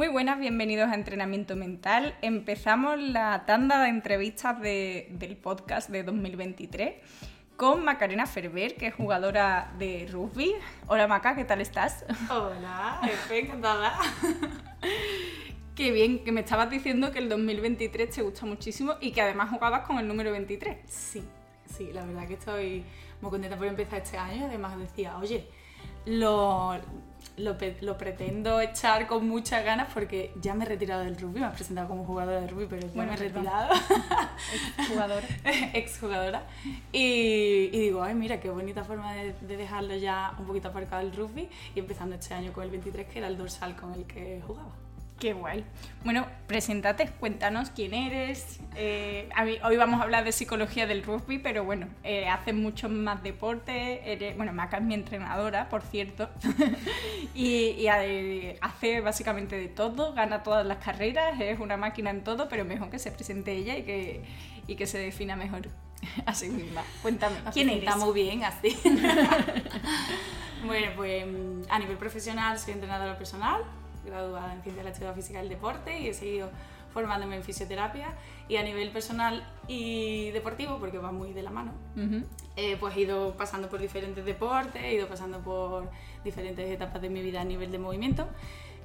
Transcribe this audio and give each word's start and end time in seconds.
Muy 0.00 0.08
buenas, 0.08 0.38
bienvenidos 0.40 0.88
a 0.88 0.94
Entrenamiento 0.94 1.56
Mental. 1.56 2.16
Empezamos 2.22 2.98
la 2.98 3.44
tanda 3.44 3.82
de 3.82 3.90
entrevistas 3.90 4.58
del 4.58 5.36
podcast 5.36 5.90
de 5.90 6.04
2023 6.04 6.94
con 7.58 7.84
Macarena 7.84 8.24
Ferber, 8.24 8.76
que 8.76 8.86
es 8.86 8.94
jugadora 8.94 9.74
de 9.78 10.08
rugby. 10.10 10.54
Hola 10.86 11.06
Maca, 11.06 11.36
¿qué 11.36 11.44
tal 11.44 11.60
estás? 11.60 12.06
Hola, 12.30 12.98
estoy 13.12 13.40
encantada. 13.40 13.92
Qué 15.74 15.92
bien, 15.92 16.24
que 16.24 16.32
me 16.32 16.40
estabas 16.40 16.70
diciendo 16.70 17.12
que 17.12 17.18
el 17.18 17.28
2023 17.28 18.08
te 18.08 18.22
gusta 18.22 18.46
muchísimo 18.46 18.94
y 19.02 19.12
que 19.12 19.20
además 19.20 19.50
jugabas 19.50 19.86
con 19.86 19.98
el 19.98 20.08
número 20.08 20.32
23. 20.32 20.78
Sí, 20.86 21.22
sí, 21.66 21.90
la 21.92 22.06
verdad 22.06 22.26
que 22.26 22.34
estoy 22.34 22.84
muy 23.20 23.30
contenta 23.30 23.58
por 23.58 23.66
empezar 23.66 24.00
este 24.00 24.16
año. 24.16 24.46
Además 24.46 24.78
decía, 24.78 25.18
oye, 25.18 25.46
lo, 26.06 26.80
lo, 27.44 27.98
pretendo 27.98 28.60
echar 28.60 29.06
con 29.06 29.28
muchas 29.28 29.64
ganas 29.64 29.88
porque 29.92 30.32
ya 30.40 30.54
me 30.54 30.64
he 30.64 30.68
retirado 30.68 31.02
del 31.02 31.16
rugby, 31.16 31.40
me 31.40 31.46
he 31.46 31.50
presentado 31.50 31.88
como 31.88 32.04
jugadora 32.04 32.40
de 32.40 32.46
rugby, 32.46 32.66
pero 32.68 32.86
ya 32.86 33.02
me 33.02 33.14
he 33.14 33.16
retirado. 33.16 33.74
Exjugadora. 34.78 35.26
Exjugadora. 35.74 36.42
Y, 36.92 37.70
y 37.72 37.80
digo, 37.80 38.02
ay, 38.02 38.14
mira, 38.14 38.40
qué 38.40 38.50
bonita 38.50 38.84
forma 38.84 39.12
de, 39.14 39.32
de, 39.32 39.56
dejarlo 39.56 39.96
ya 39.96 40.34
un 40.38 40.46
poquito 40.46 40.68
aparcado 40.68 41.02
el 41.02 41.12
rugby 41.12 41.48
y 41.74 41.78
empezando 41.78 42.16
este 42.16 42.34
año 42.34 42.52
con 42.52 42.64
el 42.64 42.70
23, 42.70 43.06
que 43.06 43.18
era 43.18 43.28
el 43.28 43.36
dorsal 43.36 43.76
con 43.76 43.94
el 43.94 44.04
que 44.04 44.42
jugaba. 44.46 44.70
Qué 45.20 45.34
guay. 45.34 45.66
Bueno, 46.02 46.26
preséntate, 46.46 47.06
cuéntanos 47.20 47.68
quién 47.68 47.92
eres. 47.92 48.58
Eh, 48.74 49.28
hoy 49.62 49.76
vamos 49.76 50.00
a 50.00 50.04
hablar 50.04 50.24
de 50.24 50.32
psicología 50.32 50.86
del 50.86 51.02
rugby, 51.02 51.38
pero 51.38 51.62
bueno, 51.62 51.88
eh, 52.04 52.26
haces 52.26 52.54
mucho 52.54 52.88
más 52.88 53.22
deporte. 53.22 54.10
Eres, 54.10 54.34
bueno, 54.38 54.54
Maca 54.54 54.78
es 54.78 54.82
mi 54.82 54.94
entrenadora, 54.94 55.68
por 55.68 55.82
cierto. 55.82 56.30
y, 57.34 57.86
hace 57.86 59.02
básicamente 59.02 59.56
de 59.56 59.68
todo, 59.68 60.14
gana 60.14 60.42
todas 60.42 60.64
las 60.64 60.78
carreras, 60.78 61.38
es 61.38 61.60
una 61.60 61.76
máquina 61.76 62.08
en 62.08 62.24
todo, 62.24 62.48
pero 62.48 62.64
mejor 62.64 62.88
que 62.88 62.98
se 62.98 63.10
presente 63.10 63.52
ella 63.52 63.76
y 63.76 63.82
que, 63.82 64.24
y 64.66 64.74
que 64.74 64.86
se 64.86 64.96
defina 64.96 65.36
mejor 65.36 65.68
a 66.24 66.32
sí 66.32 66.48
misma. 66.48 66.82
Cuéntame, 67.02 67.36
¿quién 67.52 67.68
eres? 67.68 67.82
Está 67.82 67.96
muy 67.98 68.14
bien 68.14 68.42
así. 68.42 68.74
bueno, 70.64 70.86
pues 70.96 71.26
a 71.68 71.78
nivel 71.78 71.98
profesional 71.98 72.58
soy 72.58 72.72
entrenadora 72.72 73.18
personal 73.18 73.79
graduada 74.04 74.52
en 74.54 74.62
Ciencia 74.62 74.82
de 74.82 74.84
la 74.84 74.90
Actividad 74.90 75.14
Física 75.14 75.38
y 75.40 75.42
el 75.42 75.48
Deporte 75.48 76.00
y 76.00 76.08
he 76.08 76.14
seguido 76.14 76.50
formándome 76.92 77.36
en 77.36 77.42
fisioterapia 77.42 78.08
y 78.48 78.56
a 78.56 78.62
nivel 78.62 78.90
personal 78.90 79.44
y 79.68 80.30
deportivo, 80.30 80.78
porque 80.78 80.98
va 80.98 81.12
muy 81.12 81.32
de 81.32 81.42
la 81.42 81.50
mano, 81.50 81.72
eh, 82.56 82.76
pues 82.80 82.96
he 82.96 83.02
ido 83.02 83.36
pasando 83.36 83.68
por 83.68 83.80
diferentes 83.80 84.24
deportes, 84.24 84.82
he 84.82 84.94
ido 84.94 85.06
pasando 85.06 85.38
por 85.38 85.88
diferentes 86.24 86.68
etapas 86.68 87.00
de 87.00 87.08
mi 87.08 87.22
vida 87.22 87.40
a 87.40 87.44
nivel 87.44 87.70
de 87.70 87.78
movimiento 87.78 88.26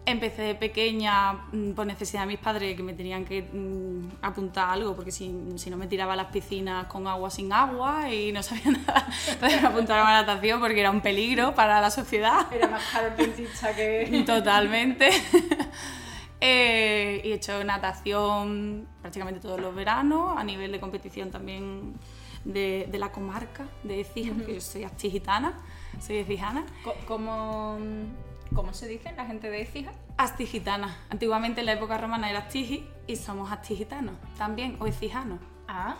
Empecé 0.07 0.43
de 0.43 0.55
pequeña 0.55 1.33
mm, 1.33 1.71
por 1.71 1.87
necesidad 1.87 2.21
de 2.21 2.27
mis 2.27 2.37
padres 2.37 2.77
que 2.77 2.83
me 2.83 2.93
tenían 2.93 3.25
que 3.25 3.41
mm, 3.41 4.17
apuntar 4.21 4.69
algo 4.69 4.95
porque 4.95 5.11
si, 5.11 5.33
si, 5.55 5.71
no 5.71 5.77
me 5.77 5.87
tiraba 5.87 6.13
a 6.13 6.15
las 6.15 6.27
piscinas 6.27 6.85
con 6.85 7.07
agua 7.07 7.31
sin 7.31 7.51
agua 7.51 8.13
y 8.13 8.31
no 8.31 8.43
sabía 8.43 8.71
nada. 8.71 9.07
Entonces 9.27 9.61
me 9.61 9.67
apuntaron 9.67 10.05
a 10.07 10.21
natación 10.21 10.59
porque 10.59 10.79
era 10.79 10.91
un 10.91 11.01
peligro 11.01 11.55
para 11.55 11.81
la 11.81 11.89
sociedad. 11.89 12.45
Era 12.53 12.67
más 12.67 12.83
caro 12.91 13.07
el 13.17 13.33
que... 13.33 14.23
Totalmente. 14.27 15.09
eh, 16.39 17.21
y 17.23 17.31
he 17.31 17.33
hecho 17.33 17.63
natación 17.63 18.87
prácticamente 19.01 19.39
todos 19.39 19.59
los 19.59 19.73
veranos, 19.73 20.37
a 20.37 20.43
nivel 20.43 20.71
de 20.71 20.79
competición 20.79 21.31
también 21.31 21.95
de, 22.43 22.87
de 22.91 22.99
la 22.99 23.11
comarca 23.11 23.65
de 23.83 24.01
Ecija, 24.01 24.33
que 24.45 24.53
yo 24.53 24.61
soy 24.61 24.83
astigitana, 24.83 25.53
soy 25.99 26.17
ecijana. 26.17 26.63
¿Cómo...? 27.07 27.79
¿Cómo 28.53 28.73
se 28.73 28.87
dice 28.87 29.11
la 29.13 29.25
gente 29.25 29.49
de 29.49 29.61
Écija? 29.61 29.91
Astigitana. 30.17 30.97
Antiguamente 31.09 31.61
en 31.61 31.65
la 31.65 31.73
época 31.73 31.97
romana 31.97 32.29
era 32.29 32.39
Astigi 32.39 32.87
y 33.07 33.15
somos 33.15 33.51
astigitanos 33.51 34.15
también, 34.37 34.77
o 34.79 34.87
ecijanos. 34.87 35.39
Ah. 35.67 35.97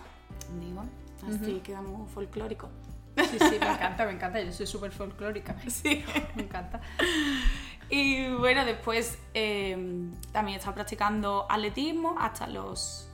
Digo, 0.60 0.84
así 1.28 1.60
quedamos 1.64 2.10
folclóricos. 2.12 2.70
Sí, 3.18 3.38
sí, 3.40 3.58
me 3.60 3.68
encanta, 3.68 4.06
me 4.06 4.12
encanta. 4.12 4.42
Yo 4.42 4.52
soy 4.52 4.68
súper 4.68 4.92
folclórica. 4.92 5.56
Sí. 5.68 6.04
Me 6.36 6.44
encanta. 6.44 6.82
Y 7.90 8.30
bueno, 8.34 8.66
después 8.66 9.20
em, 9.34 10.14
también 10.32 10.56
he 10.56 10.58
estado 10.58 10.76
practicando 10.76 11.46
atletismo 11.50 12.16
hasta 12.20 12.48
los... 12.48 13.10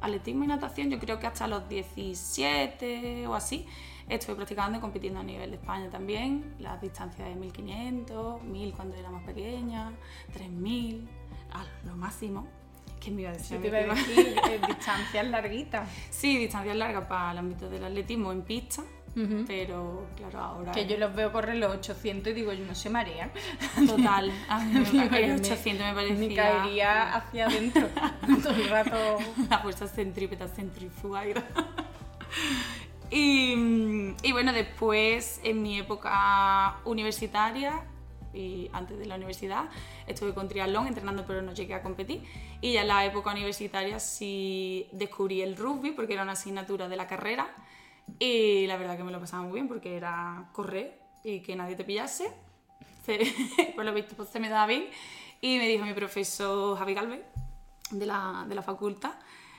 Atletismo 0.00 0.44
y 0.44 0.48
natación, 0.48 0.90
yo 0.90 0.98
creo 0.98 1.18
que 1.18 1.26
hasta 1.26 1.46
los 1.46 1.66
17 1.68 3.26
o 3.26 3.34
así. 3.34 3.66
Estuve 4.08 4.36
practicando 4.36 4.78
y 4.78 4.80
compitiendo 4.80 5.20
a 5.20 5.22
nivel 5.22 5.50
de 5.50 5.56
España 5.56 5.88
también, 5.90 6.54
las 6.58 6.80
distancias 6.80 7.28
de 7.28 7.34
1500, 7.34 8.42
1000 8.42 8.74
cuando 8.74 8.96
era 8.96 9.10
más 9.10 9.24
pequeña, 9.24 9.92
3000, 10.32 11.08
lo 11.84 11.96
máximo. 11.96 12.46
¿Qué 13.00 13.10
me 13.10 13.22
iba 13.22 13.30
a 13.30 13.34
decir? 13.34 13.60
te 13.60 13.68
iba 13.68 13.78
a 13.78 13.94
decir 13.94 14.18
eh, 14.18 14.60
distancias 14.66 15.26
larguitas. 15.26 15.88
Sí, 16.10 16.38
distancias 16.38 16.76
largas 16.76 17.06
para 17.06 17.32
el 17.32 17.38
ámbito 17.38 17.68
del 17.68 17.84
atletismo 17.84 18.32
en 18.32 18.42
pista. 18.42 18.82
Pero 19.46 20.06
claro, 20.16 20.38
ahora. 20.40 20.72
Que 20.72 20.86
yo 20.86 20.96
los 20.96 21.14
veo 21.14 21.30
correr 21.30 21.56
los 21.56 21.72
800 21.76 22.32
y 22.32 22.34
digo, 22.34 22.52
yo 22.52 22.64
no 22.64 22.74
sé 22.74 22.90
marea. 22.90 23.30
Total. 23.86 24.32
A 24.48 24.58
mí 24.58 24.72
me, 24.72 25.34
800 25.34 25.86
me 25.86 25.94
parecía. 25.94 26.28
Me 26.28 26.34
caería 26.34 27.14
hacia 27.14 27.46
adentro 27.46 27.88
todo 28.42 28.54
el 28.54 28.68
rato. 28.68 29.18
La 29.48 29.60
fuerza 29.60 29.86
centrípeta, 29.86 30.48
centrifuga. 30.48 31.22
Y, 33.10 34.32
bueno, 34.32 34.52
después 34.52 35.40
en 35.44 35.62
mi 35.62 35.78
época 35.78 36.78
universitaria 36.84 37.84
y 38.32 38.68
antes 38.72 38.98
de 38.98 39.06
la 39.06 39.14
universidad 39.14 39.66
estuve 40.08 40.34
con 40.34 40.48
triatlón 40.48 40.88
entrenando 40.88 41.24
pero 41.24 41.40
no 41.40 41.52
llegué 41.52 41.74
a 41.74 41.82
competir. 41.82 42.24
Y 42.60 42.72
ya 42.72 42.82
en 42.82 42.88
la 42.88 43.04
época 43.04 43.30
universitaria 43.30 44.00
sí 44.00 44.88
descubrí 44.92 45.42
el 45.42 45.56
rugby 45.56 45.92
porque 45.92 46.14
era 46.14 46.22
una 46.22 46.32
asignatura 46.32 46.88
de 46.88 46.96
la 46.96 47.06
carrera. 47.06 47.54
Y 48.18 48.66
la 48.66 48.76
verdad 48.76 48.96
que 48.96 49.04
me 49.04 49.12
lo 49.12 49.20
pasaba 49.20 49.44
muy 49.44 49.54
bien 49.54 49.68
porque 49.68 49.96
era 49.96 50.48
correr 50.52 51.00
y 51.22 51.40
que 51.40 51.54
nadie 51.56 51.76
te 51.76 51.84
pillase. 51.84 52.30
Por 53.76 53.84
lo 53.84 53.92
visto 53.94 54.16
pues, 54.16 54.28
se 54.30 54.40
me 54.40 54.48
daba 54.48 54.66
bien. 54.66 54.86
Y 55.40 55.58
me 55.58 55.68
dijo 55.68 55.84
mi 55.84 55.92
profesor 55.92 56.76
Javi 56.78 56.94
Galvez 56.94 57.22
de 57.90 58.06
la, 58.06 58.46
de 58.48 58.54
la 58.54 58.62
facultad 58.62 59.12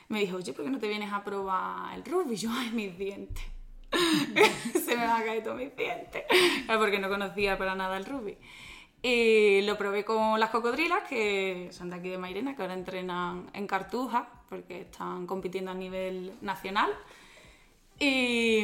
me 0.08 0.20
dijo, 0.20 0.38
oye, 0.38 0.54
¿por 0.54 0.66
qué 0.66 0.72
no 0.72 0.80
te 0.80 0.88
vienes 0.88 1.12
a 1.12 1.24
probar 1.24 1.96
el 1.96 2.06
rugby? 2.06 2.36
Yo, 2.36 2.50
ay, 2.52 2.70
mis 2.72 2.98
dientes. 2.98 3.44
Se 4.86 4.96
me 4.96 5.06
van 5.06 5.22
a 5.22 5.26
caer 5.26 5.44
todos 5.44 5.58
mis 5.58 5.76
dientes. 5.76 6.24
Porque 6.68 7.00
no 7.00 7.10
conocía 7.10 7.58
para 7.58 7.76
nada 7.76 7.98
el 7.98 8.06
rugby. 8.06 8.38
Y 9.02 9.62
lo 9.62 9.78
probé 9.78 10.04
con 10.04 10.40
las 10.40 10.50
cocodrilas, 10.50 11.04
que 11.08 11.70
son 11.72 11.90
de 11.90 11.98
aquí 11.98 12.10
de 12.10 12.18
Mairena, 12.18 12.56
que 12.56 12.62
ahora 12.62 12.74
entrenan 12.74 13.50
en 13.54 13.68
Cartuja, 13.68 14.28
porque 14.50 14.82
están 14.82 15.28
compitiendo 15.28 15.72
a 15.72 15.76
nivel 15.76 16.34
nacional. 16.42 16.92
Y, 18.00 18.60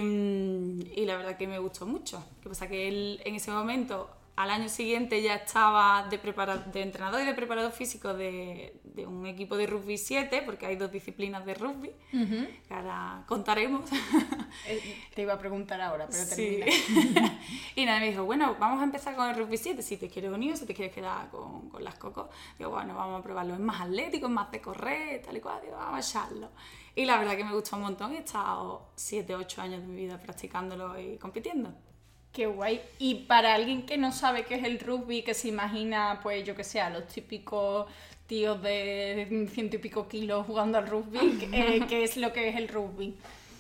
y 0.95 1.05
la 1.05 1.15
verdad 1.15 1.37
que 1.37 1.47
me 1.47 1.59
gustó 1.59 1.85
mucho. 1.85 2.23
que 2.41 2.49
pasa? 2.49 2.67
Que 2.67 2.87
él 2.87 3.21
en 3.23 3.35
ese 3.35 3.51
momento 3.51 4.09
al 4.35 4.49
año 4.49 4.69
siguiente 4.69 5.21
ya 5.21 5.35
estaba 5.35 6.07
de, 6.09 6.17
de 6.17 6.81
entrenador 6.81 7.21
y 7.21 7.25
de 7.25 7.33
preparador 7.33 7.71
físico 7.71 8.13
de, 8.13 8.79
un 9.05 9.25
equipo 9.25 9.57
de 9.57 9.67
rugby 9.67 9.97
7, 9.97 10.43
porque 10.45 10.65
hay 10.65 10.75
dos 10.75 10.91
disciplinas 10.91 11.45
de 11.45 11.53
rugby, 11.53 11.91
que 12.11 12.73
ahora 12.73 13.23
contaremos. 13.27 13.89
Eh, 14.67 14.97
te 15.15 15.21
iba 15.21 15.33
a 15.33 15.39
preguntar 15.39 15.79
ahora, 15.79 16.07
pero 16.11 16.27
termina. 16.27 16.65
y 17.75 17.85
nada, 17.85 18.01
me 18.01 18.09
dijo, 18.09 18.25
bueno, 18.25 18.57
vamos 18.59 18.81
a 18.81 18.83
empezar 18.83 19.15
con 19.15 19.29
el 19.29 19.35
rugby 19.35 19.57
7, 19.57 19.81
si 19.81 19.95
te 19.95 20.09
quieres 20.09 20.29
unir 20.29 20.53
o 20.53 20.57
si 20.57 20.65
te 20.65 20.73
quieres 20.73 20.93
quedar 20.93 21.29
con, 21.29 21.69
con, 21.69 21.81
las 21.81 21.95
cocos. 21.95 22.27
Digo, 22.57 22.69
bueno, 22.71 22.93
vamos 22.93 23.21
a 23.21 23.23
probarlo, 23.23 23.53
es 23.53 23.61
más 23.61 23.79
atlético, 23.79 24.25
es 24.25 24.31
más 24.31 24.51
de 24.51 24.59
correr, 24.59 25.21
tal 25.21 25.37
y 25.37 25.39
cual, 25.39 25.61
digo, 25.63 25.77
vamos 25.77 25.95
a 25.95 25.99
echarlo. 25.99 26.49
Y 26.95 27.05
la 27.05 27.17
verdad 27.17 27.37
que 27.37 27.45
me 27.45 27.53
gustó 27.53 27.77
un 27.77 27.83
montón, 27.83 28.13
he 28.13 28.19
estado 28.19 28.89
7, 28.95 29.35
8 29.35 29.61
años 29.61 29.81
de 29.81 29.87
mi 29.87 29.95
vida 29.95 30.17
practicándolo 30.17 30.99
y 30.99 31.17
compitiendo. 31.17 31.73
Qué 32.33 32.45
guay. 32.45 32.81
Y 32.97 33.15
para 33.25 33.53
alguien 33.53 33.85
que 33.85 33.97
no 33.97 34.11
sabe 34.11 34.45
qué 34.45 34.55
es 34.55 34.63
el 34.63 34.79
rugby, 34.79 35.21
que 35.21 35.33
se 35.33 35.49
imagina, 35.49 36.19
pues 36.23 36.45
yo 36.45 36.55
que 36.55 36.63
sé, 36.63 36.79
a 36.79 36.89
los 36.89 37.07
típicos 37.07 37.87
tíos 38.25 38.61
de 38.61 39.47
ciento 39.51 39.75
y 39.75 39.79
pico 39.79 40.07
kilos 40.07 40.47
jugando 40.47 40.77
al 40.77 40.87
rugby, 40.87 41.19
eh, 41.51 41.81
¿qué 41.89 42.03
es 42.03 42.15
lo 42.15 42.31
que 42.31 42.47
es 42.47 42.55
el 42.55 42.69
rugby? 42.69 43.13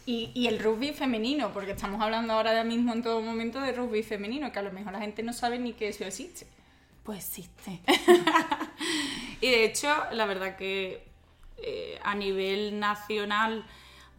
Y, 0.05 0.31
y, 0.33 0.47
el 0.47 0.59
rugby 0.59 0.93
femenino, 0.93 1.51
porque 1.53 1.71
estamos 1.71 2.01
hablando 2.01 2.33
ahora 2.33 2.63
mismo 2.63 2.93
en 2.93 3.03
todo 3.03 3.21
momento 3.21 3.59
de 3.59 3.73
rugby 3.73 4.01
femenino, 4.01 4.51
que 4.51 4.59
a 4.59 4.61
lo 4.61 4.71
mejor 4.71 4.93
la 4.93 4.99
gente 4.99 5.21
no 5.23 5.33
sabe 5.33 5.59
ni 5.59 5.73
que 5.73 5.89
eso 5.89 6.05
existe. 6.05 6.47
Pues 7.03 7.37
existe. 7.37 7.81
y 9.41 9.49
de 9.49 9.65
hecho, 9.65 9.93
la 10.11 10.25
verdad 10.25 10.55
que 10.55 11.03
eh, 11.57 11.99
a 12.03 12.15
nivel 12.15 12.79
nacional 12.79 13.65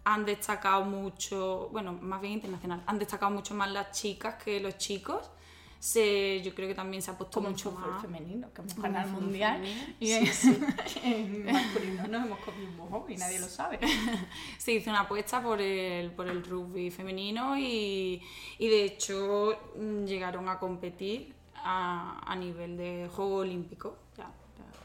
han 0.04 0.25
destacado 0.25 0.84
mucho, 0.84 1.69
bueno, 1.70 1.93
más 1.93 2.20
bien 2.20 2.34
internacional, 2.34 2.82
han 2.87 2.99
destacado 2.99 3.31
mucho 3.31 3.54
más 3.54 3.70
las 3.70 3.93
chicas 3.93 4.43
que 4.43 4.60
los 4.60 4.78
chicos. 4.78 5.31
Se, 5.78 6.40
yo 6.43 6.54
creo 6.54 6.69
que 6.69 6.76
también 6.76 7.02
se 7.02 7.10
ha 7.10 7.19
puesto 7.19 7.40
mucho 7.40 7.72
más 7.72 8.00
femenino, 8.00 8.52
que 8.54 8.60
hemos 8.60 8.76
ganado 8.76 9.08
el 9.08 9.14
mundial 9.14 9.64
y 9.99 10.12
en 11.02 11.44
masculino 11.44 12.06
nos 12.06 12.25
hemos 12.25 12.38
comido 12.38 12.69
un 12.70 12.76
mojo 12.76 13.06
y 13.08 13.16
nadie 13.16 13.40
lo 13.40 13.49
sabe. 13.49 13.81
se 14.58 14.72
hizo 14.75 14.90
una 14.90 15.00
apuesta 15.00 15.43
por 15.43 15.60
el, 15.60 16.12
por 16.12 16.28
el 16.28 16.44
rugby 16.44 16.93
femenino 16.93 17.58
y, 17.58 18.22
y 18.58 18.69
de 18.69 18.84
hecho 18.84 19.58
mm, 19.76 20.04
llegaron 20.04 20.49
a 20.49 20.60
competir 20.60 21.34
a, 21.56 22.31
a 22.31 22.37
nivel 22.37 22.76
de 22.76 23.10
Juego 23.12 23.38
Olímpico. 23.38 24.01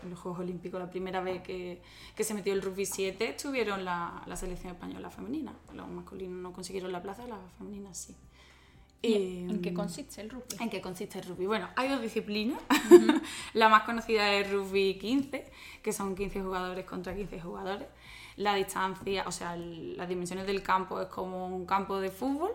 En 0.07 0.11
los 0.11 0.19
Juegos 0.21 0.39
Olímpicos, 0.39 0.79
la 0.79 0.89
primera 0.89 1.19
vez 1.21 1.43
que, 1.43 1.81
que 2.15 2.23
se 2.23 2.33
metió 2.33 2.53
el 2.53 2.61
rugby 2.61 2.85
7, 2.85 3.29
estuvieron 3.29 3.83
la, 3.83 4.23
la 4.25 4.37
selección 4.37 4.73
española 4.73 5.09
femenina. 5.09 5.53
Los 5.73 5.87
masculinos 5.89 6.41
no 6.41 6.53
consiguieron 6.53 6.93
la 6.93 7.01
plaza, 7.01 7.27
las 7.27 7.39
femeninas 7.57 7.97
sí. 7.97 8.15
¿Y 9.01 9.49
¿En 9.49 9.61
qué 9.61 9.73
consiste 9.73 10.21
el 10.21 10.29
rugby? 10.29 10.55
¿En 10.61 10.69
qué 10.69 10.81
consiste 10.81 11.19
el 11.19 11.25
rugby? 11.25 11.45
Bueno, 11.45 11.67
hay 11.75 11.89
dos 11.89 12.01
disciplinas. 12.01 12.59
la 13.53 13.67
más 13.67 13.83
conocida 13.83 14.33
es 14.33 14.49
rugby 14.49 14.97
15, 14.97 15.51
que 15.83 15.91
son 15.91 16.15
15 16.15 16.41
jugadores 16.41 16.85
contra 16.85 17.13
15 17.13 17.41
jugadores. 17.41 17.87
La 18.37 18.55
distancia, 18.55 19.25
o 19.27 19.31
sea, 19.31 19.57
las 19.57 20.07
dimensiones 20.07 20.47
del 20.47 20.63
campo 20.63 21.01
es 21.01 21.07
como 21.09 21.47
un 21.47 21.65
campo 21.65 21.99
de 21.99 22.11
fútbol 22.11 22.51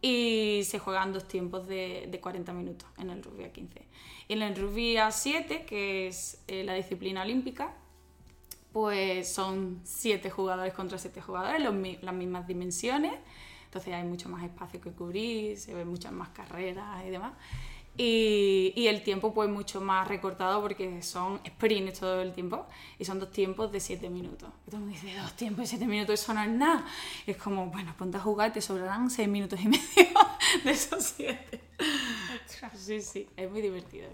y 0.00 0.62
se 0.64 0.78
juegan 0.78 1.12
dos 1.12 1.26
tiempos 1.26 1.66
de, 1.66 2.08
de 2.10 2.20
40 2.20 2.52
minutos 2.52 2.88
en 2.98 3.10
el 3.10 3.22
rugby 3.22 3.44
a 3.44 3.52
15. 3.52 3.82
Y 4.28 4.32
en 4.32 4.42
el 4.42 4.56
rugby 4.56 4.96
a 4.96 5.10
7, 5.10 5.64
que 5.64 6.08
es 6.08 6.42
eh, 6.48 6.64
la 6.64 6.74
disciplina 6.74 7.22
olímpica, 7.22 7.74
pues 8.72 9.32
son 9.32 9.80
7 9.84 10.30
jugadores 10.30 10.74
contra 10.74 10.98
7 10.98 11.20
jugadores, 11.20 11.62
los, 11.62 11.74
las 12.02 12.14
mismas 12.14 12.46
dimensiones 12.46 13.14
entonces 13.76 13.92
hay 13.92 14.04
mucho 14.04 14.30
más 14.30 14.42
espacio 14.42 14.80
que 14.80 14.90
cubrir, 14.90 15.58
se 15.58 15.74
ven 15.74 15.86
muchas 15.86 16.10
más 16.10 16.30
carreras 16.30 17.04
y 17.04 17.10
demás. 17.10 17.34
Y, 17.98 18.72
y, 18.76 18.88
el 18.88 19.02
tiempo 19.02 19.32
pues 19.32 19.48
mucho 19.48 19.80
más 19.80 20.06
recortado 20.06 20.60
porque 20.60 21.02
son 21.02 21.40
sprints 21.46 22.00
todo 22.00 22.20
el 22.20 22.32
tiempo 22.32 22.66
y 22.98 23.04
son 23.04 23.18
dos 23.18 23.30
tiempos 23.30 23.72
de 23.72 23.80
7 23.80 24.10
minutos. 24.10 24.50
Y 24.66 24.70
todo 24.70 24.76
el 24.80 24.86
mundo 24.86 25.00
dice, 25.00 25.16
dos 25.18 25.32
tiempos 25.32 25.60
de 25.60 25.66
7 25.66 25.86
minutos, 25.86 26.20
eso 26.20 26.34
no 26.34 26.42
es 26.42 26.50
nada. 26.50 26.84
Y 27.26 27.30
es 27.30 27.36
como, 27.36 27.66
bueno, 27.66 27.94
ponte 27.96 28.18
a 28.18 28.20
jugar, 28.20 28.52
te 28.52 28.60
sobrarán 28.60 29.10
6 29.10 29.28
minutos 29.28 29.58
y 29.60 29.68
medio 29.68 30.12
de 30.64 30.70
esos 30.70 31.04
7. 31.16 31.60
Sí, 32.74 33.00
sí, 33.00 33.28
es 33.36 33.50
muy 33.50 33.62
divertido. 33.62 34.08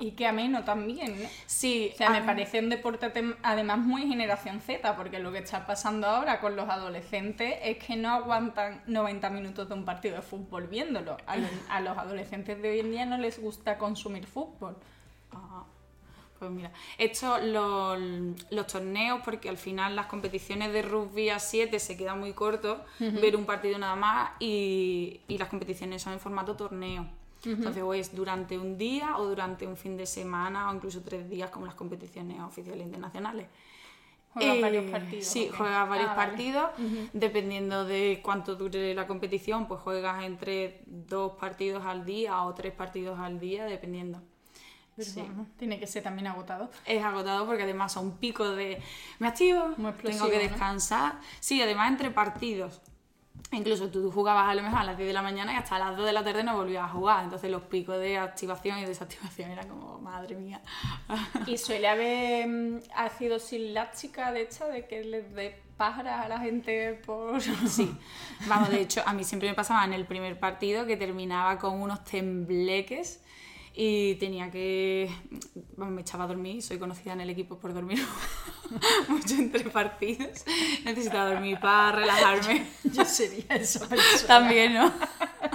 Y 0.00 0.12
que 0.12 0.26
ameno 0.26 0.64
también, 0.64 1.22
¿no? 1.22 1.28
Sí. 1.46 1.90
O 1.94 1.96
sea, 1.96 2.10
me 2.10 2.22
parece 2.22 2.58
un 2.58 2.68
deporte 2.68 3.12
además 3.42 3.78
muy 3.78 4.08
generación 4.08 4.60
Z, 4.60 4.96
porque 4.96 5.20
lo 5.20 5.30
que 5.30 5.38
está 5.38 5.66
pasando 5.66 6.08
ahora 6.08 6.40
con 6.40 6.56
los 6.56 6.68
adolescentes 6.68 7.54
es 7.62 7.78
que 7.78 7.94
no 7.96 8.10
aguantan 8.10 8.82
90 8.86 9.30
minutos 9.30 9.68
de 9.68 9.74
un 9.74 9.84
partido 9.84 10.16
de 10.16 10.22
fútbol 10.22 10.66
viéndolo. 10.66 11.16
A 11.26 11.36
los, 11.36 11.50
a 11.68 11.80
los 11.80 11.96
adolescentes 11.96 12.60
de 12.60 12.70
hoy 12.70 12.80
en 12.80 12.90
día 12.90 13.06
no 13.06 13.18
les 13.18 13.40
gusta 13.40 13.78
consumir 13.78 14.26
fútbol. 14.26 14.76
Ah, 15.32 15.62
pues 16.40 16.50
mira, 16.50 16.72
esto, 16.98 17.38
los, 17.38 18.00
los 18.50 18.66
torneos, 18.66 19.20
porque 19.24 19.48
al 19.48 19.58
final 19.58 19.94
las 19.94 20.06
competiciones 20.06 20.72
de 20.72 20.82
rugby 20.82 21.30
a 21.30 21.38
7 21.38 21.78
se 21.78 21.96
quedan 21.96 22.18
muy 22.18 22.32
cortos, 22.32 22.80
ver 22.98 23.36
un 23.36 23.46
partido 23.46 23.78
nada 23.78 23.94
más, 23.94 24.32
y, 24.40 25.20
y 25.28 25.38
las 25.38 25.48
competiciones 25.48 26.02
son 26.02 26.14
en 26.14 26.18
formato 26.18 26.56
torneo. 26.56 27.06
Entonces, 27.44 27.82
o 27.82 27.92
es 27.94 28.14
durante 28.14 28.58
un 28.58 28.78
día 28.78 29.16
o 29.18 29.26
durante 29.26 29.66
un 29.66 29.76
fin 29.76 29.96
de 29.96 30.06
semana 30.06 30.70
o 30.70 30.74
incluso 30.74 31.02
tres 31.02 31.28
días 31.28 31.50
como 31.50 31.66
las 31.66 31.74
competiciones 31.74 32.40
oficiales 32.40 32.86
internacionales. 32.86 33.48
Juegas 34.32 34.60
varios 34.60 34.90
partidos. 34.90 35.26
Sí, 35.26 35.50
juegas 35.54 35.88
varios 35.88 36.10
ah, 36.10 36.16
partidos. 36.16 36.70
Dependiendo 37.12 37.84
de 37.84 38.20
cuánto 38.22 38.54
dure 38.54 38.94
la 38.94 39.06
competición, 39.06 39.66
pues 39.66 39.80
juegas 39.80 40.24
entre 40.24 40.82
dos 40.86 41.32
partidos 41.32 41.84
al 41.84 42.04
día 42.04 42.42
o 42.44 42.54
tres 42.54 42.72
partidos 42.72 43.18
al 43.18 43.38
día, 43.38 43.64
dependiendo. 43.64 44.22
Sí. 44.98 45.22
tiene 45.58 45.80
que 45.80 45.86
ser 45.86 46.02
también 46.02 46.26
agotado. 46.28 46.70
Es 46.86 47.02
agotado 47.02 47.46
porque 47.46 47.62
además 47.62 47.92
son 47.92 48.18
picos 48.18 48.56
de 48.56 48.80
me 49.18 49.28
activo, 49.28 49.74
tengo 50.02 50.30
que 50.30 50.38
descansar. 50.38 51.18
Sí, 51.40 51.60
además 51.60 51.90
entre 51.90 52.10
partidos 52.10 52.80
Incluso 53.52 53.88
tú 53.88 54.10
jugabas 54.10 54.48
a 54.48 54.54
lo 54.54 54.62
mejor 54.62 54.80
a 54.80 54.84
las 54.84 54.96
10 54.96 55.08
de 55.08 55.12
la 55.12 55.22
mañana 55.22 55.52
y 55.52 55.56
hasta 55.56 55.78
las 55.78 55.94
2 55.96 56.06
de 56.06 56.12
la 56.12 56.24
tarde 56.24 56.42
no 56.42 56.56
volvías 56.56 56.84
a 56.84 56.88
jugar. 56.88 57.24
Entonces 57.24 57.50
los 57.50 57.62
picos 57.62 57.98
de 57.98 58.16
activación 58.16 58.78
y 58.78 58.86
desactivación 58.86 59.50
eran 59.50 59.68
como, 59.68 59.98
madre 59.98 60.36
mía. 60.36 60.62
¿Y 61.46 61.58
suele 61.58 61.86
haber 61.86 62.48
mm, 62.48 62.80
la 63.74 63.90
chica 63.92 64.32
de 64.32 64.42
hecho 64.42 64.66
de 64.66 64.86
que 64.86 65.04
les 65.04 65.34
dé 65.34 65.60
pájaras 65.76 66.24
a 66.24 66.28
la 66.28 66.38
gente 66.38 67.00
por...? 67.04 67.40
Sí. 67.68 67.94
Vamos, 68.46 68.70
de 68.70 68.80
hecho, 68.80 69.02
a 69.04 69.12
mí 69.12 69.22
siempre 69.22 69.48
me 69.48 69.54
pasaba 69.54 69.84
en 69.84 69.92
el 69.92 70.06
primer 70.06 70.38
partido 70.40 70.86
que 70.86 70.96
terminaba 70.96 71.58
con 71.58 71.80
unos 71.80 72.04
tembleques 72.04 73.22
y 73.74 74.16
tenía 74.16 74.50
que. 74.50 75.10
Bueno, 75.76 75.92
me 75.92 76.02
echaba 76.02 76.24
a 76.24 76.26
dormir, 76.26 76.62
soy 76.62 76.78
conocida 76.78 77.14
en 77.14 77.22
el 77.22 77.30
equipo 77.30 77.58
por 77.58 77.72
dormir 77.72 77.98
mucho 79.08 79.34
entre 79.34 79.64
partidos. 79.70 80.44
Necesitaba 80.84 81.30
dormir 81.30 81.58
para 81.60 81.92
relajarme. 81.92 82.66
Yo 82.84 83.04
sería 83.04 83.46
persona. 83.46 83.96
También, 84.26 84.74
¿no? 84.74 84.92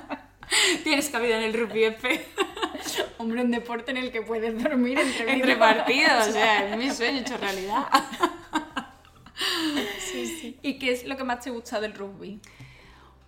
Tienes 0.84 1.10
cabida 1.10 1.38
en 1.38 1.44
el 1.44 1.54
rugby 1.54 1.84
F. 1.86 2.26
Hombre, 3.18 3.42
un 3.42 3.52
deporte 3.52 3.92
en 3.92 3.98
el 3.98 4.12
que 4.12 4.22
puedes 4.22 4.62
dormir 4.62 4.98
entre, 4.98 5.34
entre 5.34 5.56
partidos. 5.58 6.28
O 6.28 6.32
sea, 6.32 6.70
es 6.70 6.78
mi 6.78 6.90
sueño 6.90 7.20
hecho 7.20 7.38
realidad. 7.38 7.88
Sí, 10.00 10.26
sí. 10.26 10.60
¿Y 10.62 10.80
qué 10.80 10.92
es 10.94 11.06
lo 11.06 11.18
que 11.18 11.24
más 11.24 11.42
te 11.42 11.52
gusta 11.52 11.80
del 11.80 11.94
rugby? 11.94 12.40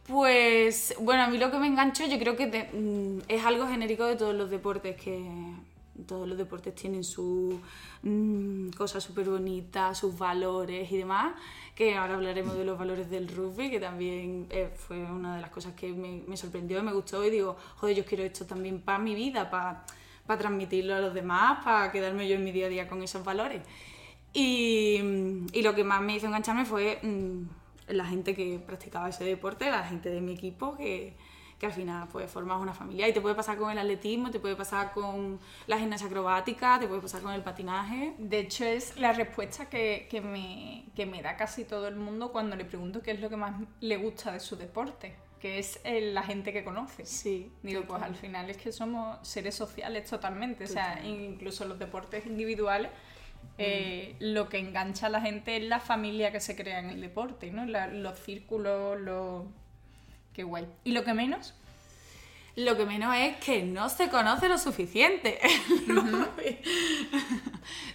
Pues 0.10 0.96
bueno, 1.00 1.22
a 1.22 1.28
mí 1.28 1.38
lo 1.38 1.52
que 1.52 1.60
me 1.60 1.68
engancho 1.68 2.04
yo 2.08 2.18
creo 2.18 2.36
que 2.36 2.48
mm, 2.48 3.26
es 3.28 3.46
algo 3.46 3.68
genérico 3.68 4.06
de 4.06 4.16
todos 4.16 4.34
los 4.34 4.50
deportes, 4.50 5.00
que 5.00 5.24
todos 6.08 6.28
los 6.28 6.36
deportes 6.36 6.74
tienen 6.74 7.04
su 7.04 7.60
mm, 8.02 8.70
cosa 8.70 9.00
súper 9.00 9.30
bonita, 9.30 9.94
sus 9.94 10.18
valores 10.18 10.92
y 10.92 10.98
demás, 10.98 11.36
que 11.76 11.96
ahora 11.96 12.16
hablaremos 12.16 12.58
de 12.58 12.66
los 12.66 12.80
valores 12.80 13.08
del 13.12 13.28
rugby, 13.28 13.70
que 13.70 13.80
también 13.80 14.48
eh, 14.50 14.72
fue 14.76 14.98
una 14.98 15.36
de 15.36 15.42
las 15.42 15.52
cosas 15.52 15.76
que 15.76 15.94
me, 15.94 16.36
sorprendió 16.36 16.80
y 16.80 16.82
me 16.82 16.92
gustó 16.92 17.24
y 17.24 17.30
digo, 17.30 17.56
joder, 17.76 17.96
yo 17.96 18.04
quiero 18.04 18.24
esto 18.24 18.48
también 18.48 18.82
para 18.82 18.98
mi 18.98 19.14
vida, 19.14 19.52
para, 19.52 19.86
transmitirlo 20.40 20.96
a 20.96 21.00
los 21.02 21.14
demás, 21.14 21.64
para 21.64 21.92
quedarme 21.92 22.28
yo 22.28 22.36
en 22.36 22.44
mi 22.44 22.52
día 22.52 22.66
a 22.66 22.70
día 22.70 22.88
con 22.88 23.04
esos 23.04 23.24
valores. 23.24 23.62
Y, 24.34 25.00
y 25.54 25.62
lo 25.62 25.76
que 25.76 25.84
más 25.84 26.02
me 26.02 26.16
hizo 26.16 26.26
engancharme 26.26 26.66
fue... 26.66 26.98
Mm, 27.04 27.59
la 27.89 28.06
gente 28.06 28.36
que 28.36 28.59
practicaba 28.59 29.09
ese 29.09 29.24
deporte, 29.24 29.69
la 29.69 29.83
gente 29.83 30.09
de 30.09 30.21
mi 30.21 30.33
equipo, 30.33 30.75
que, 30.75 31.15
que 31.59 31.65
al 31.65 31.74
final 31.74 32.07
pues 32.12 32.31
formas 32.31 32.62
una 32.62 32.74
familia. 32.74 33.07
Y 33.07 33.13
te 33.13 33.21
puede 33.21 33.36
pasar 33.36 33.57
con 33.57 33.71
el 33.71 33.77
atletismo, 33.77 34.31
te 34.31 34.39
puede 34.39 34.56
pasar 34.56 34.91
con 34.94 35.39
la 35.68 35.77
gimnasia 35.77 36.07
acrobática, 36.07 36.80
te 36.80 36.88
puede 36.88 37.01
pasar 37.01 37.21
con 37.21 37.33
el 37.33 37.44
patinaje. 37.44 38.15
De 38.18 38.39
hecho, 38.39 38.65
es 38.65 38.97
la 38.97 39.13
respuesta 39.13 39.69
que, 39.69 40.07
que, 40.09 40.21
me, 40.21 40.86
que 40.95 41.06
me 41.06 41.21
da 41.21 41.36
casi 41.36 41.65
todo 41.65 41.88
el 41.88 41.95
mundo 41.95 42.31
cuando 42.31 42.56
le 42.56 42.65
pregunto 42.65 43.01
qué 43.01 43.12
es 43.12 43.19
lo 43.19 43.30
que 43.30 43.38
más 43.38 43.59
le 43.81 43.97
gusta 43.97 44.31
de 44.31 44.39
su 44.39 44.56
deporte 44.56 45.15
que 45.39 45.57
es 45.57 45.80
la 45.86 46.24
gente 46.24 46.51
que 46.51 46.63
conoce. 46.63 47.06
Sí. 47.06 47.51
Digo, 47.63 47.83
pues 47.88 48.03
al 48.03 48.15
final 48.15 48.50
es 48.50 48.58
que 48.58 48.72
somos 48.72 49.25
seres 49.25 49.55
sociales 49.55 50.10
totalmente, 50.10 50.65
o 50.65 50.67
sea, 50.67 51.01
incluso 51.05 51.65
los 51.65 51.79
deportes 51.79 52.25
individuales 52.25 52.91
eh, 53.58 54.15
lo 54.19 54.48
que 54.48 54.58
engancha 54.58 55.08
a 55.08 55.10
la 55.10 55.19
gente 55.22 55.58
es 55.58 55.63
la 55.63 55.79
familia 55.79 56.31
que 56.31 56.39
se 56.39 56.55
crea 56.55 56.79
en 56.79 56.89
el 56.89 57.01
deporte, 57.01 57.51
¿no? 57.51 57.65
los 57.65 58.17
círculos, 58.19 59.00
lo... 59.01 59.48
Qué 60.34 60.43
guay. 60.43 60.65
¿Y 60.86 60.93
lo 60.93 61.03
que 61.03 61.13
menos? 61.13 61.53
Lo 62.55 62.77
que 62.77 62.86
menos 62.86 63.15
es 63.15 63.36
que 63.38 63.63
no 63.63 63.89
se 63.89 64.10
conoce 64.10 64.48
lo 64.48 64.58
suficiente. 64.58 65.39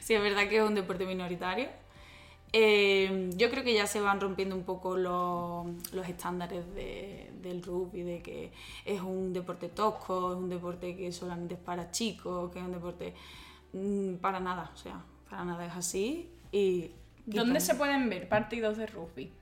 sí, 0.01 0.15
es 0.15 0.23
verdad 0.23 0.49
que 0.49 0.59
es 0.59 0.63
un 0.63 0.75
deporte 0.75 1.07
minoritario. 1.07 1.69
Eh, 2.53 3.31
yo 3.37 3.51
creo 3.51 3.65
que 3.65 3.75
ya 3.75 3.87
se 3.87 4.01
van 4.01 4.21
rompiendo 4.21 4.55
un 4.55 4.63
poco 4.65 4.97
los, 4.97 5.67
estándares 6.07 6.65
del 6.75 7.63
rugby, 7.63 8.03
de 8.03 8.23
que 8.23 8.53
es 8.85 9.01
un 9.01 9.33
deporte 9.33 9.71
tosco, 9.71 10.33
es 10.33 10.39
un 10.39 10.49
deporte 10.49 10.95
que 10.95 11.11
solamente 11.11 11.55
es 11.55 11.61
para 11.61 11.91
chicos, 11.91 12.53
que 12.53 12.61
es 12.61 12.65
un 12.65 12.73
deporte 12.73 13.13
mm, 13.73 14.15
para 14.17 14.39
nada, 14.39 14.71
o 14.73 14.77
sea, 14.77 15.03
para 15.35 15.45
nada 15.45 15.67
es 15.67 15.75
así. 15.75 16.31
Y, 16.53 16.93
¿Dónde 17.27 17.59
se 17.59 17.75
pueden 17.75 18.09
ver 18.09 18.29
partidos 18.29 18.77
de 18.77 18.87
rugby? 18.87 19.33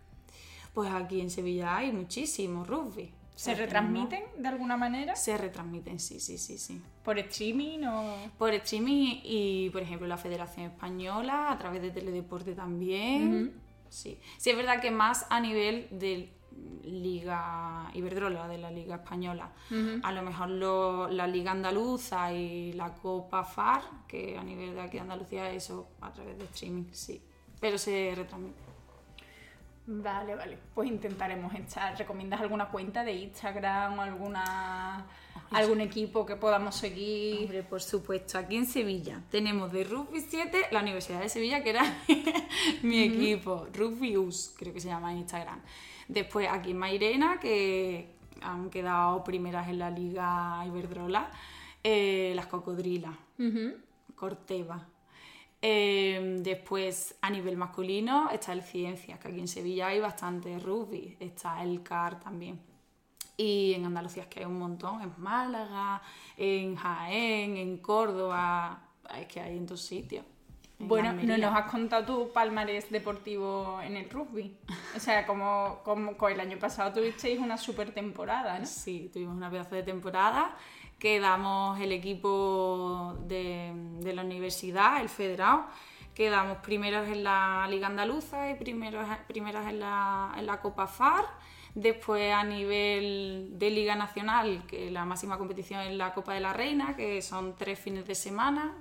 Pues 0.73 0.91
aquí 0.91 1.21
en 1.21 1.29
Sevilla 1.29 1.77
hay 1.77 1.93
muchísimos 1.93 2.67
rugby. 2.67 3.13
¿Se 3.35 3.55
retransmiten 3.55 4.23
de 4.39 4.49
alguna 4.49 4.79
manera? 4.79 5.17
Se 5.17 5.37
retransmiten, 5.37 6.01
sí, 6.01 6.19
sí, 6.19 6.39
sí, 6.39 6.57
sí. 6.57 6.81
¿Por 7.05 7.19
streaming 7.19 7.81
o...? 7.85 8.17
Por 8.39 8.55
streaming 8.55 9.21
y, 9.23 9.69
por 9.71 9.83
ejemplo, 9.83 10.07
la 10.07 10.17
Federación 10.17 10.67
Española, 10.67 11.51
a 11.51 11.59
través 11.59 11.83
de 11.83 11.91
Teledeporte 11.91 12.55
también. 12.55 13.53
Sí. 13.91 14.19
Sí, 14.39 14.51
es 14.51 14.57
verdad 14.57 14.81
que 14.81 14.91
más 14.91 15.27
a 15.29 15.41
nivel 15.41 15.89
del 15.91 16.31
Liga 16.85 17.91
Iberdrola, 17.95 18.49
de 18.49 18.59
la 18.59 18.71
Liga 18.71 18.97
Española. 18.97 19.51
A 20.03 20.13
lo 20.13 20.23
mejor 20.23 20.49
la 21.13 21.27
Liga 21.27 21.53
Andaluza 21.53 22.33
y 22.33 22.73
la 22.73 22.93
Copa 22.95 23.45
FAR, 23.45 23.83
que 24.09 24.37
a 24.37 24.43
nivel 24.43 24.75
de 24.75 24.81
aquí 24.81 24.97
de 24.97 25.01
Andalucía, 25.01 25.51
eso 25.51 25.89
a 26.01 26.13
través 26.13 26.39
de 26.39 26.45
streaming, 26.45 26.85
sí. 26.93 27.23
Pero 27.61 27.79
se 27.79 28.13
retransmite. 28.17 28.73
Vale, 29.87 30.37
vale. 30.37 30.59
Pues 30.75 30.89
intentaremos 30.89 31.53
echar. 31.55 31.99
¿Recomiendas 31.99 32.41
alguna 32.41 32.69
cuenta 32.69 33.05
de 33.05 33.13
Instagram 33.13 33.99
o 33.99 34.03
alguna 34.03 35.07
algún 35.51 35.81
equipo 35.81 36.25
que 36.25 36.37
podamos 36.37 36.77
seguir? 36.77 37.43
Hombre, 37.43 37.63
por 37.65 37.83
supuesto. 37.83 38.39
Aquí 38.39 38.57
en 38.57 38.67
Sevilla 38.67 39.21
tenemos 39.31 39.73
de 39.73 39.85
Rugby 39.85 40.21
7 40.21 40.67
la 40.71 40.81
Universidad 40.81 41.21
de 41.21 41.29
Sevilla, 41.29 41.65
que 41.65 41.71
era 41.71 41.83
mi 42.83 43.03
equipo. 43.03 43.67
Rugby 43.73 44.17
US, 44.17 44.55
creo 44.57 44.73
que 44.73 44.81
se 44.81 44.89
llama 44.89 45.13
en 45.13 45.19
Instagram. 45.19 45.61
Después 46.09 46.49
aquí 46.51 46.73
en 46.73 46.79
Mairena, 46.79 47.39
que 47.41 48.17
han 48.41 48.71
quedado 48.71 49.23
primeras 49.25 49.69
en 49.69 49.79
la 49.79 49.91
Liga 49.91 50.63
Iberdrola, 50.67 51.31
eh, 51.83 52.33
las 52.35 52.47
Cocodrilas, 52.47 53.15
Corteva. 54.15 54.89
Eh, 55.65 56.39
después, 56.41 57.17
a 57.21 57.31
nivel 57.31 57.57
masculino, 57.57 58.31
está 58.31 58.53
el 58.53 58.63
Ciencias, 58.63 59.19
que 59.21 59.29
aquí 59.29 59.39
en 59.39 59.49
Sevilla 59.49 59.89
hay 59.89 60.01
bastante 60.01 60.59
rugby. 60.59 61.17
Está 61.21 61.63
el 61.63 61.83
CAR 61.83 62.19
también. 62.19 62.61
Y 63.37 63.73
en 63.75 63.87
Andalucía 63.87 64.25
es 64.25 64.29
que 64.29 64.41
hay 64.41 64.47
un 64.47 64.59
montón, 64.59 65.01
en 65.03 65.13
Málaga, 65.19 66.03
en 66.37 66.77
Jaén, 66.77 67.57
en 67.57 67.79
Córdoba, 67.79 68.89
es 69.19 69.27
que 69.27 69.41
hay 69.41 69.57
en 69.57 69.67
dos 69.67 69.81
sitios. 69.81 70.25
Bueno, 70.83 71.13
no 71.13 71.39
nos 71.39 71.55
has 71.55 71.71
contado 71.71 72.05
tu 72.05 72.33
palmarés 72.33 72.91
deportivo 72.91 73.81
en 73.83 73.97
el 73.97 74.11
rugby. 74.11 74.57
O 74.97 75.01
sea, 75.01 75.27
como, 75.27 75.81
como 75.85 76.29
el 76.29 76.41
año 76.41 76.59
pasado 76.59 76.93
tuvisteis 76.93 77.39
una 77.39 77.57
super 77.57 77.93
temporada, 77.93 78.59
¿no? 78.59 78.67
Sí, 78.67 79.11
tuvimos 79.13 79.37
una 79.37 79.51
pedazo 79.51 79.77
de 79.77 79.83
temporada. 79.85 80.57
Quedamos 80.99 81.81
el 81.81 81.93
equipo 81.93 83.17
de, 83.27 83.73
de 84.01 84.13
la 84.13 84.23
universidad, 84.23 85.01
el 85.01 85.09
federado. 85.09 85.67
Quedamos 86.15 86.59
primeros 86.59 87.09
en 87.09 87.25
la 87.25 87.67
Liga 87.71 87.87
Andaluza 87.87 88.51
y 88.51 88.55
primeros, 88.55 89.07
primeras 89.27 89.67
en 89.69 89.81
la, 89.81 90.35
en 90.37 90.47
la 90.47 90.61
Copa 90.61 90.87
FAR. 90.87 91.25
Después 91.75 92.35
a 92.35 92.45
nivel 92.45 93.53
de 93.53 93.71
Liga 93.71 93.95
Nacional, 93.95 94.65
que 94.67 94.91
la 94.91 95.07
máxima 95.07 95.39
competición 95.39 95.81
es 95.81 95.95
la 95.97 96.13
Copa 96.13 96.35
de 96.35 96.41
la 96.41 96.53
Reina, 96.53 96.97
que 96.97 97.23
son 97.23 97.57
tres 97.57 97.79
fines 97.79 98.07
de 98.07 98.15
semana 98.15 98.75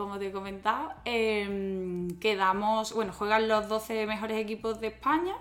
como 0.00 0.18
te 0.18 0.28
he 0.28 0.32
comentado. 0.32 0.92
Em, 1.04 2.18
quedamos, 2.18 2.94
bueno, 2.94 3.12
juegan 3.12 3.48
los 3.48 3.68
12 3.68 4.06
mejores 4.06 4.38
equipos 4.38 4.80
de 4.80 4.88
España, 4.88 5.34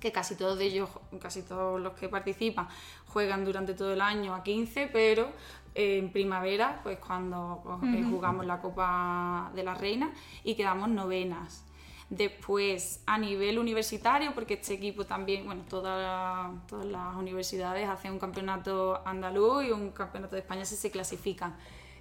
que 0.00 0.10
casi 0.10 0.36
todos 0.36 0.58
de 0.58 0.64
ellos, 0.64 0.88
casi 1.20 1.42
todos 1.42 1.80
los 1.80 1.92
que 1.92 2.08
participan, 2.08 2.66
juegan 3.06 3.44
durante 3.44 3.74
todo 3.74 3.92
el 3.92 4.00
año 4.00 4.34
a 4.34 4.42
15, 4.42 4.88
pero 4.92 5.28
en 5.74 6.10
primavera, 6.12 6.80
pues 6.82 6.98
cuando 6.98 7.60
pues, 7.62 7.94
eh, 7.94 8.04
jugamos 8.08 8.46
la 8.46 8.60
Copa 8.60 9.50
de 9.54 9.62
la 9.64 9.74
Reina 9.74 10.12
y 10.44 10.54
quedamos 10.54 10.88
novenas. 10.88 11.64
Después, 12.10 13.02
a 13.06 13.18
nivel 13.18 13.58
universitario, 13.58 14.34
porque 14.34 14.54
este 14.54 14.74
equipo 14.74 15.04
también, 15.04 15.44
bueno, 15.46 15.62
todas 15.68 16.50
las 16.70 17.16
universidades 17.16 17.88
hacen 17.88 18.12
un 18.12 18.18
campeonato 18.18 19.02
andaluz 19.06 19.64
y 19.64 19.72
un 19.72 19.90
campeonato 19.90 20.36
de 20.36 20.42
España 20.42 20.64
si 20.64 20.76
se 20.76 20.90
clasifican 20.90 21.56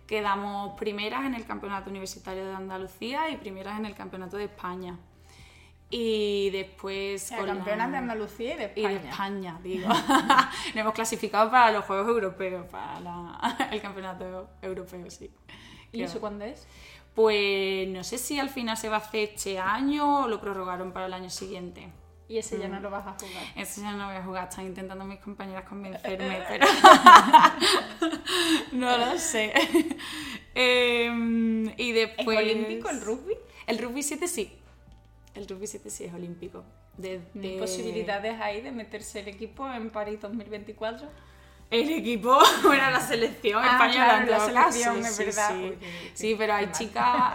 quedamos 0.07 0.77
primeras 0.77 1.25
en 1.25 1.35
el 1.35 1.45
Campeonato 1.45 1.89
Universitario 1.89 2.45
de 2.45 2.53
Andalucía 2.53 3.29
y 3.29 3.37
primeras 3.37 3.79
en 3.79 3.85
el 3.85 3.95
Campeonato 3.95 4.37
de 4.37 4.45
España. 4.45 4.97
Y 5.89 6.49
después... 6.49 7.31
O 7.39 7.45
campeonas 7.45 7.91
de 7.91 7.97
Andalucía 7.97 8.55
y 8.55 8.57
de 8.57 8.63
España. 8.65 8.91
Y 8.91 8.97
de 8.97 9.09
España, 9.09 9.59
digo. 9.63 9.87
Nos 10.67 10.75
hemos 10.75 10.93
clasificado 10.93 11.51
para 11.51 11.71
los 11.71 11.85
Juegos 11.85 12.07
Europeos, 12.07 12.65
para 12.65 13.69
el 13.71 13.81
Campeonato 13.81 14.49
Europeo, 14.61 15.09
sí. 15.11 15.29
¿Y 15.91 16.01
eso 16.01 16.19
cuándo 16.19 16.45
es? 16.45 16.67
Pues 17.13 17.87
no 17.89 18.03
sé 18.03 18.17
si 18.17 18.39
al 18.39 18.49
final 18.49 18.75
se 18.75 18.89
va 18.89 18.95
a 18.95 18.99
hacer 18.99 19.29
este 19.29 19.59
año 19.59 20.23
o 20.23 20.27
lo 20.27 20.41
prorrogaron 20.41 20.91
para 20.91 21.05
el 21.05 21.13
año 21.13 21.29
siguiente. 21.29 21.91
Y 22.27 22.37
ese 22.37 22.57
ya 22.57 22.67
no 22.67 22.79
lo 22.79 22.89
vas 22.89 23.05
a 23.05 23.13
jugar. 23.13 23.43
Ese 23.55 23.81
ya 23.81 23.93
no 23.93 24.07
voy 24.07 24.15
a 24.15 24.23
jugar. 24.23 24.49
Están 24.49 24.65
intentando 24.65 25.05
mis 25.05 25.19
compañeras 25.19 25.65
convencerme, 25.65 26.43
pero 26.47 26.65
no 28.71 28.97
lo 28.97 29.17
sé. 29.17 29.53
Em, 30.55 31.73
y 31.77 31.93
después... 31.93 32.39
¿Es 32.39 32.45
olímpico 32.45 32.89
el 32.89 33.01
rugby? 33.01 33.33
El 33.65 33.79
rugby 33.79 34.03
7 34.03 34.27
sí. 34.27 34.53
El 35.33 35.47
rugby 35.47 35.65
7 35.65 35.89
sí 35.89 36.03
es 36.03 36.13
olímpico. 36.13 36.63
De, 36.97 37.21
posibilidades 37.59 38.39
ahí 38.39 38.61
de 38.61 38.71
meterse 38.71 39.21
el 39.21 39.27
equipo 39.27 39.67
en 39.71 39.89
París 39.89 40.21
2024? 40.21 41.09
El 41.73 41.89
equipo, 41.89 42.37
bueno, 42.63 42.91
la 42.91 43.01
selección 43.01 43.59
ah, 43.63 43.71
española 43.71 44.25
la 44.25 44.39
selección, 44.39 44.97
es 45.03 45.17
verdad. 45.17 45.55
Sí, 46.13 46.35
pero 46.37 46.53
hay 46.53 46.71
chicas, 46.71 47.33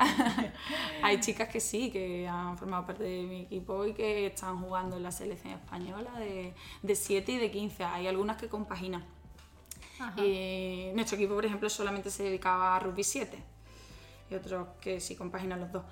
hay 1.02 1.18
chicas 1.18 1.48
que 1.48 1.58
sí, 1.58 1.90
que 1.90 2.28
han 2.28 2.56
formado 2.56 2.86
parte 2.86 3.02
de 3.02 3.22
mi 3.24 3.42
equipo 3.42 3.84
y 3.84 3.94
que 3.94 4.26
están 4.26 4.62
jugando 4.62 4.96
en 4.96 5.02
la 5.02 5.10
selección 5.10 5.54
española 5.54 6.12
de, 6.20 6.54
de 6.82 6.94
7 6.94 7.32
y 7.32 7.38
de 7.38 7.50
15. 7.50 7.82
Hay 7.82 8.06
algunas 8.06 8.36
que 8.36 8.48
compaginan. 8.48 9.04
Eh, 10.16 10.92
nuestro 10.94 11.16
equipo, 11.16 11.34
por 11.34 11.44
ejemplo, 11.44 11.68
solamente 11.68 12.08
se 12.08 12.22
dedicaba 12.22 12.76
a 12.76 12.78
rugby 12.78 13.02
7 13.02 13.36
y 14.30 14.34
otros 14.36 14.68
que 14.80 15.00
sí 15.00 15.16
compaginan 15.16 15.58
los 15.58 15.72
dos. 15.72 15.82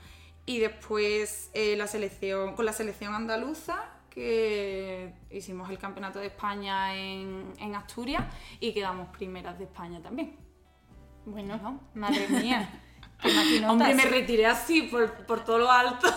Y 0.44 0.60
después 0.60 1.50
eh, 1.52 1.74
la 1.76 1.88
selección, 1.88 2.54
con 2.54 2.64
la 2.64 2.72
selección 2.72 3.12
andaluza 3.12 3.95
que 4.16 5.12
hicimos 5.30 5.68
el 5.68 5.78
Campeonato 5.78 6.18
de 6.18 6.28
España 6.28 6.96
en, 6.96 7.74
Asturias 7.74 8.24
y 8.58 8.72
quedamos 8.72 9.08
primeras 9.08 9.58
de 9.58 9.64
España 9.64 10.00
también. 10.00 10.34
Bueno, 11.26 11.58
¿no? 11.62 11.80
madre 11.94 12.26
mía. 12.26 12.66
Hombre, 13.68 13.94
me 13.94 14.06
retiré 14.06 14.46
así 14.46 14.82
por, 14.82 15.26
por 15.26 15.44
todo 15.44 15.58
lo 15.58 15.70
alto. 15.70 16.08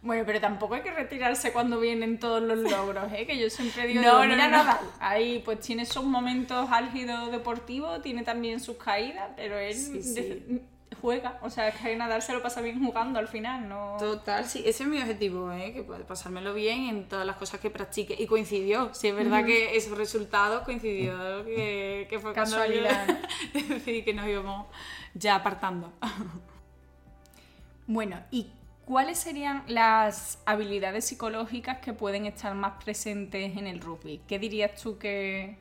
Bueno, 0.00 0.22
pero 0.24 0.40
tampoco 0.40 0.74
hay 0.74 0.82
que 0.82 0.92
retirarse 0.92 1.52
cuando 1.52 1.80
vienen 1.80 2.20
todos 2.20 2.40
los 2.40 2.58
logros, 2.58 3.12
¿eh? 3.12 3.26
Que 3.26 3.36
yo 3.36 3.50
siempre 3.50 3.86
digo, 3.86 4.00
no, 4.00 4.24
no, 4.24 4.30
mira 4.30 4.48
nada. 4.48 4.80
Ahí 5.00 5.42
pues 5.44 5.58
tiene 5.58 5.84
sus 5.84 6.04
momentos 6.04 6.70
álgidos 6.70 7.32
deportivos, 7.32 8.00
tiene 8.00 8.22
también 8.22 8.60
sus 8.60 8.76
caídas, 8.76 9.30
pero 9.36 9.58
él 9.58 10.62
juega, 11.00 11.38
o 11.42 11.50
sea, 11.50 11.70
que 11.70 11.96
Nadal 11.96 12.22
se 12.22 12.32
lo 12.32 12.42
pasa 12.42 12.60
bien 12.60 12.84
jugando 12.84 13.18
al 13.18 13.28
final, 13.28 13.68
¿no? 13.68 13.96
Total, 13.98 14.44
sí, 14.44 14.62
ese 14.64 14.84
es 14.84 14.88
mi 14.88 14.98
objetivo, 14.98 15.52
¿eh? 15.52 15.72
que 15.72 15.82
puede 15.82 16.04
pasármelo 16.04 16.54
bien 16.54 16.88
en 16.88 17.08
todas 17.08 17.26
las 17.26 17.36
cosas 17.36 17.60
que 17.60 17.70
practique. 17.70 18.14
Y 18.18 18.26
coincidió, 18.26 18.94
sí, 18.94 19.08
es 19.08 19.14
verdad 19.14 19.44
que 19.44 19.76
esos 19.76 19.96
resultados 19.96 20.62
coincidió, 20.62 21.44
que, 21.44 22.06
que 22.08 22.18
fue 22.18 22.32
casualidad. 22.32 23.06
decidí 23.52 24.02
que 24.02 24.14
nos 24.14 24.26
íbamos 24.26 24.66
ya 25.14 25.36
apartando. 25.36 25.92
bueno, 27.86 28.20
¿y 28.30 28.50
cuáles 28.84 29.18
serían 29.18 29.64
las 29.66 30.38
habilidades 30.46 31.04
psicológicas 31.04 31.78
que 31.78 31.92
pueden 31.92 32.26
estar 32.26 32.54
más 32.54 32.82
presentes 32.82 33.56
en 33.56 33.66
el 33.66 33.80
rugby? 33.80 34.20
¿Qué 34.26 34.38
dirías 34.38 34.80
tú 34.80 34.98
que 34.98 35.58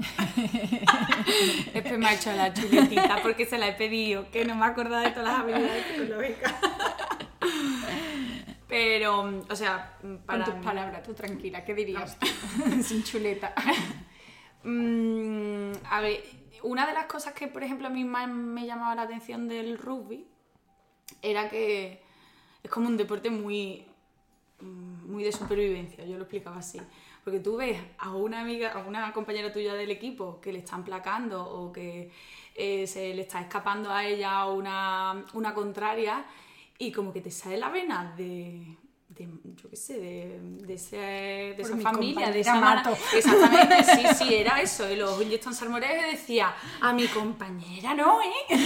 Después 1.74 1.98
me 1.98 2.06
ha 2.06 2.14
hecho 2.14 2.32
la 2.32 2.52
chuletita 2.52 3.20
porque 3.22 3.46
se 3.46 3.58
la 3.58 3.68
he 3.68 3.72
pedido, 3.72 4.30
que 4.30 4.44
no 4.44 4.54
me 4.54 4.66
he 4.66 4.68
acordado 4.68 5.02
de 5.02 5.10
todas 5.10 5.26
las 5.26 5.40
habilidades 5.40 5.86
psicológicas. 5.86 6.54
Pero, 8.68 9.42
o 9.48 9.56
sea, 9.56 9.96
para. 10.26 10.44
tus 10.44 10.54
palabras, 10.54 11.02
tú 11.02 11.12
tranquila, 11.12 11.64
¿qué 11.64 11.74
dirías? 11.74 12.16
Sin 12.82 13.02
chuleta. 13.02 13.52
Mm, 14.62 15.72
a 15.90 16.00
ver, 16.00 16.22
una 16.62 16.86
de 16.86 16.92
las 16.92 17.06
cosas 17.06 17.34
que, 17.34 17.48
por 17.48 17.64
ejemplo, 17.64 17.88
a 17.88 17.90
mí 17.90 18.04
más 18.04 18.28
me 18.28 18.66
llamaba 18.66 18.94
la 18.94 19.02
atención 19.02 19.48
del 19.48 19.76
rugby 19.76 20.24
era 21.20 21.48
que 21.48 22.00
es 22.62 22.70
como 22.70 22.88
un 22.88 22.96
deporte 22.96 23.30
muy, 23.30 23.86
muy 24.60 25.24
de 25.24 25.32
supervivencia, 25.32 26.04
yo 26.04 26.16
lo 26.16 26.22
explicaba 26.22 26.58
así. 26.58 26.80
Porque 27.24 27.40
tú 27.40 27.56
ves 27.56 27.78
a 27.98 28.14
una 28.14 28.40
amiga, 28.40 28.72
a 28.72 28.78
una 28.78 29.12
compañera 29.12 29.52
tuya 29.52 29.74
del 29.74 29.90
equipo 29.90 30.40
que 30.40 30.52
le 30.52 30.60
están 30.60 30.84
placando 30.84 31.44
o 31.44 31.72
que 31.72 32.10
eh, 32.54 32.86
se 32.86 33.14
le 33.14 33.22
está 33.22 33.40
escapando 33.40 33.90
a 33.90 34.04
ella 34.04 34.46
una, 34.46 35.24
una 35.34 35.54
contraria 35.54 36.24
y 36.78 36.90
como 36.92 37.12
que 37.12 37.20
te 37.20 37.30
sale 37.30 37.58
la 37.58 37.68
vena 37.68 38.14
de, 38.16 38.76
de, 39.08 39.28
yo 39.54 39.68
qué 39.68 39.76
sé, 39.76 39.98
de, 40.00 40.40
de, 40.66 40.74
ese, 40.74 40.96
de 40.96 41.56
esa 41.58 41.76
familia, 41.76 42.30
de 42.30 42.40
esa 42.40 42.54
mato. 42.54 42.96
Exactamente, 43.14 43.84
sí, 43.84 44.02
sí, 44.16 44.34
era 44.36 44.60
eso. 44.62 44.90
Y 44.90 44.96
los 44.96 45.18
Winston 45.18 45.54
Salmorejo 45.54 46.10
decía, 46.10 46.54
a 46.80 46.92
mi 46.92 47.06
compañera 47.06 47.94
no, 47.94 48.18
¿eh? 48.22 48.56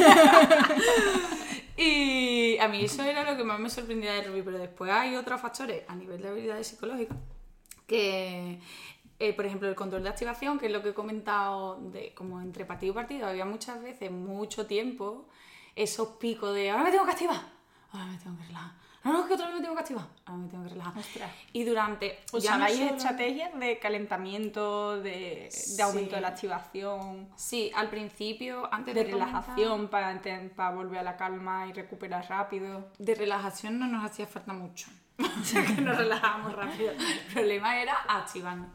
y 1.76 2.58
a 2.58 2.68
mí 2.68 2.84
eso 2.84 3.02
era 3.02 3.28
lo 3.28 3.37
que 3.37 3.42
más 3.42 3.58
me 3.58 3.68
sorprendía 3.68 4.12
de 4.12 4.23
Ruby, 4.23 4.42
pero 4.42 4.58
después 4.58 4.92
hay 4.92 5.16
otros 5.16 5.40
factores 5.40 5.82
a 5.88 5.96
nivel 5.96 6.23
de 6.23 6.28
habilidades 6.28 6.68
psicológicas 6.68 7.18
que, 7.87 8.61
eh, 9.19 9.33
por 9.35 9.47
ejemplo, 9.47 9.69
el 9.69 9.75
control 9.75 10.03
de 10.03 10.09
activación, 10.09 10.59
que 10.59 10.67
es 10.67 10.73
lo 10.73 10.83
que 10.83 10.91
he 10.91 10.95
comentado, 10.95 11.81
de, 11.81 12.14
como 12.14 12.41
entre 12.41 12.64
partido 12.64 12.93
y 12.93 12.95
partido, 12.95 13.26
había 13.26 13.45
muchas 13.45 13.83
veces, 13.83 14.11
mucho 14.11 14.67
tiempo, 14.67 15.26
esos 15.76 16.09
picos 16.17 16.55
de 16.55 16.71
ahora 16.71 16.85
me 16.85 16.91
tengo 16.91 17.05
que 17.05 17.12
activar, 17.12 17.43
ahora 17.93 18.07
me 18.07 18.19
tengo 18.19 18.37
que 18.37 18.45
relajar. 18.45 18.85
No, 19.05 19.12
no, 19.12 19.21
es 19.21 19.26
que 19.26 19.35
otra 19.35 19.49
vez 19.49 19.57
me 19.57 19.61
tengo 19.61 19.75
que 19.75 19.81
activar. 19.81 20.07
Ahora 20.25 20.43
me 20.43 20.49
tengo 20.49 20.64
que 20.64 20.71
relajar. 20.71 21.05
Y 21.53 21.64
durante. 21.64 22.21
¿Usabais 22.33 22.81
estrategias 22.81 23.59
de 23.61 23.79
calentamiento, 23.79 24.99
de, 25.03 25.50
de 25.76 25.83
aumento 25.83 26.14
de 26.14 26.23
la 26.23 26.29
activación? 26.29 27.29
Sí, 27.37 27.71
al 27.75 27.91
principio, 27.91 28.67
antes 28.73 28.95
de, 28.95 29.05
relajación 29.05 29.88
para, 29.88 30.23
para 30.57 30.75
volver 30.75 31.00
a 31.00 31.03
la 31.03 31.19
calma 31.19 31.67
y 31.67 31.75
recuperar 31.75 32.26
rápido. 32.31 32.88
De 32.99 33.14
relajación 33.14 33.79
no 33.79 33.87
nos 33.87 34.07
hacía 34.07 34.26
falta 34.26 34.55
mucho. 34.55 34.88
o 35.40 35.44
sea 35.44 35.64
que 35.64 35.80
nos 35.80 35.97
relajábamos 35.97 36.52
rápido. 36.54 36.92
El 36.92 37.33
problema 37.33 37.80
era 37.80 37.97
activando. 38.09 38.68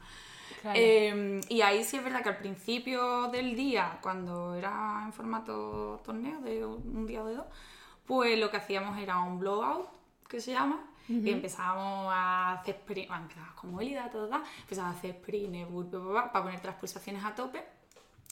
Em, 0.63 1.39
y 1.47 1.61
ahí 1.61 1.83
sí 1.83 1.97
es 1.97 2.03
verdad 2.03 2.21
que 2.21 2.29
al 2.29 2.37
principio 2.37 3.29
del 3.29 3.55
día, 3.55 3.97
cuando 4.01 4.55
era 4.55 5.03
en 5.05 5.13
formato 5.13 6.01
torneo 6.03 6.41
de 6.41 6.65
un 6.65 7.05
día 7.05 7.23
o 7.23 7.27
de 7.27 7.35
dos, 7.35 7.45
pues 8.05 8.37
lo 8.37 8.49
que 8.51 8.57
hacíamos 8.57 8.97
era 8.97 9.19
un 9.19 9.39
blowout, 9.39 9.87
que 10.27 10.41
se 10.41 10.51
llama, 10.51 10.85
y 11.07 11.31
empezábamos 11.31 12.13
a 12.13 12.53
hacer 12.53 12.75
sprint, 12.75 13.07
bueno, 13.07 13.23
empezaba 13.23 13.55
con 13.55 13.71
movilidad, 13.71 14.11
todo, 14.11 14.29
empezaba 14.61 14.89
a 14.89 14.91
hacer 14.91 15.11
sprint, 15.11 15.69
para 16.13 16.43
poner 16.43 16.63
las 16.63 16.75
pulsaciones 16.75 17.23
a 17.23 17.33
tope, 17.33 17.63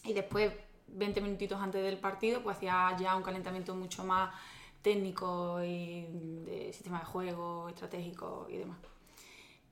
y 0.03 0.13
después 0.13 0.51
20 0.87 1.21
minutitos 1.21 1.59
antes 1.59 1.83
del 1.83 1.97
partido, 1.97 2.41
pues 2.43 2.57
hacía 2.57 2.95
ya 2.99 3.15
un 3.15 3.23
calentamiento 3.23 3.75
mucho 3.75 4.03
más 4.03 4.31
técnico 4.87 5.61
y 5.61 6.05
de 6.45 6.71
sistema 6.71 6.99
de 6.99 7.05
juego, 7.05 7.67
estratégico 7.67 8.47
y 8.49 8.55
demás. 8.55 8.77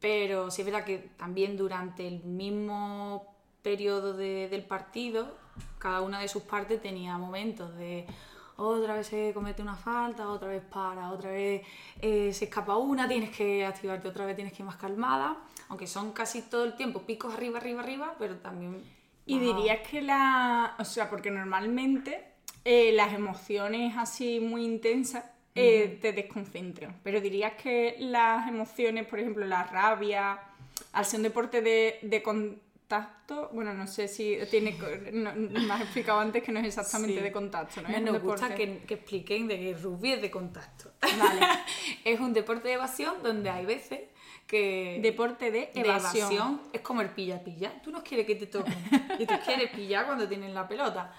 Pero 0.02 0.52
sí 0.52 0.62
es 0.62 0.66
verdad 0.66 0.84
que 0.84 0.98
también 1.16 1.56
durante 1.56 2.06
el 2.06 2.22
mismo 2.26 3.26
periodo 3.62 4.12
del 4.14 4.64
partido, 4.66 5.38
cada 5.80 6.02
una 6.02 6.20
de 6.20 6.28
sus 6.28 6.44
partes 6.44 6.82
tenía 6.82 7.18
momentos 7.18 7.74
de 7.78 8.06
otra 8.58 8.96
vez 8.96 9.08
se 9.08 9.34
comete 9.34 9.62
una 9.62 9.76
falta, 9.76 10.28
otra 10.28 10.50
vez 10.50 10.64
para, 10.64 11.12
otra 11.12 11.32
vez 11.32 11.62
eh, 12.02 12.34
se 12.34 12.46
escapa 12.46 12.76
una, 12.76 13.08
tienes 13.08 13.30
que 13.36 13.66
activarte 13.66 14.10
otra 14.10 14.26
vez, 14.26 14.36
tienes 14.36 14.54
que 14.54 14.64
ir 14.64 14.66
más 14.66 14.78
calmada, 14.78 15.38
aunque 15.70 15.88
son 15.88 16.12
casi 16.12 16.42
todo 16.42 16.66
el 16.66 16.76
tiempo 16.76 17.04
picos 17.04 17.34
arriba, 17.34 17.60
arriba, 17.60 17.82
arriba, 17.82 18.16
pero 18.20 18.36
también... 18.38 18.84
Y 19.26 19.40
dirías 19.40 19.80
que 19.90 20.02
la... 20.02 20.76
O 20.78 20.86
sea, 20.86 21.10
porque 21.10 21.32
normalmente 21.32 22.35
eh, 22.66 22.92
las 22.94 23.14
emociones 23.14 23.96
así 23.96 24.40
muy 24.40 24.66
intensas 24.66 25.24
eh, 25.54 26.00
te 26.02 26.12
desconcentran, 26.12 27.00
pero 27.04 27.22
dirías 27.22 27.54
que 27.54 27.96
las 28.00 28.48
emociones, 28.48 29.08
por 29.08 29.20
ejemplo, 29.20 29.46
la 29.46 29.64
rabia, 29.64 30.38
al 30.92 31.06
ser 31.06 31.20
un 31.20 31.24
deporte 31.24 31.62
de, 31.62 32.00
de, 32.02 32.22
contacto, 32.22 33.50
bueno, 33.54 33.74
no 33.74 33.88
sé 33.88 34.10
si 34.10 34.38
tiene, 34.52 34.76
me 35.14 35.74
has 35.74 35.82
explicado 35.82 36.20
antes 36.20 36.44
que 36.44 36.52
no 36.52 36.60
es 36.60 36.66
exactamente 36.66 37.22
de 37.22 37.32
contacto, 37.32 37.82
¿no? 37.82 37.88
Me 37.88 38.02
nos 38.02 38.22
gusta 38.22 38.54
que, 38.54 38.80
que, 38.80 38.96
expliquen 38.96 39.48
de 39.48 39.58
que 39.58 39.74
rugby 39.76 40.14
es 40.14 40.22
de 40.22 40.32
contacto. 40.32 40.92
Vale. 41.02 41.42
es 42.04 42.20
un 42.20 42.34
deporte 42.34 42.68
de 42.68 42.74
evasión 42.74 43.24
donde 43.24 43.50
hay 43.50 43.66
veces 43.66 44.02
que... 44.48 45.00
Deporte 45.02 45.52
de 45.52 45.72
evasión. 45.74 46.62
es 46.74 46.82
como 46.82 47.02
el 47.02 47.12
pilla-pilla. 47.12 47.82
Tú 47.82 47.92
no 47.92 48.04
quieres 48.04 48.26
que 48.26 48.36
te 48.36 48.48
toquen 48.48 48.76
y 49.20 49.26
tú 49.26 49.36
quieres 49.46 49.70
pillar 49.72 50.06
cuando 50.06 50.28
tienes 50.28 50.54
la 50.54 50.68
pelota. 50.68 51.14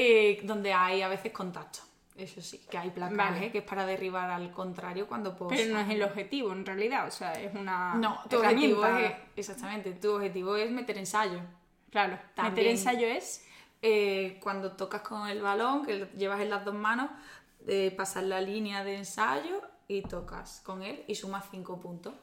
Eh, 0.00 0.40
donde 0.44 0.72
hay 0.72 1.02
a 1.02 1.08
veces 1.08 1.32
contacto. 1.32 1.80
Eso 2.16 2.40
sí, 2.40 2.64
que 2.70 2.78
hay 2.78 2.90
placaje 2.90 3.50
que 3.50 3.58
es 3.58 3.64
para 3.64 3.84
derribar 3.84 4.30
al 4.30 4.52
contrario 4.52 5.08
cuando 5.08 5.36
posa. 5.36 5.56
Pero 5.56 5.74
no 5.74 5.80
es 5.80 5.90
el 5.90 6.00
objetivo 6.04 6.52
en 6.52 6.64
realidad, 6.64 7.08
o 7.08 7.10
sea, 7.10 7.32
es 7.32 7.52
una. 7.52 7.94
No, 7.94 8.20
tu 8.30 8.36
objetivo 8.36 8.86
es. 8.86 9.12
Exactamente, 9.34 9.92
tu 9.94 10.14
objetivo 10.14 10.54
es 10.54 10.70
meter 10.70 10.98
ensayo. 10.98 11.40
Claro, 11.90 12.16
meter 12.40 12.68
ensayo 12.68 13.08
es. 13.08 13.44
Eh, 13.82 14.38
cuando 14.40 14.76
tocas 14.76 15.02
con 15.02 15.28
el 15.28 15.42
balón, 15.42 15.84
que 15.84 16.08
llevas 16.16 16.40
en 16.42 16.50
las 16.50 16.64
dos 16.64 16.74
manos, 16.74 17.10
eh, 17.66 17.92
pasas 17.96 18.22
la 18.22 18.40
línea 18.40 18.84
de 18.84 18.98
ensayo 18.98 19.62
y 19.88 20.02
tocas 20.02 20.60
con 20.64 20.84
él 20.84 21.02
y 21.08 21.16
sumas 21.16 21.46
cinco 21.50 21.80
puntos. 21.80 22.14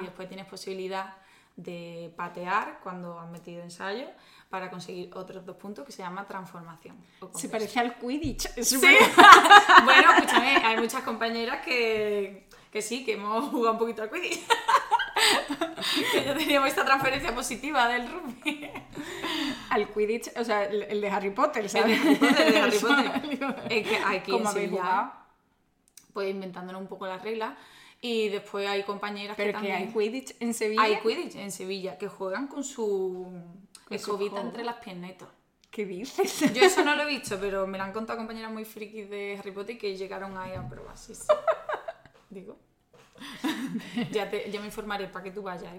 Y 0.00 0.04
después 0.04 0.26
tienes 0.26 0.46
posibilidad 0.46 1.14
de 1.54 2.12
patear 2.16 2.80
cuando 2.82 3.20
has 3.20 3.30
metido 3.30 3.62
ensayo 3.62 4.06
para 4.52 4.68
conseguir 4.68 5.08
otros 5.14 5.46
dos 5.46 5.56
puntos 5.56 5.82
que 5.86 5.92
se 5.92 6.02
llama 6.02 6.26
transformación. 6.26 6.94
Se 7.32 7.48
parece 7.48 7.80
al 7.80 7.96
Quidditch. 7.96 8.48
Sí. 8.60 8.76
bueno, 9.84 10.12
escúchame, 10.12 10.56
hay 10.58 10.76
muchas 10.76 11.02
compañeras 11.02 11.64
que, 11.64 12.48
que 12.70 12.82
sí, 12.82 13.02
que 13.02 13.14
hemos 13.14 13.48
jugado 13.48 13.72
un 13.72 13.78
poquito 13.78 14.02
al 14.02 14.10
Quidditch. 14.10 14.40
que 16.12 16.24
ya 16.26 16.36
teníamos 16.36 16.68
esta 16.68 16.84
transferencia 16.84 17.34
positiva 17.34 17.88
del 17.88 18.12
rugby. 18.12 18.70
Al 19.70 19.88
Quidditch, 19.90 20.36
o 20.36 20.44
sea, 20.44 20.64
el, 20.64 21.00
de 21.00 21.08
Harry 21.08 21.30
Potter, 21.30 21.66
¿sabes? 21.70 21.98
El 22.04 22.04
de 22.04 22.10
Harry 22.10 22.18
Potter, 22.18 22.46
el 22.46 22.52
de 22.52 22.60
Harry 22.60 22.78
Potter. 22.78 23.62
es 23.70 23.88
que 23.88 24.22
que 24.22 24.68
jugado? 24.68 25.12
pues 26.12 26.30
inventándonos 26.30 26.82
un 26.82 26.88
poco 26.88 27.06
las 27.06 27.22
reglas. 27.22 27.54
Y 28.02 28.28
después 28.28 28.68
hay 28.68 28.82
compañeras 28.82 29.34
que, 29.34 29.50
también... 29.50 29.76
hay 29.76 29.86
Quidditch 29.86 30.34
en 30.40 30.52
Sevilla. 30.52 30.82
Hay 30.82 31.00
Quidditch 31.00 31.36
en 31.36 31.50
Sevilla, 31.50 31.96
que 31.96 32.08
juegan 32.08 32.48
con 32.48 32.64
su 32.64 33.32
escobita 33.96 34.40
entre 34.40 34.64
las 34.64 34.76
piernetas. 34.76 35.28
¿Qué 35.70 35.86
dices? 35.86 36.52
Yo 36.52 36.62
eso 36.64 36.84
no 36.84 36.94
lo 36.94 37.04
he 37.04 37.06
visto, 37.06 37.38
pero 37.40 37.66
me 37.66 37.78
lo 37.78 37.84
han 37.84 37.92
contado 37.92 38.18
compañeras 38.18 38.52
muy 38.52 38.64
frikis 38.66 39.08
de 39.08 39.38
Harry 39.38 39.52
Potter 39.52 39.78
que 39.78 39.96
llegaron 39.96 40.36
ahí 40.36 40.52
a 40.52 40.68
probar. 40.68 40.98
Sí, 40.98 41.14
Digo. 42.30 42.58
ya, 44.12 44.28
te, 44.28 44.50
ya 44.50 44.60
me 44.60 44.66
informaré 44.66 45.06
para 45.08 45.24
que 45.24 45.30
tú 45.30 45.42
vayas, 45.42 45.72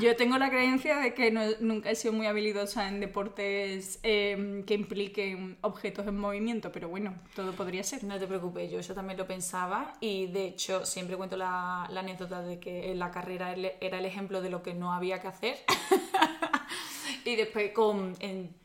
Yo 0.00 0.16
tengo 0.16 0.38
la 0.38 0.50
creencia 0.50 0.98
de 0.98 1.14
que 1.14 1.30
nunca 1.60 1.90
he 1.90 1.94
sido 1.94 2.12
muy 2.12 2.26
habilidosa 2.26 2.88
en 2.88 3.00
deportes 3.00 3.98
em, 4.02 4.64
que 4.64 4.74
impliquen 4.74 5.58
objetos 5.62 6.06
en 6.06 6.18
movimiento, 6.18 6.70
pero 6.72 6.88
bueno, 6.88 7.14
todo 7.34 7.52
podría 7.52 7.82
ser. 7.82 8.04
No 8.04 8.18
te 8.18 8.26
preocupes, 8.26 8.70
yo 8.70 8.78
eso 8.78 8.94
también 8.94 9.18
lo 9.18 9.26
pensaba 9.26 9.96
y 10.00 10.26
de 10.26 10.46
hecho 10.46 10.84
siempre 10.84 11.16
cuento 11.16 11.36
la, 11.36 11.88
la 11.90 12.00
anécdota 12.00 12.42
de 12.42 12.58
que 12.58 12.92
en 12.92 12.98
la 12.98 13.10
carrera 13.10 13.54
era 13.54 13.98
el 13.98 14.04
ejemplo 14.04 14.40
de 14.40 14.50
lo 14.50 14.62
que 14.62 14.74
no 14.74 14.92
había 14.92 15.20
que 15.20 15.28
hacer. 15.28 15.56
y 17.24 17.36
después 17.36 17.72
con... 17.72 18.14
En, 18.20 18.56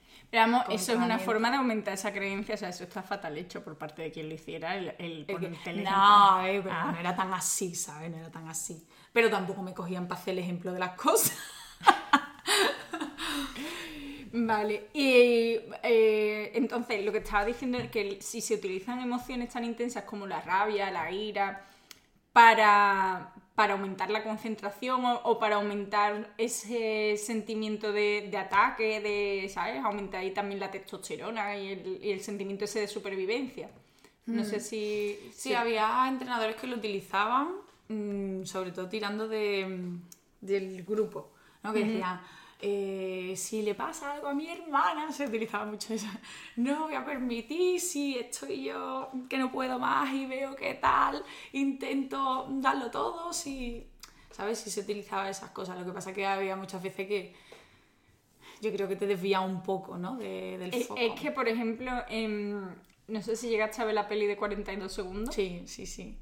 Eso 0.70 0.94
es 0.94 0.98
una 0.98 1.20
forma 1.20 1.52
de 1.52 1.58
aumentar 1.58 1.94
esa 1.94 2.12
creencia, 2.12 2.56
o 2.56 2.58
sea, 2.58 2.70
eso 2.70 2.86
está 2.86 3.04
fatal 3.04 3.38
hecho 3.38 3.64
por 3.64 3.78
parte 3.78 4.02
de 4.02 4.12
quien 4.12 4.30
lo 4.30 4.34
hiciera, 4.34 4.76
el, 4.76 4.96
el, 4.98 5.28
No, 5.84 6.44
eh, 6.44 6.60
pero 6.64 6.76
ah. 6.76 6.92
no 6.92 7.00
era 7.00 7.16
tan 7.16 7.32
así, 7.34 7.76
¿sabes? 7.76 8.10
No 8.10 8.18
era 8.18 8.32
tan 8.32 8.48
así. 8.48 8.84
Pero 9.12 9.30
tampoco 9.30 9.62
me 9.62 9.76
cogían 9.76 10.08
para 10.08 10.20
hacer 10.20 10.34
el 10.34 10.40
ejemplo 10.40 10.74
de 10.74 10.80
las 10.80 10.96
cosas. 10.96 11.38
Vale, 14.34 14.90
y 14.94 15.60
eh, 15.84 16.52
entonces 16.56 17.06
lo 17.06 17.12
que 17.12 17.20
estaba 17.20 17.46
diciendo 17.46 17.78
es 17.78 17.92
que 17.92 18.20
si 18.20 18.42
se 18.42 18.56
utilizan 18.56 19.00
emociones 19.02 19.54
tan 19.54 19.64
intensas 19.64 20.06
como 20.06 20.26
la 20.26 20.42
rabia, 20.42 20.90
la 20.90 21.12
ira, 21.12 21.68
para, 22.32 23.32
para 23.56 23.74
aumentar 23.74 24.10
la 24.10 24.24
concentración 24.24 25.02
o, 25.06 25.40
para 25.40 25.58
aumentar 25.58 26.34
ese 26.38 27.18
sentimiento 27.18 27.92
de, 27.92 28.32
ataque, 28.38 29.00
de, 29.00 29.50
¿sabes? 29.50 29.84
Aumentar 29.84 30.22
ahí 30.22 30.32
también 30.32 30.60
la 30.60 30.72
testosterona 30.72 31.56
y 31.58 32.02
el, 32.02 32.22
sentimiento 32.22 32.66
ese 32.66 32.80
de 32.80 32.88
supervivencia. 32.88 33.70
No 34.26 34.44
sé 34.44 34.58
mm. 34.58 34.62
si, 34.62 35.20
sí, 35.34 35.54
había 35.54 36.08
entrenadores 36.08 36.56
que 36.56 36.66
lo 36.66 36.78
utilizaban, 36.78 37.50
mm, 37.90 38.46
sobre 38.46 38.72
todo 38.72 38.90
tirando 38.90 39.28
de, 39.28 40.00
del 40.42 40.84
grupo, 40.84 41.32
¿no? 41.62 41.74
Que 41.74 41.86
decían 41.86 42.22
eh, 42.66 43.34
si 43.36 43.62
le 43.62 43.76
pasa 43.76 44.14
algo 44.14 44.30
a 44.30 44.34
mi 44.34 44.50
hermana, 44.50 45.12
se 45.12 45.28
utilizaba 45.28 45.66
mucho 45.66 45.94
eso, 45.94 46.08
no 46.56 46.84
voy 46.84 46.96
a 46.96 47.04
permitir 47.04 47.82
si 47.82 48.18
estoy 48.18 48.64
yo 48.64 49.10
que 49.30 49.38
no 49.38 49.52
puedo 49.52 49.78
más 49.80 50.14
y 50.14 50.26
veo 50.26 50.56
que 50.56 50.74
tal, 50.76 51.22
intento 51.52 52.48
darlo 52.50 52.90
todo, 52.90 53.34
si, 53.34 53.86
¿sabes? 54.32 54.60
Si 54.60 54.72
se 54.72 54.80
utilizaba 54.80 55.30
esas 55.30 55.52
cosas, 55.52 55.78
lo 55.78 55.86
que 55.86 55.92
pasa 55.92 56.14
que 56.14 56.26
había 56.26 56.56
muchas 56.56 56.82
veces 56.82 57.06
que 57.06 57.36
yo 58.62 58.72
creo 58.72 58.88
que 58.88 58.96
te 58.96 59.08
desvía 59.08 59.42
un 59.42 59.62
poco, 59.62 59.98
¿no? 59.98 60.16
del 60.16 60.74
es, 60.74 60.88
foco. 60.88 61.02
Es 61.02 61.20
que, 61.20 61.32
por 61.32 61.50
ejemplo, 61.50 61.92
no 63.10 63.22
sé 63.22 63.36
si 63.36 63.50
llegaste 63.50 63.82
a 63.82 63.86
ver 63.86 63.96
la 63.96 64.08
peli 64.08 64.26
de 64.26 64.38
42 64.38 64.90
segundos. 64.90 65.36
Sí, 65.36 65.64
sí, 65.66 65.86
sí 65.86 66.18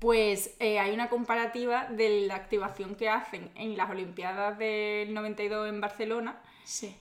pues 0.00 0.56
eh, 0.60 0.78
hay 0.78 0.92
una 0.92 1.10
comparativa 1.10 1.84
de 1.84 2.22
la 2.26 2.34
activación 2.34 2.94
que 2.94 3.10
hacen 3.10 3.50
en 3.54 3.76
las 3.76 3.90
Olimpiadas 3.90 4.58
del 4.58 5.12
92 5.12 5.68
en 5.68 5.80
Barcelona. 5.80 6.40
Sí. 6.64 6.96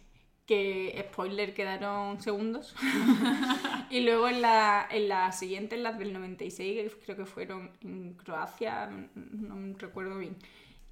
Que, 0.46 1.08
spoiler, 1.10 1.54
quedaron 1.54 2.22
segundos. 2.22 2.76
y 3.90 4.02
luego 4.02 4.28
en 4.28 4.42
la, 4.42 4.86
en 4.92 5.08
la 5.08 5.32
siguiente, 5.32 5.76
en 5.76 5.84
las 5.84 5.98
del 5.98 6.12
96, 6.12 6.92
que 6.92 7.00
creo 7.06 7.16
que 7.16 7.26
fueron 7.26 7.72
en 7.82 8.16
Croacia, 8.16 8.90
no 9.16 9.78
recuerdo 9.78 10.18
bien, 10.18 10.36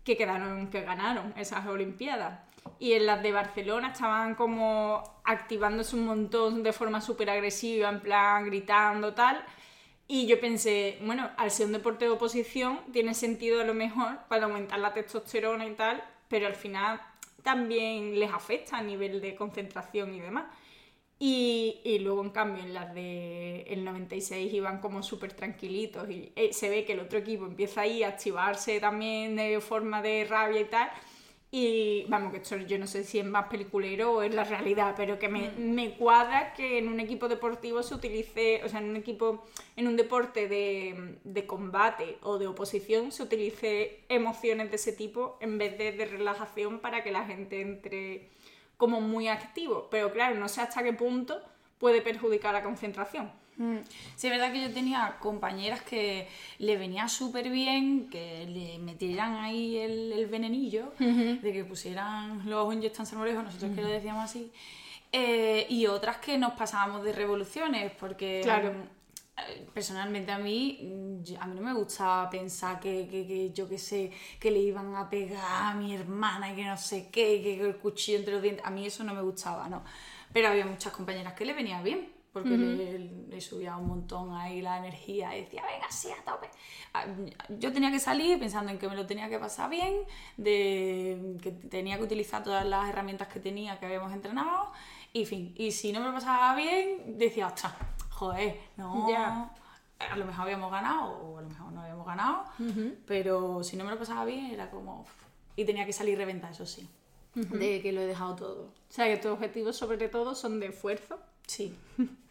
que 0.06 0.16
quedaron, 0.16 0.70
que 0.70 0.82
ganaron 0.84 1.34
esas 1.36 1.68
Olimpiadas. 1.68 2.40
Y 2.80 2.94
en 2.94 3.06
las 3.06 3.22
de 3.22 3.34
Barcelona 3.34 3.92
estaban 3.92 4.36
como 4.36 5.04
activándose 5.26 5.98
un 5.98 6.06
montón 6.06 6.64
de 6.64 6.72
forma 6.72 7.02
súper 7.02 7.30
agresiva, 7.30 7.90
en 7.90 8.00
plan 8.00 8.46
gritando, 8.46 9.14
tal 9.14 9.44
y 10.08 10.26
yo 10.26 10.40
pensé, 10.40 10.98
bueno, 11.02 11.30
al 11.38 11.52
ser 11.52 11.66
un 11.66 11.74
deporte 11.74 12.06
de 12.06 12.12
oposición 12.12 12.80
tiene 12.94 13.14
sentido 13.14 13.62
a 13.62 13.66
lo 13.66 13.74
mejor 13.74 14.20
para 14.30 14.46
aumentar 14.46 14.80
la 14.80 14.94
testosterona 14.94 15.66
y 15.68 15.74
tal, 15.74 16.02
pero 16.30 16.48
al 16.48 16.56
final 16.56 17.02
también 17.44 18.18
les 18.20 18.32
afecta 18.32 18.78
a 18.78 18.82
nivel 18.82 19.22
de 19.22 19.36
concentración 19.36 20.14
y 20.14 20.22
demás. 20.22 20.46
Y, 21.20 21.82
y 21.84 22.00
luego, 22.00 22.24
en 22.24 22.30
cambio, 22.30 22.64
en 22.64 22.74
las 22.74 22.94
del 22.94 23.64
el 23.68 23.84
96 23.84 24.54
iban 24.54 24.80
como 24.80 25.02
súper 25.02 25.34
tranquilitos 25.34 26.10
y 26.10 26.32
eh, 26.36 26.54
se 26.54 26.70
ve 26.70 26.86
que 26.86 26.94
el 26.94 27.00
otro 27.00 27.20
equipo 27.20 27.46
empieza 27.46 27.82
ahí 27.82 28.04
a 28.04 28.10
activarse 28.10 28.80
también 28.80 29.36
de 29.36 29.60
forma 29.60 30.02
de 30.02 30.26
rabia 30.26 30.62
y 30.62 30.66
tal. 30.66 30.90
Y 31.50 32.04
vamos, 32.10 32.32
que 32.32 32.40
esto 32.40 32.58
yo 32.58 32.78
no 32.78 32.88
sé 32.88 33.06
si 33.06 33.20
es 33.20 33.26
más 33.26 33.48
peliculero 33.48 34.12
o 34.12 34.22
es 34.22 34.36
la 34.36 34.44
realidad, 34.44 34.96
pero 34.98 35.18
que 35.18 35.30
me, 35.30 35.50
mm. 35.50 35.74
me, 35.74 35.96
cuadra 35.96 36.54
que 36.54 36.78
en 36.78 36.90
un 36.90 37.00
equipo 37.00 37.30
deportivo 37.30 37.82
se 37.84 37.96
utilice, 37.96 38.62
o 38.66 38.70
sea, 38.70 38.82
en 38.82 38.90
un 38.90 38.98
equipo, 38.98 39.46
en 39.78 39.88
un 39.88 39.96
deporte 39.96 40.50
de, 40.50 41.20
de, 41.24 41.46
combate 41.48 42.18
o 42.22 42.38
de 42.38 42.48
oposición 42.48 43.14
se 43.14 43.24
utilice 43.24 44.04
emociones 44.10 44.70
de 44.72 44.76
ese 44.76 44.92
tipo 44.92 45.38
en 45.40 45.58
vez 45.58 45.78
de 45.78 45.94
de 45.94 46.06
relajación 46.06 46.80
para 46.80 47.02
que 47.02 47.12
la 47.12 47.26
gente 47.26 47.62
entre 47.62 48.30
como 48.76 49.00
muy 49.00 49.30
activo. 49.30 49.88
Pero 49.90 50.12
claro, 50.12 50.36
no 50.36 50.50
sé 50.50 50.62
hasta 50.62 50.84
qué 50.84 50.92
punto 50.94 51.42
puede 51.80 52.02
perjudicar 52.02 52.54
la 52.54 52.64
concentración. 52.64 53.32
Mm. 53.58 53.78
Sí, 54.16 54.28
es 54.28 54.32
verdad 54.32 54.52
que 54.54 54.62
yo 54.62 54.72
tenía 54.72 55.18
compañeras 55.20 55.82
que 55.82 56.28
le 56.60 56.78
venía 56.78 57.08
súper 57.10 57.50
bien 57.50 58.08
que 58.10 58.46
le 58.46 58.78
metieran 58.80 59.36
ahí 59.38 59.78
el, 59.78 60.28
venenillo, 60.28 60.94
de 61.00 61.54
que 61.54 61.66
pusieran 61.66 62.48
los 62.50 62.68
onyos 62.68 62.94
tan 62.94 63.06
salmorejos, 63.06 63.44
nosotros 63.44 63.72
que 63.76 63.82
lo 63.82 63.88
decíamos 63.90 64.24
así, 64.26 64.52
Eh, 65.12 65.66
y 65.70 65.88
otras 65.88 66.18
que 66.18 66.38
nos 66.38 66.52
pasábamos 66.54 67.02
de 67.04 67.14
revoluciones, 67.14 67.94
porque 67.98 68.42
Claro. 68.44 68.74
mm, 68.74 69.72
personalmente 69.74 70.32
a 70.34 70.38
mí, 70.38 70.80
mm, 70.82 71.42
a 71.42 71.48
mí 71.48 71.56
no 71.56 71.62
me 71.62 71.74
gusta 71.74 72.28
pensar 72.30 72.80
que, 72.80 73.08
que- 73.10 73.26
que 73.26 73.52
yo 73.52 73.70
qué 73.70 73.78
sé, 73.78 74.12
que 74.40 74.52
le 74.52 74.60
iban 74.60 74.94
a 74.96 75.10
pegar 75.10 75.42
a 75.72 75.74
mi 75.76 75.96
hermana 75.96 76.52
y 76.52 76.56
que 76.58 76.66
no 76.66 76.76
sé 76.78 77.08
qué, 77.10 77.42
que, 77.42 77.58
que 77.58 77.62
el 77.66 77.78
cuchillo 77.78 78.18
entre 78.20 78.34
los 78.34 78.42
dientes, 78.44 78.66
a 78.66 78.70
mí 78.70 78.86
eso 78.86 79.04
no 79.06 79.14
me 79.14 79.22
gustaba, 79.22 79.70
¿no? 79.70 79.84
Pero 80.34 80.50
había 80.50 80.66
muchas 80.66 80.92
compañeras 80.92 81.34
que 81.34 81.46
le 81.46 81.54
venía 81.54 81.82
bien, 81.82 82.10
porque 82.38 82.58
le, 82.58 83.00
le 83.30 83.42
subía 83.42 83.76
un 83.78 83.88
montón 83.88 84.34
ahí 84.34 84.62
la 84.62 84.78
energía 84.78 85.36
y 85.38 85.42
decía, 85.42 85.64
venga, 85.66 85.90
sí, 85.92 86.10
a 86.12 86.24
tope. 86.24 86.50
Ah, 86.94 87.06
Yo 87.50 87.72
tenía 87.74 87.92
que 87.92 88.00
salir 88.00 88.40
pensando 88.40 88.72
en 88.72 88.78
que 88.78 88.88
me 88.88 88.96
lo 88.96 89.06
tenía 89.06 89.30
que 89.30 89.40
pasar 89.40 89.70
bien, 89.70 89.94
de 90.38 91.38
que 91.42 91.52
tenía 91.52 91.98
que 91.98 92.04
utilizar 92.04 92.44
todas 92.44 92.66
las 92.66 92.90
herramientas 92.90 93.28
que 93.28 93.40
tenía, 93.40 93.80
que 93.80 93.86
habíamos 93.86 94.12
entrenado, 94.14 94.72
y 95.14 95.26
fin. 95.26 95.54
Y 95.58 95.72
si 95.72 95.92
no 95.92 96.00
me 96.00 96.08
lo 96.08 96.14
pasaba 96.14 96.56
bien, 96.56 97.18
decía, 97.18 97.48
ostras, 97.48 97.74
joder, 98.10 98.60
no. 98.78 99.10
Ya. 99.10 99.52
A 100.00 100.16
lo 100.16 100.26
mejor 100.26 100.44
habíamos 100.44 100.72
ganado 100.72 101.10
o 101.10 101.40
a 101.40 101.42
lo 101.42 101.50
mejor 101.50 101.72
no 101.72 101.82
habíamos 101.82 102.06
ganado, 102.06 102.44
pero 103.08 103.64
si 103.64 103.76
no 103.78 103.84
me 103.84 103.90
lo 103.92 103.98
pasaba 103.98 104.26
bien 104.26 104.46
era 104.52 104.70
como... 104.70 105.06
Y 105.56 105.66
tenía 105.66 105.88
que 105.88 105.94
salir 105.94 106.16
reventada, 106.20 106.54
eso 106.54 106.68
sí, 106.68 106.88
de 107.34 107.82
que 107.82 107.92
lo 107.92 108.02
he 108.02 108.06
dejado 108.06 108.36
todo. 108.36 108.62
O 108.66 108.92
sea, 108.94 109.06
que 109.06 109.18
tus 109.18 109.32
objetivos 109.32 109.76
sobre 109.76 110.08
todo 110.08 110.36
son 110.36 110.60
de 110.60 110.68
esfuerzo 110.68 111.18
Sí. 111.48 111.74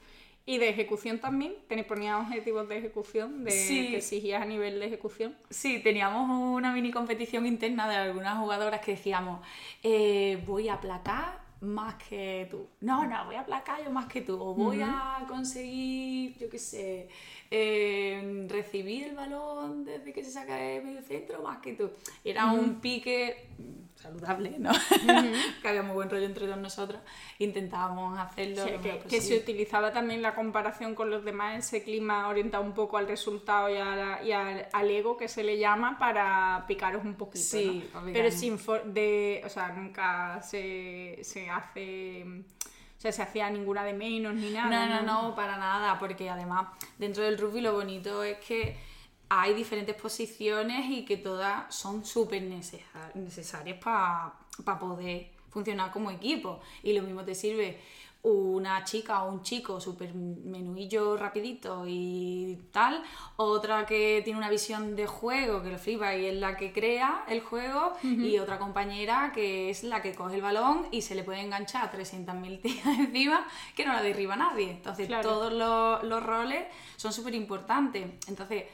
y 0.46 0.58
de 0.58 0.68
ejecución 0.68 1.18
también. 1.18 1.54
¿Tenéis 1.68 1.88
ponía 1.88 2.18
objetivos 2.18 2.68
de 2.68 2.78
ejecución 2.78 3.42
de 3.44 3.50
Sí. 3.50 3.90
que 3.90 3.96
exigías 3.98 4.40
a 4.40 4.44
nivel 4.46 4.78
de 4.78 4.86
ejecución? 4.86 5.36
Sí, 5.50 5.80
teníamos 5.80 6.30
una 6.56 6.72
mini 6.72 6.92
competición 6.92 7.44
interna 7.46 7.88
de 7.88 7.96
algunas 7.96 8.38
jugadoras 8.38 8.80
que 8.80 8.92
decíamos, 8.92 9.44
eh, 9.82 10.40
voy 10.46 10.68
a 10.68 10.74
aplacar 10.74 11.44
más 11.60 11.94
que 11.94 12.46
tú. 12.50 12.68
No, 12.80 13.06
no, 13.06 13.24
voy 13.24 13.34
a 13.34 13.40
aplacar 13.40 13.82
yo 13.82 13.90
más 13.90 14.06
que 14.06 14.20
tú. 14.20 14.40
O 14.40 14.54
voy 14.54 14.80
a 14.82 15.24
conseguir, 15.26 16.36
yo 16.38 16.48
qué 16.48 16.58
sé, 16.58 17.08
eh, 17.50 18.46
recibir 18.48 19.04
el 19.04 19.16
balón 19.16 19.84
desde 19.84 20.12
que 20.12 20.22
se 20.22 20.30
saca 20.30 20.54
de 20.56 20.80
medio 20.80 21.02
centro 21.02 21.42
más 21.42 21.58
que 21.58 21.72
tú. 21.72 21.90
Era 22.22 22.52
un 22.52 22.76
pique 22.80 23.48
saludable, 23.96 24.54
¿no? 24.58 24.70
que 25.62 25.68
había 25.68 25.82
muy 25.82 25.94
buen 25.94 26.08
rollo 26.10 26.26
entre 26.26 26.46
nosotros. 26.56 27.00
Intentábamos 27.38 28.18
hacerlo. 28.18 28.64
Sí, 28.64 28.70
lo 28.72 28.80
que, 29.08 29.20
se 29.20 29.36
utilizaba 29.38 29.92
también 29.92 30.22
la 30.22 30.34
comparación 30.34 30.94
con 30.94 31.10
los 31.10 31.24
demás, 31.24 31.58
ese 31.58 31.82
clima 31.82 32.28
orientado 32.28 32.62
un 32.62 32.72
poco 32.74 32.98
al 32.98 33.08
resultado 33.08 33.68
y, 33.70 33.76
a 33.76 33.96
la- 33.96 34.22
y 34.22 34.32
al, 34.32 34.68
al 34.72 34.90
ego 34.90 35.16
que 35.16 35.28
se 35.28 35.42
le 35.42 35.58
llama 35.58 35.98
para 35.98 36.64
picaros 36.68 37.04
un 37.04 37.14
poquito. 37.14 37.44
Sí, 37.44 37.88
¿no? 37.94 38.02
Pero 38.12 38.30
sin 38.30 38.58
for- 38.58 38.84
de, 38.84 39.42
o 39.44 39.48
sea, 39.48 39.68
nunca 39.70 40.40
se, 40.42 41.18
se 41.22 41.48
hace, 41.50 42.24
o 42.24 43.00
sea, 43.00 43.12
se 43.12 43.22
hacía 43.22 43.50
ninguna 43.50 43.84
de 43.84 43.92
menos 43.92 44.34
ni 44.34 44.50
nada. 44.50 44.86
No, 44.88 45.02
no, 45.02 45.22
no, 45.28 45.34
para 45.34 45.56
nada, 45.56 45.98
porque 45.98 46.28
además 46.30 46.68
dentro 46.98 47.24
del 47.24 47.38
rugby 47.38 47.60
lo 47.60 47.72
bonito 47.72 48.22
es 48.22 48.38
que 48.38 48.76
hay 49.28 49.54
diferentes 49.54 49.94
posiciones 49.96 50.90
y 50.90 51.04
que 51.04 51.16
todas 51.16 51.74
son 51.74 52.04
súper 52.04 52.42
necesa- 52.42 53.12
necesarias 53.14 53.78
para 53.82 54.32
poder 54.78 55.30
funcionar 55.50 55.90
como 55.92 56.10
equipo. 56.10 56.60
Y 56.82 56.92
lo 56.92 57.02
mismo 57.02 57.24
te 57.24 57.34
sirve 57.34 57.80
una 58.22 58.82
chica 58.82 59.22
o 59.22 59.30
un 59.32 59.42
chico 59.42 59.80
súper 59.80 60.12
menuillo 60.12 61.16
rapidito 61.16 61.84
y 61.86 62.58
tal, 62.72 63.00
otra 63.36 63.86
que 63.86 64.20
tiene 64.24 64.36
una 64.38 64.50
visión 64.50 64.96
de 64.96 65.06
juego 65.06 65.62
que 65.62 65.70
lo 65.70 65.78
flipa 65.78 66.12
y 66.16 66.26
es 66.26 66.34
la 66.34 66.56
que 66.56 66.72
crea 66.72 67.24
el 67.28 67.40
juego 67.40 67.92
y 68.02 68.38
otra 68.38 68.58
compañera 68.58 69.30
que 69.32 69.70
es 69.70 69.84
la 69.84 70.02
que 70.02 70.12
coge 70.14 70.34
el 70.36 70.42
balón 70.42 70.86
y 70.90 71.02
se 71.02 71.14
le 71.14 71.22
puede 71.22 71.40
enganchar 71.40 71.84
a 71.84 71.92
300.000 71.92 72.60
tías 72.62 72.84
encima 72.98 73.46
que 73.76 73.84
no 73.84 73.92
la 73.92 74.02
derriba 74.02 74.34
nadie. 74.34 74.70
Entonces 74.72 75.06
Claro. 75.06 75.28
todos 75.28 75.52
los, 75.52 76.02
los 76.02 76.20
roles 76.22 76.64
son 76.96 77.12
súper 77.12 77.34
importantes. 77.36 78.06
Entonces 78.26 78.64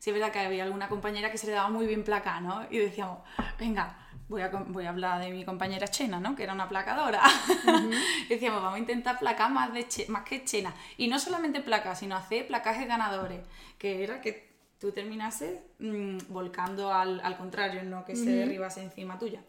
sí 0.00 0.10
es 0.10 0.14
verdad 0.14 0.32
que 0.32 0.40
había 0.40 0.64
alguna 0.64 0.88
compañera 0.88 1.30
que 1.30 1.38
se 1.38 1.46
le 1.46 1.52
daba 1.52 1.68
muy 1.68 1.86
bien 1.86 2.02
placa, 2.02 2.40
¿no? 2.40 2.66
Y 2.70 2.78
decíamos, 2.78 3.18
venga, 3.58 3.96
voy 4.28 4.42
a, 4.42 4.48
voy 4.48 4.86
a 4.86 4.88
hablar 4.90 5.20
de 5.20 5.30
mi 5.30 5.44
compañera 5.44 5.86
Chena, 5.86 6.18
¿no? 6.18 6.34
Que 6.34 6.42
era 6.42 6.52
una 6.54 6.68
placadora. 6.68 7.20
decíamos, 8.28 8.62
vamos 8.62 8.76
a 8.76 8.80
intentar 8.80 9.18
placar 9.18 9.50
más, 9.52 9.72
de 9.72 9.86
Che- 9.86 10.06
más 10.08 10.24
que 10.24 10.44
Chena. 10.44 10.74
Y 10.96 11.06
no 11.08 11.18
solamente 11.18 11.60
placas, 11.60 12.00
sino 12.00 12.16
hacer 12.16 12.46
placajes 12.48 12.88
ganadores, 12.88 13.40
que 13.78 14.02
era 14.02 14.20
que 14.20 14.50
tú 14.80 14.92
terminases 14.92 15.60
mm, 15.78 16.18
volcando 16.28 16.92
al, 16.92 17.20
al 17.20 17.36
contrario, 17.36 17.82
no 17.82 18.04
que 18.04 18.16
se 18.16 18.30
derribase 18.30 18.82
encima 18.82 19.18
tuya. 19.18 19.40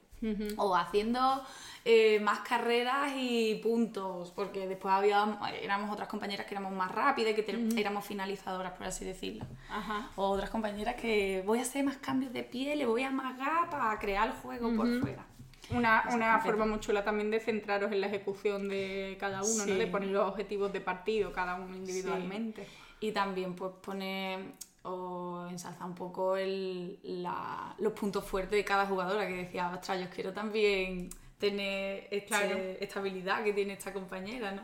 O 0.58 0.76
haciendo 0.76 1.44
eh, 1.84 2.20
más 2.20 2.40
carreras 2.42 3.14
y 3.18 3.56
puntos, 3.64 4.32
porque 4.36 4.68
después 4.68 4.94
había, 4.94 5.40
éramos 5.62 5.92
otras 5.92 6.08
compañeras 6.08 6.46
que 6.46 6.54
éramos 6.54 6.74
más 6.74 6.92
rápidas, 6.92 7.34
que 7.34 7.42
te- 7.44 7.80
éramos 7.80 8.06
finalizadoras, 8.06 8.74
por 8.74 8.86
así 8.86 9.04
decirlo. 9.04 9.46
Ajá. 9.70 10.10
O 10.16 10.30
otras 10.30 10.50
compañeras 10.52 10.96
que 10.96 11.42
voy 11.46 11.60
a 11.60 11.64
hacer 11.64 11.84
más 11.84 11.98
cambios 11.98 12.32
de 12.34 12.44
pie, 12.44 12.76
le 12.76 12.86
voy 12.86 13.02
a 13.04 13.08
amagar 13.08 13.70
para 13.70 13.98
crear 14.00 14.28
el 14.28 14.34
juego 14.34 14.76
por 14.76 14.88
fuera. 15.02 15.26
Una, 15.72 16.04
una 16.14 16.40
forma 16.40 16.66
muy 16.66 16.80
chula 16.82 17.04
también 17.04 17.32
de 17.32 17.40
centraros 17.40 17.92
en 17.92 18.02
la 18.02 18.08
ejecución 18.08 18.68
de 18.68 19.16
cada 19.20 19.42
uno, 19.42 19.66
¿no? 19.66 19.74
De 19.74 19.88
poner 19.88 20.10
los 20.10 20.28
objetivos 20.30 20.72
de 20.74 20.82
partido 20.82 21.32
cada 21.32 21.56
uno 21.56 21.76
individualmente. 21.76 22.68
Y 23.00 23.12
también 23.14 23.56
pues 23.56 23.72
poner 23.82 24.40
o 24.84 25.48
ensalzar 25.50 25.86
un 25.88 25.96
poco 25.96 26.38
el, 26.38 27.00
la- 27.04 27.76
los 27.80 27.94
puntos 27.94 28.26
fuertes 28.26 28.52
de 28.58 28.66
cada 28.66 28.86
jugadora, 28.88 29.28
que 29.28 29.34
decía, 29.36 29.70
ostras, 29.74 30.00
yo 30.00 30.10
quiero 30.10 30.34
también 30.34 31.10
tener 31.38 32.08
este- 32.12 32.26
Claro. 32.28 32.58
esta 32.80 33.00
habilidad 33.00 33.44
que 33.44 33.54
tiene 33.54 33.74
esta 33.74 33.94
compañera, 33.94 34.52
¿no? 34.52 34.62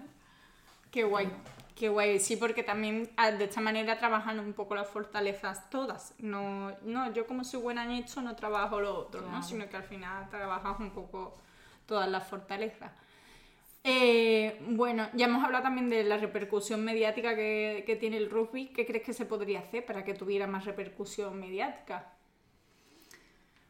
Qué 0.91 1.03
guay, 1.03 1.29
qué 1.75 1.89
guay. 1.89 2.19
Sí, 2.19 2.37
porque 2.37 2.63
también 2.63 3.09
de 3.37 3.43
esta 3.43 3.61
manera 3.61 3.97
trabajan 3.99 4.39
un 4.39 4.53
poco 4.53 4.73
las 4.75 4.87
fortalezas 4.87 5.69
todas. 5.69 6.13
No, 6.19 6.71
no 6.83 7.11
yo 7.13 7.27
como 7.27 7.43
soy 7.43 7.61
buena 7.61 7.83
en 7.83 7.91
esto 7.91 8.21
no 8.21 8.35
trabajo 8.35 8.79
lo 8.79 8.97
otro, 8.97 9.21
¿no? 9.21 9.43
Sino 9.43 9.67
que 9.69 9.75
al 9.77 9.83
final 9.83 10.29
trabajas 10.29 10.79
un 10.79 10.91
poco 10.91 11.35
todas 11.85 12.07
las 12.09 12.25
fortalezas. 12.27 12.91
Eh, 13.89 14.59
bueno, 14.71 15.07
ya 15.13 15.27
hemos 15.27 15.41
hablado 15.45 15.63
también 15.63 15.89
de 15.89 16.03
la 16.03 16.17
repercusión 16.17 16.83
mediática 16.83 17.37
que, 17.37 17.97
tiene 18.01 18.17
el 18.17 18.29
rugby. 18.29 18.67
¿Qué 18.67 18.85
crees 18.85 19.01
que 19.05 19.13
se 19.13 19.25
podría 19.25 19.59
hacer 19.61 19.85
para 19.85 20.03
que 20.03 20.13
tuviera 20.13 20.45
más 20.45 20.65
repercusión 20.65 21.39
mediática? 21.39 22.13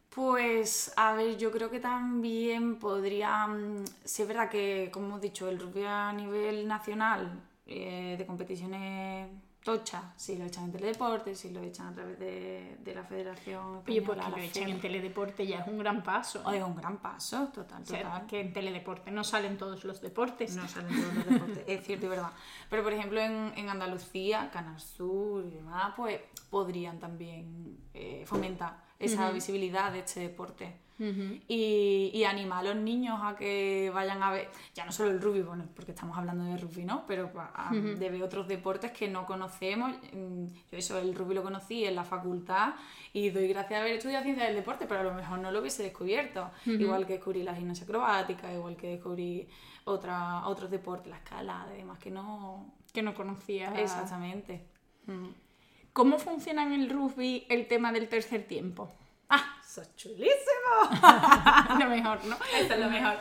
Pues, 0.10 0.92
a 0.98 1.14
ver, 1.14 1.38
yo 1.38 1.52
creo 1.52 1.70
que 1.70 1.80
también 1.80 2.80
podría. 2.80 3.46
mm, 3.48 3.86
Sí, 4.04 4.24
es 4.24 4.28
verdad 4.28 4.50
que, 4.50 4.90
como 4.92 5.06
hemos 5.08 5.22
dicho, 5.22 5.48
el 5.50 5.60
rugby 5.60 5.84
a 5.86 6.12
nivel 6.14 6.68
nacional 6.68 7.40
eh, 7.68 8.16
de 8.18 8.26
competiciones 8.26 9.30
tochas, 9.68 10.02
si 10.16 10.38
lo 10.38 10.46
echan 10.46 10.64
en 10.64 10.72
teledeporte, 10.72 11.36
si 11.36 11.50
lo 11.50 11.60
echan 11.60 11.88
a 11.88 11.94
través 11.94 12.18
de, 12.18 12.78
de 12.80 12.96
la 12.96 13.04
Federación 13.04 13.82
Oye, 13.86 14.02
pues 14.02 14.18
Española, 14.18 14.24
que 14.24 14.32
la 14.32 14.38
lo 14.38 14.44
echen 14.44 14.64
FEM. 14.64 14.76
en 14.76 14.80
teledeporte 14.82 15.46
ya 15.46 15.60
es 15.60 15.68
un 15.68 15.78
gran 15.78 16.02
paso. 16.04 16.42
Oye, 16.46 16.64
un 16.64 16.74
gran 16.74 17.00
paso, 17.00 17.50
total, 17.54 17.82
O 17.84 17.86
sea, 17.86 18.04
total. 18.04 18.28
que 18.28 18.40
en 18.40 18.54
teledeporte 18.54 19.12
no 19.12 19.26
salen 19.26 19.58
todos 19.58 19.84
los 19.84 20.00
deportes. 20.00 20.56
No 20.56 20.66
salen 20.70 20.96
todos 21.02 21.14
los 21.16 21.26
deportes, 21.30 21.64
es 21.68 21.84
cierto 21.86 22.06
y 22.06 22.10
verdad. 22.10 22.32
Pero, 22.70 22.82
por 22.82 22.94
ejemplo, 22.94 23.20
en, 23.20 23.52
en 23.58 23.68
Andalucía, 23.70 24.50
Canal 24.54 24.80
Sur 24.80 25.46
y 25.46 25.50
demás, 25.52 25.92
pues 25.98 26.22
podrían 26.50 26.98
también 27.00 27.78
eh, 27.94 28.24
fomentar 28.26 28.87
esa 29.00 29.28
visibilidad 29.34 29.92
de 29.92 30.00
este 30.00 30.20
deporte. 30.22 30.76
y, 31.48 32.10
y 32.12 32.24
animar 32.24 32.66
a 32.66 32.74
los 32.74 32.76
niños 32.84 33.20
a 33.22 33.36
que 33.36 33.92
vayan 33.94 34.24
a 34.24 34.32
ver, 34.32 34.50
ya 34.74 34.84
no 34.84 34.92
solo 34.92 35.12
el 35.12 35.22
rugby, 35.22 35.42
bueno, 35.44 35.66
porque 35.76 35.92
estamos 35.92 36.18
hablando 36.18 36.44
de 36.46 36.58
rugby, 36.58 36.86
¿no? 36.86 37.06
Pero 37.06 37.30
a- 37.36 37.70
de 38.00 38.10
ver 38.10 38.24
otros 38.24 38.48
deportes 38.48 38.92
que 38.92 39.08
no 39.08 39.28
conocemos. 39.28 39.92
Mm, 40.12 40.46
Yo 40.72 40.78
eso, 40.78 40.98
el 40.98 41.14
rugby 41.14 41.36
lo 41.36 41.44
conocí 41.44 41.86
en 41.86 41.94
la 41.96 42.04
facultad 42.04 42.74
y 43.14 43.30
doy 43.30 43.48
gracias 43.48 43.78
a 43.78 43.82
haber 43.84 43.94
estudiado 43.98 44.24
ciencia 44.24 44.46
del 44.46 44.56
deporte, 44.56 44.88
pero 44.88 45.02
a 45.02 45.04
lo 45.04 45.14
mejor 45.14 45.38
no 45.38 45.52
lo 45.52 45.60
hubiese 45.60 45.84
descubierto. 45.84 46.50
Igual 46.66 47.06
que 47.06 47.14
descubrí 47.14 47.44
la 47.44 47.54
gimnasia 47.56 47.84
acrobática, 47.84 48.52
igual 48.52 48.76
que 48.76 48.88
descubrí 48.88 49.48
otra, 49.86 50.48
otros 50.48 50.72
deportes, 50.72 51.10
la 51.12 51.18
escalada 51.18 51.74
y 51.76 51.78
demás 51.78 52.00
que 52.00 52.10
no... 52.10 52.74
Que 52.92 53.04
no 53.04 53.14
conocías. 53.14 53.78
Exactamente. 53.78 54.66
Mm. 55.06 55.28
¿Cómo 55.98 56.20
funciona 56.20 56.62
en 56.62 56.74
el 56.74 56.92
rugby 56.92 57.48
el 57.50 57.68
tema 57.68 57.92
del 57.92 58.08
tercer 58.08 58.44
tiempo? 58.44 58.88
¡Ah! 59.30 59.58
¡Eso 59.68 59.82
es 59.82 59.96
chulísimo! 59.96 60.30
lo 61.80 61.90
mejor, 61.90 62.24
¿no? 62.26 62.38
Esto 62.56 62.76
es 62.76 62.80
lo 62.80 62.88
mejor. 62.88 63.16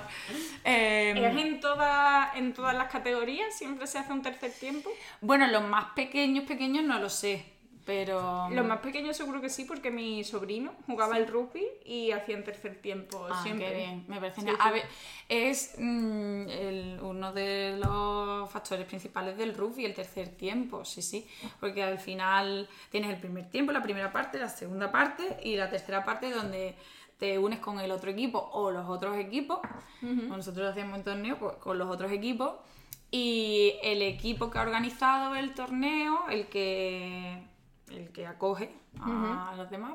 Eh, 0.62 1.15
¿Es 1.17 1.43
en, 1.43 1.59
toda- 1.59 2.33
en 2.35 2.53
todas 2.53 2.75
las 2.75 2.93
categorías? 2.93 3.57
¿Siempre 3.57 3.87
se 3.87 3.97
hace 3.99 4.12
un 4.12 4.21
tercer 4.21 4.53
tiempo? 4.53 4.91
Bueno, 5.23 5.47
los 5.47 5.65
más 5.67 5.87
pequeños, 5.95 6.45
pequeños 6.45 6.85
no 6.85 6.99
lo 6.99 7.09
sé, 7.09 7.47
pero... 7.87 8.49
Los 8.51 8.66
más 8.66 8.81
pequeños 8.81 9.16
seguro 9.16 9.40
que 9.40 9.49
sí, 9.49 9.64
porque 9.64 9.90
mi 9.90 10.25
sobrino 10.25 10.72
jugaba 10.87 11.16
el 11.16 11.27
rugby 11.29 11.64
y 11.85 12.11
hacía 12.11 12.37
en 12.37 12.44
tercer 12.44 12.83
tiempo 12.83 13.27
Ah, 13.31 13.40
siempre. 13.42 13.68
qué 13.68 13.77
bien, 13.77 14.05
me 14.09 14.18
parece 14.20 14.40
Sí. 14.42 14.49
A 14.59 14.70
ver, 14.72 14.83
es 15.29 15.75
mm, 15.79 16.49
el- 16.51 16.99
uno 17.01 17.33
de 17.33 17.79
los 17.83 18.51
factores 18.51 18.85
principales 18.87 19.38
del 19.38 19.55
rugby, 19.55 19.85
el 19.85 19.94
tercer 19.94 20.29
tiempo, 20.31 20.85
sí, 20.85 21.01
sí, 21.01 21.27
porque 21.61 21.83
al 21.83 21.99
final 21.99 22.68
tienes 22.90 23.09
el 23.11 23.20
primer 23.20 23.49
tiempo, 23.49 23.70
la 23.72 23.83
primera 23.83 24.12
parte, 24.12 24.38
la 24.38 24.49
segunda 24.49 24.90
parte 24.90 25.38
y 25.44 25.57
la 25.57 25.70
tercera 25.70 26.05
parte 26.05 26.31
donde 26.31 26.75
te 27.18 27.38
unes 27.38 27.61
con 27.61 27.81
el 27.81 27.90
otro 27.92 28.11
equipo 28.11 28.38
o 28.53 28.70
los 28.70 28.87
otros 28.88 29.16
equipos. 29.16 29.61
Nosotros 30.03 30.68
hacíamos 30.70 30.99
un 30.99 31.05
torneo 31.05 31.38
pues, 31.38 31.55
con 31.57 31.79
los 31.79 31.88
otros 31.88 32.12
equipos. 32.12 32.57
Y 33.11 33.75
el 33.83 34.03
equipo 34.03 34.51
que 34.51 34.59
ha 34.59 34.62
organizado 34.62 35.35
el 35.37 35.55
torneo, 35.55 36.29
el 36.29 36.49
que, 36.49 37.38
el 37.90 38.11
que 38.11 38.27
acoge 38.27 38.75
a 39.01 39.55
los 39.57 39.70
demás, 39.70 39.94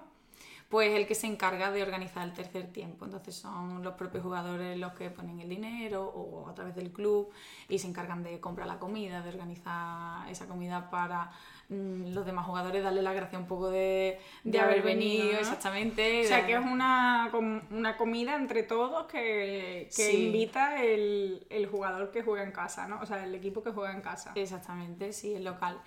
pues 0.72 0.94
el 0.94 1.06
que 1.06 1.16
se 1.16 1.28
encarga 1.28 1.70
de 1.70 1.84
organizar 1.84 2.26
el 2.26 2.34
tercer 2.34 2.72
tiempo. 2.72 3.04
Entonces 3.04 3.36
son 3.36 3.84
los 3.84 3.96
propios 3.96 4.24
jugadores 4.24 4.80
los 4.80 4.94
que 4.94 5.10
ponen 5.10 5.42
el 5.42 5.50
dinero 5.50 6.06
o 6.06 6.48
a 6.48 6.56
través 6.56 6.74
del 6.76 6.92
club 6.94 7.30
y 7.68 7.78
se 7.78 7.88
encargan 7.88 8.24
de 8.24 8.40
comprar 8.40 8.68
la 8.68 8.80
comida, 8.80 9.22
de 9.22 9.30
organizar 9.30 10.30
esa 10.30 10.48
comida 10.48 10.90
para 10.90 11.30
mm, 11.68 12.14
los 12.14 12.26
demás 12.26 12.46
jugadores, 12.46 12.82
darle 12.82 13.02
la 13.02 13.12
gracia 13.12 13.38
un 13.38 13.48
poco 13.48 13.70
de, 13.70 14.18
haber 14.58 14.82
venido, 14.82 15.38
exactamente. 15.38 16.24
O 16.24 16.28
sea, 16.28 16.48
que 16.48 16.54
es 16.54 16.66
una, 16.66 17.30
una 17.70 17.98
comida 17.98 18.38
entre 18.38 18.64
todos 18.64 19.08
que, 19.08 19.90
invita 20.14 20.82
el, 20.82 21.46
el 21.50 21.68
jugador 21.68 22.12
que 22.12 22.24
juega 22.24 22.44
en 22.44 22.54
casa, 22.54 22.88
¿no? 22.88 23.02
O 23.02 23.06
sea, 23.06 23.26
el 23.26 23.36
equipo 23.36 23.62
que 23.62 23.72
juega 23.72 23.94
en 23.94 24.02
casa. 24.02 24.32
Exactamente, 24.36 25.12
sí, 25.12 25.34
el 25.34 25.44
local. 25.44 25.82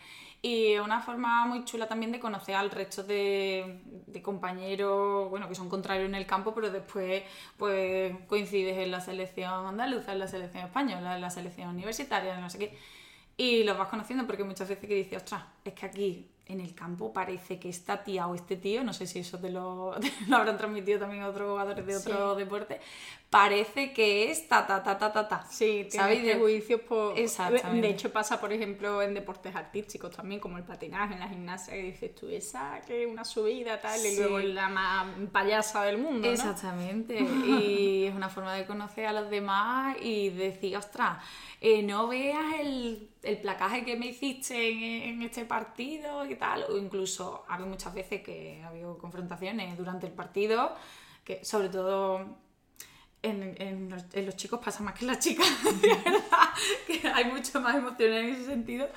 Y 0.45 0.77
una 0.77 1.01
forma 1.01 1.47
muy 1.47 1.65
chula 1.65 1.89
también 1.89 2.13
de 2.13 2.21
conocer 2.21 2.55
al 2.55 2.71
resto 2.71 3.03
de, 3.03 3.81
compañeros, 4.23 5.31
bueno, 5.31 5.49
que 5.49 5.55
son 5.55 5.71
contrarios 5.71 6.07
en 6.07 6.15
el 6.15 6.27
campo, 6.27 6.55
pero 6.55 6.71
después 6.71 7.23
pues 7.57 8.15
coincides 8.27 8.77
en 8.77 8.91
la 8.91 9.01
selección 9.01 9.67
andaluza, 9.67 10.13
en 10.13 10.19
la 10.19 10.29
selección 10.29 10.65
española, 10.65 11.15
en 11.15 11.23
la 11.23 11.31
selección 11.31 11.71
universitaria, 11.71 12.39
no 12.39 12.51
sé 12.51 12.59
qué. 12.59 12.79
Y 13.39 13.65
los 13.65 13.79
vas 13.79 13.89
conociendo 13.89 14.27
porque 14.27 14.45
muchas 14.45 14.69
veces 14.69 14.87
que 14.87 14.95
dices, 14.95 15.23
ostras, 15.23 15.45
es 15.65 15.73
que 15.73 15.87
aquí 15.87 16.29
en 16.45 16.61
el 16.61 16.75
campo 16.75 17.11
parece 17.11 17.59
que 17.59 17.71
esta 17.71 18.05
tía 18.05 18.27
o 18.27 18.35
este 18.35 18.57
tío, 18.57 18.85
no 18.85 18.93
sé 18.93 19.07
si 19.07 19.21
eso 19.21 19.39
te 19.39 19.49
lo, 19.49 19.95
lo 20.29 20.37
habrán 20.37 20.59
transmitido 20.59 21.01
también 21.01 21.23
otros 21.23 21.49
jugadores 21.49 21.87
de 21.87 21.97
otro 21.97 22.35
deporte, 22.35 22.81
parece 23.35 23.93
que 23.93 24.31
es 24.31 24.47
ta 24.47 24.65
ta 24.65 24.81
ta 24.81 24.97
ta 24.97 25.13
ta 25.13 25.27
ta. 25.27 25.45
Sí, 25.51 25.89
¿sabéis? 25.91 26.23
De 26.23 26.37
juicios 26.37 26.81
por... 26.83 27.17
De 27.17 27.89
hecho 27.89 28.13
pasa, 28.13 28.41
por 28.41 28.53
ejemplo, 28.53 29.03
en 29.03 29.13
deportes 29.13 29.57
artísticos 29.57 30.15
también, 30.15 30.41
como 30.41 30.57
el 30.57 30.63
patinaje, 30.63 31.15
en 31.15 31.19
la 31.19 31.29
gimnasia, 31.29 31.75
que 31.75 31.83
dices 31.83 32.15
tú, 32.15 32.29
esa 32.29 32.81
que 32.87 33.09
una 33.09 33.25
subida 33.25 33.81
tal, 33.81 33.99
y 34.07 34.15
luego 34.15 34.39
la 34.39 34.69
más 34.69 35.07
payasa 35.33 35.83
del 35.83 35.99
mundo, 35.99 36.31
Exactamente. 36.31 37.19
y 37.49 38.05
es 38.05 38.15
una 38.15 38.29
forma 38.29 38.55
de 38.55 38.67
conocer 38.67 39.07
a 39.07 39.13
los 39.13 39.29
demás 39.29 39.97
y 40.01 40.29
decir, 40.31 40.77
ostras, 40.77 41.19
eh, 41.61 41.83
no 41.83 42.07
veas 42.07 42.61
el, 42.61 43.11
el, 43.25 43.39
placaje 43.39 43.85
que 43.85 43.97
me 43.97 44.07
hiciste 44.07 45.09
en, 45.09 45.23
este 45.23 45.45
partido 45.45 46.25
y 46.25 46.37
tal, 46.37 46.67
o 46.69 46.79
incluso 46.79 47.45
ha 47.49 47.55
habido 47.55 47.69
muchas 47.69 47.93
veces 47.95 48.23
que 48.23 48.63
ha 48.63 48.69
habido 48.69 48.97
confrontaciones 48.97 49.77
durante 49.77 50.07
el 50.07 50.13
partido, 50.13 50.73
que 51.25 51.45
sobre 51.45 51.69
todo 51.69 52.44
en, 53.25 53.55
en, 53.59 54.27
los, 54.27 54.37
chicos 54.37 54.61
pasa 54.63 54.83
más 54.83 54.95
que 54.95 55.05
en 55.05 55.07
las 55.09 55.19
chicas, 55.19 55.49
que 56.87 57.07
hay 57.09 57.25
mucho 57.27 57.61
más 57.61 57.77
emociones 57.77 58.25
en 58.25 58.35
ese 58.35 58.45
sentido 58.47 58.89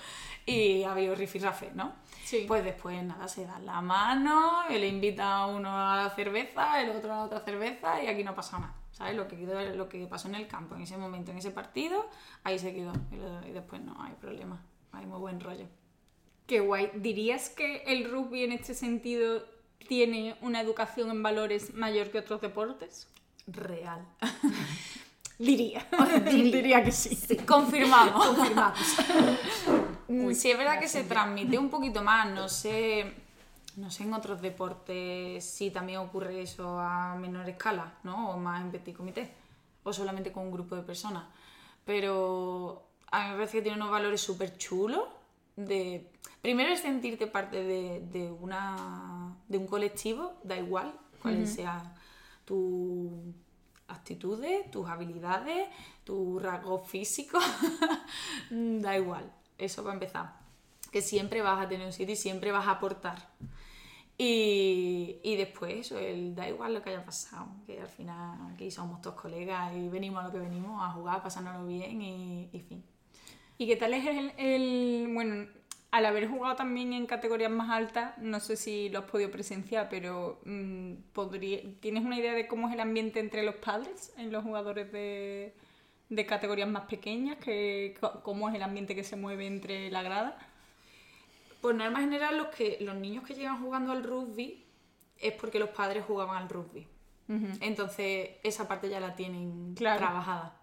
y 0.46 0.84
ha 0.84 0.92
habido 0.92 1.16
rifirrafe, 1.16 1.72
¿no? 1.74 1.94
Sí. 2.24 2.46
Pues 2.48 2.64
después 2.64 3.02
nada, 3.04 3.28
se 3.28 3.46
dan 3.46 3.66
la 3.66 3.82
mano, 3.82 4.64
él 4.70 4.84
invita 4.84 5.34
a 5.34 5.48
uno 5.48 5.70
a 5.70 6.04
la 6.04 6.10
cerveza, 6.10 6.82
el 6.82 6.92
otro 6.92 7.14
a 7.14 7.24
otra 7.24 7.40
cerveza 7.40 8.04
y 8.04 8.08
aquí 8.08 8.24
no 8.24 8.36
pasa 8.36 8.60
nada. 8.60 8.74
¿Sabes? 8.92 9.16
Lo 9.16 9.28
que, 9.28 9.38
quedó, 9.38 9.62
lo 9.76 9.88
que 9.88 10.08
pasó 10.08 10.28
en 10.28 10.36
el 10.36 10.48
campo 10.48 10.76
en 10.76 10.82
ese 10.82 10.98
momento, 10.98 11.32
en 11.32 11.38
ese 11.38 11.52
partido, 11.52 12.10
ahí 12.44 12.58
se 12.58 12.74
quedó. 12.74 12.94
Y 13.48 13.52
después 13.52 13.80
no 13.82 13.96
hay 14.02 14.14
problema. 14.14 14.60
Hay 14.92 15.06
muy 15.06 15.20
buen 15.20 15.40
rollo. 15.40 15.68
Qué 16.48 16.62
guay. 16.62 16.90
¿Dirías 16.96 17.50
que 17.50 17.84
el 17.86 18.10
rugby 18.10 18.44
en 18.44 18.54
este 18.54 18.74
sentido 18.74 19.46
tiene 19.88 20.36
una 20.42 20.62
educación 20.62 21.12
en 21.12 21.22
valores 21.22 21.76
mayor 21.76 22.10
que 22.10 22.18
otros 22.18 22.42
deportes? 22.42 23.08
Real. 23.48 24.06
Diría. 25.40 25.88
Diría. 26.26 26.84
que 26.84 26.92
sí. 26.92 27.38
Confirmamos. 27.38 28.26
Confirmamos. 28.26 28.80
sí, 30.38 30.52
es 30.52 30.58
verdad 30.58 30.80
que 30.80 30.88
se 30.88 31.04
transmite 31.04 31.58
un 31.58 31.70
poquito 31.70 32.04
más, 32.04 32.30
no 32.30 32.50
sé 32.50 33.14
no 33.78 33.92
sé 33.92 34.04
en 34.04 34.14
otros 34.14 34.42
deportes 34.42 35.46
si 35.46 35.70
también 35.70 36.00
ocurre 36.00 36.42
eso 36.42 36.80
a 36.80 37.16
menor 37.16 37.48
escala, 37.48 37.94
¿no? 38.04 38.32
O 38.32 38.38
más 38.38 38.62
en 38.62 38.72
petit 38.72 38.96
comité, 38.96 39.32
o 39.84 39.94
solamente 39.94 40.32
con 40.32 40.46
un 40.46 40.52
grupo 40.52 40.76
de 40.76 40.82
personas. 40.82 41.26
Pero 41.86 42.88
a 43.12 43.24
mí 43.24 43.30
me 43.30 43.36
parece 43.36 43.58
que 43.58 43.62
tiene 43.62 43.78
unos 43.78 43.92
valores 43.92 44.20
súper 44.20 44.58
chulos 44.58 45.04
de... 45.56 46.12
Primero 46.42 46.74
es 46.74 46.82
sentirte 46.82 47.28
parte 47.28 47.64
de, 47.64 48.32
una, 48.42 49.36
de 49.48 49.58
un 49.58 49.68
colectivo, 49.68 50.34
da 50.44 50.58
igual 50.58 50.94
cuáles 51.22 51.54
sean 51.54 51.94
tus 52.48 53.12
actitudes, 53.90 54.72
tus 54.72 54.88
habilidades, 54.88 55.68
tu 56.06 56.40
rasgo 56.40 56.80
físico, 56.80 57.38
da 58.50 58.98
igual, 58.98 59.30
eso 59.58 59.84
va 59.84 59.92
a 59.92 59.94
empezar. 59.94 60.34
Que 60.92 61.02
siempre 61.02 61.42
vas 61.42 61.66
a 61.66 61.68
tener 61.68 61.86
un 61.86 61.92
sitio 61.92 62.14
y 62.14 62.18
siempre 62.18 62.54
vas 62.54 62.66
a 62.68 62.72
aportar. 62.72 63.18
Y, 64.18 65.20
y 65.24 65.36
después, 65.36 65.92
el, 65.92 66.34
da 66.34 66.48
igual 66.48 66.74
lo 66.74 66.82
que 66.82 66.92
haya 66.92 67.06
pasado, 67.06 67.48
que 67.66 67.82
al 67.82 67.90
final 67.90 68.54
aquí 68.54 68.72
somos 68.72 69.02
todos 69.02 69.20
colegas 69.22 69.76
y 69.76 69.90
venimos 69.90 70.24
a 70.24 70.28
lo 70.28 70.32
que 70.32 70.40
venimos, 70.40 70.82
a 70.82 70.94
jugar, 70.94 71.22
pasárnoslo 71.22 71.68
bien 71.68 72.02
y, 72.02 72.50
y 72.54 72.60
fin. 72.62 72.84
¿Y 73.58 73.68
qué 73.68 73.76
tal 73.76 73.94
es 73.94 74.06
el, 74.08 74.32
el, 74.38 75.14
bueno, 75.14 75.48
al 75.92 76.06
haber 76.06 76.28
jugado 76.28 76.56
también 76.56 76.94
en 76.94 77.06
categorías 77.06 77.52
más 77.52 77.70
altas, 77.70 78.18
no 78.18 78.40
sé 78.40 78.58
si 78.58 78.90
lo 78.90 79.00
has 79.00 79.06
podido 79.06 79.32
presenciar, 79.32 79.88
pero 79.90 80.40
mm, 80.46 80.94
podría, 81.14 81.62
¿tienes 81.80 82.04
una 82.04 82.18
idea 82.18 82.34
de 82.34 82.48
cómo 82.48 82.68
es 82.68 82.74
el 82.74 82.82
ambiente 82.82 83.20
entre 83.20 83.44
los 83.44 83.56
padres 83.56 84.14
en 84.18 84.32
los 84.32 84.44
jugadores 84.44 84.92
de, 84.92 85.56
de 86.10 86.26
categorías 86.26 86.68
más 86.68 86.86
pequeñas? 86.86 87.38
Que, 87.38 87.96
¿Cómo 88.24 88.50
es 88.50 88.56
el 88.56 88.64
ambiente 88.64 88.96
que 88.96 89.04
se 89.04 89.16
mueve 89.16 89.48
entre 89.48 89.90
la 89.90 90.04
grada? 90.04 90.38
Por 91.62 91.74
norma 91.74 92.02
general, 92.02 92.38
los, 92.38 92.48
que, 92.48 92.78
los 92.82 92.96
niños 92.96 93.24
que 93.24 93.34
llegan 93.34 93.62
jugando 93.62 93.92
al 93.94 94.04
rugby 94.04 94.66
es 95.20 95.34
porque 95.34 95.58
los 95.58 95.70
padres 95.70 96.04
jugaban 96.06 96.42
al 96.42 96.50
rugby. 96.50 96.88
Entonces, 97.60 98.30
esa 98.42 98.70
parte 98.70 98.88
ya 98.88 99.02
la 99.02 99.14
tienen 99.14 99.76
trabajada. 99.76 100.62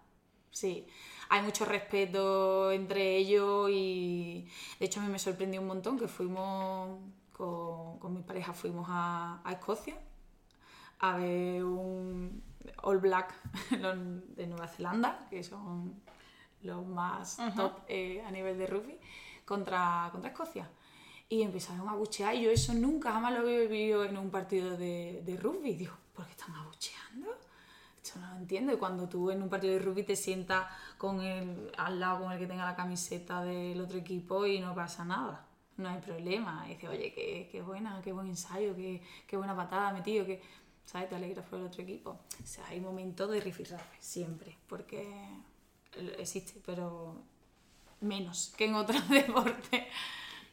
Sí, 0.49 0.87
hay 1.29 1.41
mucho 1.41 1.65
respeto 1.65 2.71
entre 2.71 3.17
ellos 3.17 3.69
y 3.71 4.47
de 4.79 4.85
hecho 4.85 4.99
a 4.99 5.03
mí 5.03 5.11
me 5.11 5.19
sorprendió 5.19 5.61
un 5.61 5.67
montón 5.67 5.97
que 5.97 6.07
fuimos 6.07 6.99
con, 7.33 7.99
con 7.99 8.13
mi 8.13 8.21
pareja, 8.21 8.53
fuimos 8.53 8.87
a, 8.89 9.41
Escocia 9.49 9.95
a 10.99 11.17
ver 11.17 11.63
un 11.63 12.41
All 12.83 12.99
Black 12.99 13.33
de 14.35 14.47
Nueva 14.47 14.67
Zelanda, 14.67 15.27
que 15.29 15.43
son 15.43 16.01
los 16.61 16.85
más 16.85 17.37
top 17.55 17.81
eh, 17.87 18.23
a 18.25 18.31
nivel 18.31 18.57
de 18.57 18.67
rugby, 18.67 18.97
contra, 19.45 20.09
contra 20.11 20.31
Escocia 20.31 20.69
y 21.27 21.41
empezaron 21.41 21.89
a 21.89 21.93
buchear 21.93 22.35
y 22.35 22.43
yo 22.43 22.51
eso 22.51 22.73
nunca 22.73 23.11
jamás 23.11 23.33
lo 23.33 23.39
había 23.39 23.59
vivido 23.59 24.05
en 24.05 24.17
un 24.17 24.29
partido 24.29 24.77
de, 24.77 25.23
de 25.25 25.37
rugby. 25.37 25.73
Digo, 25.73 25.93
¿por 26.13 26.25
qué 26.25 26.31
están 26.31 26.53
abucheando? 26.55 27.35
No 28.19 28.29
lo 28.31 28.37
entiendo. 28.37 28.73
Y 28.73 28.77
cuando 28.77 29.07
tú 29.07 29.31
en 29.31 29.41
un 29.41 29.49
partido 29.49 29.73
de 29.73 29.79
rugby 29.79 30.03
te 30.03 30.15
sientas 30.15 30.67
con 30.97 31.21
el, 31.21 31.71
al 31.77 31.99
lado 31.99 32.23
con 32.23 32.31
el 32.31 32.39
que 32.39 32.47
tenga 32.47 32.65
la 32.65 32.75
camiseta 32.75 33.43
del 33.43 33.79
otro 33.81 33.97
equipo 33.97 34.45
y 34.45 34.59
no 34.59 34.73
pasa 34.73 35.05
nada. 35.05 35.45
No 35.77 35.89
hay 35.89 35.99
problema. 35.99 36.63
Y 36.67 36.75
dices, 36.75 36.89
oye, 36.89 37.13
qué, 37.13 37.49
qué 37.51 37.61
buena, 37.61 38.01
qué 38.03 38.13
buen 38.13 38.27
ensayo, 38.27 38.75
qué, 38.75 39.01
qué 39.27 39.37
buena 39.37 39.55
patada 39.55 39.91
metido, 39.91 40.25
que, 40.25 40.41
¿sabes? 40.85 41.09
Te 41.09 41.15
alegras 41.15 41.45
por 41.45 41.59
el 41.59 41.65
otro 41.65 41.83
equipo. 41.83 42.11
O 42.11 42.47
sea, 42.47 42.65
hay 42.67 42.79
momentos 42.79 43.29
de 43.29 43.41
rifirrafe, 43.41 43.97
siempre, 43.99 44.57
porque 44.67 45.05
existe, 46.17 46.61
pero 46.65 47.21
menos 48.01 48.53
que 48.57 48.65
en 48.65 48.75
otros 48.75 49.07
deportes. 49.09 49.83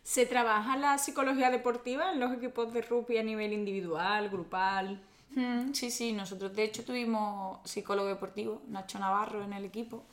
¿Se 0.03 0.27
trabaja 0.27 0.77
la 0.77 0.99
psicología 0.99 1.51
deportiva 1.51 2.13
en 2.13 2.19
los 2.19 2.33
equipos 2.33 2.73
de 2.73 2.83
rugby 2.83 3.19
a 3.19 3.23
nivel 3.23 3.53
individual, 3.53 4.31
grupal? 4.31 5.01
Mm, 5.35 5.73
sí, 5.73 5.91
sí, 5.91 6.13
nosotros 6.13 6.55
de 6.55 6.65
hecho 6.65 6.85
tuvimos 6.85 7.59
psicólogo 7.65 8.09
deportivo, 8.09 8.63
Nacho 8.69 8.99
Navarro 8.99 9.43
en 9.43 9.53
el 9.53 9.65
equipo 9.65 10.05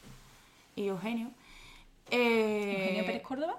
y 0.75 0.87
Eugenio. 0.87 1.31
Eh, 2.09 2.77
¿Eugenio 2.77 3.05
Pérez 3.05 3.23
Córdoba? 3.23 3.57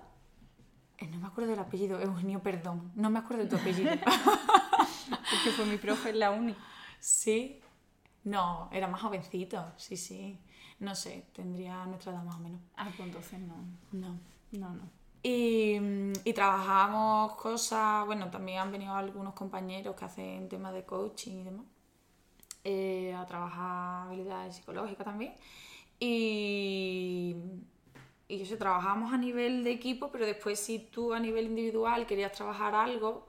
Eh, 0.98 1.06
no 1.06 1.18
me 1.18 1.26
acuerdo 1.26 1.50
del 1.50 1.60
apellido, 1.60 2.00
Eugenio, 2.00 2.42
perdón, 2.42 2.92
no 2.94 3.10
me 3.10 3.18
acuerdo 3.18 3.44
de 3.44 3.50
tu 3.50 3.56
apellido. 3.56 3.90
Porque 5.30 5.50
fue 5.50 5.66
mi 5.66 5.76
profe 5.76 6.10
en 6.10 6.18
la 6.18 6.30
uni. 6.30 6.54
Sí, 6.98 7.60
no, 8.24 8.68
era 8.72 8.86
más 8.86 9.00
jovencito, 9.00 9.72
sí, 9.76 9.96
sí. 9.96 10.38
No 10.78 10.94
sé, 10.94 11.26
tendría 11.34 11.84
nuestra 11.86 12.12
edad 12.12 12.22
más 12.22 12.36
o 12.36 12.40
menos. 12.40 12.60
Ah, 12.76 12.84
pues 12.96 13.00
entonces 13.00 13.38
no. 13.38 13.56
No. 13.92 14.18
No, 14.52 14.74
no. 14.74 14.99
Y, 15.22 15.76
y 16.24 16.32
trabajamos 16.32 17.34
cosas, 17.34 18.06
bueno, 18.06 18.30
también 18.30 18.60
han 18.60 18.72
venido 18.72 18.94
algunos 18.94 19.34
compañeros 19.34 19.94
que 19.94 20.04
hacen 20.04 20.48
temas 20.48 20.72
de 20.72 20.84
coaching 20.84 21.36
y 21.36 21.42
demás, 21.42 21.66
eh, 22.64 23.14
a 23.14 23.26
trabajar 23.26 24.08
habilidades 24.08 24.56
psicológicas 24.56 25.04
también. 25.04 25.34
Y, 25.98 27.36
y 28.28 28.42
eso, 28.42 28.56
trabajamos 28.56 29.12
a 29.12 29.18
nivel 29.18 29.62
de 29.64 29.72
equipo, 29.72 30.10
pero 30.10 30.24
después 30.24 30.58
si 30.58 30.78
tú 30.78 31.12
a 31.12 31.20
nivel 31.20 31.46
individual 31.46 32.06
querías 32.06 32.32
trabajar 32.32 32.74
algo, 32.74 33.28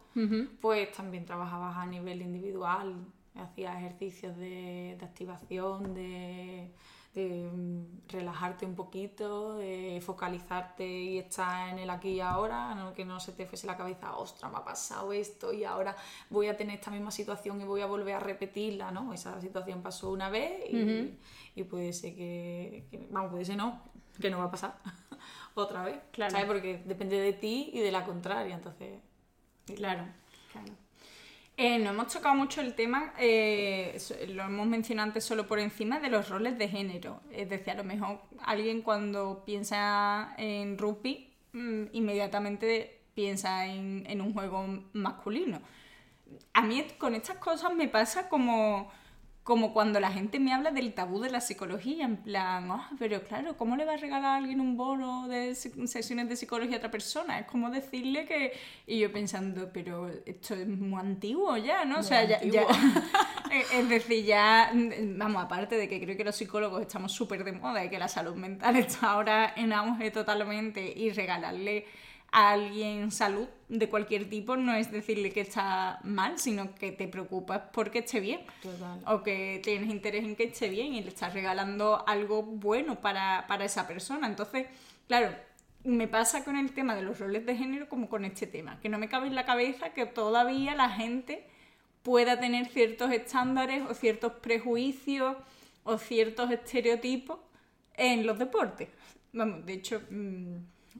pues 0.59 0.91
también 0.91 1.25
trabajabas 1.25 1.77
a 1.77 1.85
nivel 1.85 2.21
individual 2.21 2.95
hacía 3.35 3.77
ejercicios 3.77 4.35
de, 4.37 4.97
de 4.99 5.05
activación, 5.05 5.93
de, 5.93 6.71
de, 7.13 7.49
mm, 7.51 8.07
relajarte 8.09 8.65
un 8.65 8.75
poquito, 8.75 9.55
de 9.57 10.01
focalizarte 10.05 10.87
y 10.87 11.17
estar 11.19 11.69
en 11.69 11.79
el 11.79 11.89
aquí 11.89 12.09
y 12.11 12.19
ahora, 12.21 12.73
no, 12.75 12.93
que 12.93 13.03
no 13.05 13.19
se 13.19 13.33
te 13.33 13.45
fuese 13.45 13.67
la 13.67 13.75
cabeza, 13.77 14.15
ostras, 14.15 14.51
me 14.51 14.57
ha 14.59 14.63
pasado 14.63 15.11
esto 15.13 15.51
y 15.53 15.63
ahora 15.65 15.95
voy 16.29 16.47
a 16.47 16.55
tener 16.57 16.75
esta 16.75 16.91
misma 16.91 17.11
situación 17.11 17.59
y 17.61 17.65
voy 17.65 17.81
a 17.81 17.85
volver 17.85 18.15
a 18.15 18.19
repetirla, 18.19 18.91
¿no? 18.91 19.13
Esa 19.13 19.39
situación 19.41 19.81
pasó 19.81 20.09
una 20.11 20.29
vez 20.29 20.63
y, 20.71 21.17
y 21.55 21.63
puede 21.65 21.91
ser 21.93 22.15
que, 22.15 22.85
que- 22.89 23.07
vamos, 23.11 23.31
puede 23.31 23.45
ser 23.45 23.57
no, 23.57 23.81
que 24.19 24.29
no 24.29 24.37
va 24.39 24.45
a 24.45 24.51
pasar 24.51 24.75
otra 25.55 25.83
vez, 25.83 25.99
Claro. 26.11 26.31
¿sabes? 26.31 26.47
Porque 26.47 26.81
depende 26.85 27.19
de 27.19 27.33
ti 27.33 27.71
y 27.73 27.79
de 27.79 27.91
la 27.91 28.05
contraria, 28.05 28.55
entonces... 28.55 28.99
Claro, 29.65 30.05
claro. 30.51 30.73
Eh, 31.57 31.77
no 31.77 31.91
hemos 31.91 32.11
tocado 32.11 32.33
mucho 32.33 32.61
el 32.61 32.73
tema, 32.73 33.13
eh, 33.19 33.97
lo 34.29 34.43
hemos 34.43 34.67
mencionado 34.67 35.09
antes 35.09 35.23
solo 35.23 35.47
por 35.47 35.59
encima, 35.59 35.99
de 35.99 36.09
los 36.09 36.29
roles 36.29 36.57
de 36.57 36.67
género. 36.67 37.21
Es 37.31 37.49
decir, 37.49 37.71
a 37.71 37.75
lo 37.75 37.83
mejor 37.83 38.21
alguien 38.43 38.81
cuando 38.81 39.43
piensa 39.45 40.33
en 40.37 40.77
rugby, 40.77 41.33
mm, 41.53 41.83
inmediatamente 41.91 43.01
piensa 43.13 43.67
en, 43.67 44.05
en 44.07 44.21
un 44.21 44.33
juego 44.33 44.65
masculino. 44.93 45.61
A 46.53 46.61
mí 46.61 46.83
con 46.97 47.13
estas 47.13 47.37
cosas 47.37 47.73
me 47.73 47.87
pasa 47.87 48.29
como, 48.29 48.91
como 49.43 49.73
cuando 49.73 49.99
la 49.99 50.11
gente 50.11 50.39
me 50.39 50.53
habla 50.53 50.69
del 50.71 50.93
tabú 50.93 51.19
de 51.19 51.31
la 51.31 51.41
psicología, 51.41 52.05
en 52.05 52.17
plan, 52.17 52.69
"Ah, 52.71 52.89
pero 52.99 53.23
claro, 53.23 53.57
¿cómo 53.57 53.75
le 53.75 53.85
va 53.85 53.93
a 53.93 53.97
regalar 53.97 54.25
a 54.25 54.35
alguien 54.35 54.61
un 54.61 54.77
bono 54.77 55.27
de 55.27 55.55
se- 55.55 55.87
sesiones 55.87 56.29
de 56.29 56.35
psicología 56.35 56.75
a 56.75 56.77
otra 56.77 56.91
persona? 56.91 57.39
Es 57.39 57.47
como 57.47 57.71
decirle 57.71 58.25
que... 58.25 58.53
Y 58.85 58.99
yo 58.99 59.11
pensando, 59.11 59.71
pero 59.73 60.09
esto 60.27 60.53
es 60.53 60.67
muy 60.67 60.99
antiguo 60.99 61.57
ya, 61.57 61.85
¿no? 61.85 61.99
o 61.99 62.03
sea, 62.03 62.23
ya... 62.23 62.39
ya- 62.43 62.67
es 63.51 63.71
es 63.73 63.89
decir, 63.89 64.25
ya, 64.25 64.71
mm, 64.73 65.17
vamos, 65.17 65.43
aparte 65.43 65.75
de 65.75 65.89
que 65.89 65.99
creo 65.99 66.15
que 66.15 66.23
los 66.23 66.35
psicólogos 66.35 66.81
estamos 66.81 67.11
súper 67.11 67.43
de 67.43 67.51
moda 67.53 67.83
y 67.83 67.89
que 67.89 67.97
la 67.97 68.07
salud 68.07 68.35
mental 68.35 68.75
está 68.77 69.11
ahora 69.11 69.53
en 69.55 69.73
auge 69.73 70.11
totalmente 70.11 70.93
y 70.95 71.09
regalarle 71.11 71.85
a 72.31 72.51
alguien 72.51 73.11
salud 73.11 73.47
de 73.67 73.89
cualquier 73.89 74.29
tipo 74.29 74.55
no 74.55 74.73
es 74.73 74.91
decirle 74.91 75.31
que 75.31 75.41
está 75.41 75.99
mal, 76.03 76.39
sino 76.39 76.73
que 76.75 76.91
te 76.91 77.07
preocupas 77.07 77.61
porque 77.73 77.99
esté 77.99 78.19
bien 78.19 78.41
Total. 78.61 79.01
o 79.05 79.21
que 79.23 79.59
tienes 79.63 79.89
interés 79.89 80.23
en 80.23 80.35
que 80.35 80.45
esté 80.45 80.69
bien 80.69 80.93
y 80.93 81.01
le 81.01 81.09
estás 81.09 81.33
regalando 81.33 82.07
algo 82.07 82.43
bueno 82.43 83.01
para, 83.01 83.45
para 83.47 83.65
esa 83.65 83.87
persona. 83.87 84.27
Entonces, 84.27 84.67
claro, 85.07 85.35
me 85.83 86.07
pasa 86.07 86.43
con 86.43 86.55
el 86.55 86.71
tema 86.73 86.95
de 86.95 87.01
los 87.01 87.19
roles 87.19 87.45
de 87.45 87.55
género 87.55 87.89
como 87.89 88.07
con 88.07 88.23
este 88.23 88.47
tema, 88.47 88.79
que 88.79 88.89
no 88.89 88.97
me 88.97 89.09
cabe 89.09 89.27
en 89.27 89.35
la 89.35 89.45
cabeza 89.45 89.93
que 89.93 90.05
todavía 90.05 90.75
la 90.75 90.89
gente 90.89 91.45
pueda 92.03 92.39
tener 92.39 92.67
ciertos 92.67 93.11
estándares 93.11 93.83
o 93.89 93.93
ciertos 93.93 94.33
prejuicios 94.33 95.35
o 95.83 95.97
ciertos 95.97 96.51
estereotipos 96.51 97.39
en 97.95 98.25
los 98.25 98.39
deportes. 98.39 98.89
Vamos, 99.33 99.65
de 99.65 99.73
hecho, 99.73 100.01
mm, 100.09 100.55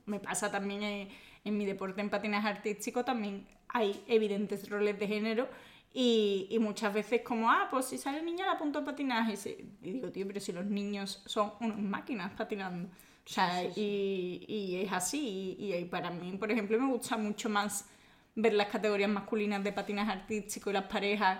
me 0.05 0.19
pasa 0.19 0.51
también 0.51 0.83
en, 0.83 1.09
en 1.43 1.57
mi 1.57 1.65
deporte 1.65 2.01
en 2.01 2.09
patinaje 2.09 2.47
artístico, 2.47 3.03
también 3.05 3.47
hay 3.69 4.03
evidentes 4.07 4.69
roles 4.69 4.99
de 4.99 5.07
género 5.07 5.47
y, 5.93 6.47
y 6.49 6.59
muchas 6.59 6.93
veces 6.93 7.21
como, 7.21 7.49
ah, 7.51 7.67
pues 7.69 7.85
si 7.85 7.97
sale 7.97 8.21
niña 8.21 8.45
la 8.45 8.53
apunto 8.53 8.79
a 8.79 8.85
patinaje. 8.85 9.33
Y, 9.33 9.37
se- 9.37 9.65
y 9.81 9.91
digo, 9.91 10.09
tío, 10.11 10.25
pero 10.27 10.39
si 10.39 10.51
los 10.53 10.65
niños 10.65 11.21
son 11.25 11.53
unas 11.59 11.79
máquinas 11.79 12.31
patinando. 12.33 12.87
O 12.89 13.29
sea, 13.33 13.63
Y, 13.75 14.45
y 14.47 14.77
es 14.83 14.91
así. 14.91 15.55
Y, 15.59 15.73
y 15.75 15.85
para 15.85 16.09
mí, 16.11 16.31
por 16.37 16.51
ejemplo, 16.51 16.79
me 16.79 16.87
gusta 16.91 17.17
mucho 17.17 17.49
más 17.49 17.87
ver 18.35 18.53
las 18.53 18.67
categorías 18.67 19.09
masculinas 19.09 19.63
de 19.63 19.71
patinaje 19.73 20.11
artístico 20.11 20.69
y 20.69 20.73
las 20.73 20.85
parejas, 20.85 21.39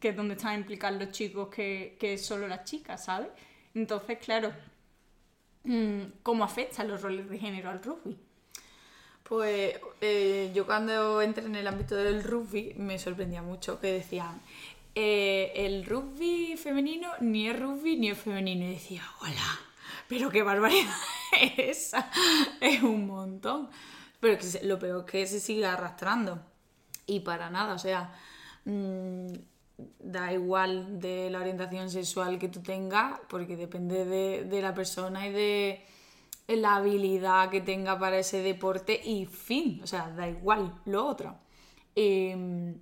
que 0.00 0.10
es 0.10 0.16
donde 0.16 0.34
están 0.34 0.54
implicados 0.58 0.98
los 1.00 1.10
chicos, 1.12 1.48
que, 1.48 1.96
que 2.00 2.16
solo 2.18 2.48
las 2.48 2.64
chicas, 2.64 3.04
¿sabes? 3.04 3.28
Entonces, 3.74 4.18
claro, 4.18 4.52
¿cómo 6.22 6.44
afectan 6.44 6.88
los 6.88 7.02
roles 7.02 7.28
de 7.28 7.38
género 7.38 7.70
al 7.70 7.82
rugby? 7.82 8.16
Pues 9.22 9.78
eh, 10.00 10.50
yo 10.54 10.66
cuando 10.66 11.22
entré 11.22 11.44
en 11.44 11.54
el 11.54 11.66
ámbito 11.66 11.94
del 11.94 12.24
rugby 12.24 12.74
me 12.76 12.98
sorprendía 12.98 13.42
mucho 13.42 13.78
que 13.78 13.92
decían 13.92 14.40
eh, 14.94 15.52
el 15.54 15.86
rugby 15.86 16.56
femenino 16.56 17.10
ni 17.20 17.48
es 17.48 17.58
rugby 17.58 17.96
ni 17.96 18.10
es 18.10 18.18
femenino. 18.18 18.64
Y 18.64 18.72
decía, 18.72 19.02
hola, 19.20 19.60
pero 20.08 20.30
qué 20.30 20.42
barbaridad 20.42 20.94
es 21.40 21.86
esa. 21.86 22.10
Es 22.60 22.82
un 22.82 23.06
montón. 23.06 23.70
Pero 24.18 24.38
lo 24.64 24.78
peor 24.78 25.04
es 25.06 25.10
que 25.10 25.26
se 25.26 25.40
sigue 25.40 25.66
arrastrando. 25.66 26.42
Y 27.06 27.20
para 27.20 27.50
nada, 27.50 27.74
o 27.74 27.78
sea, 27.78 28.14
mm, 28.64 29.32
da 29.98 30.32
igual 30.32 31.00
de 31.00 31.30
la 31.30 31.40
orientación 31.40 31.90
sexual 31.90 32.38
que 32.38 32.48
tú 32.48 32.60
tengas, 32.62 33.20
porque 33.28 33.56
depende 33.56 34.04
de, 34.04 34.44
de 34.44 34.62
la 34.62 34.74
persona 34.74 35.26
y 35.26 35.32
de 35.32 35.84
la 36.48 36.76
habilidad 36.76 37.48
que 37.50 37.60
tenga 37.60 37.98
para 37.98 38.18
ese 38.18 38.42
deporte 38.42 39.00
y 39.04 39.26
fin, 39.26 39.80
o 39.82 39.86
sea, 39.86 40.10
da 40.10 40.28
igual 40.28 40.74
lo 40.84 41.06
otro. 41.06 41.36
Eh, 41.94 42.74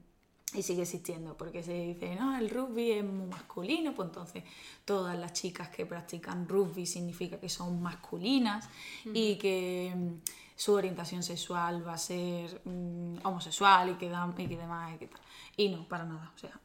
y 0.54 0.62
sigue 0.62 0.80
existiendo, 0.82 1.36
porque 1.36 1.62
se 1.62 1.74
dice, 1.74 2.16
no, 2.16 2.38
el 2.38 2.48
rugby 2.48 2.92
es 2.92 3.04
muy 3.04 3.26
masculino, 3.26 3.94
pues 3.94 4.08
entonces 4.08 4.44
todas 4.86 5.18
las 5.18 5.34
chicas 5.34 5.68
que 5.68 5.84
practican 5.84 6.48
rugby 6.48 6.86
significa 6.86 7.38
que 7.38 7.50
son 7.50 7.82
masculinas 7.82 8.66
y 9.12 9.36
que 9.36 9.92
mm, 9.94 10.12
su 10.56 10.72
orientación 10.72 11.22
sexual 11.22 11.86
va 11.86 11.92
a 11.94 11.98
ser 11.98 12.62
mm, 12.64 13.16
homosexual 13.24 13.90
y 13.90 13.94
que, 13.96 14.08
da- 14.08 14.34
y 14.38 14.46
que 14.48 14.56
demás 14.56 14.94
y 14.94 14.98
que 14.98 15.08
tal. 15.08 15.20
Y 15.58 15.68
no, 15.68 15.86
para 15.86 16.04
nada, 16.06 16.32
o 16.34 16.38
sea, 16.38 16.58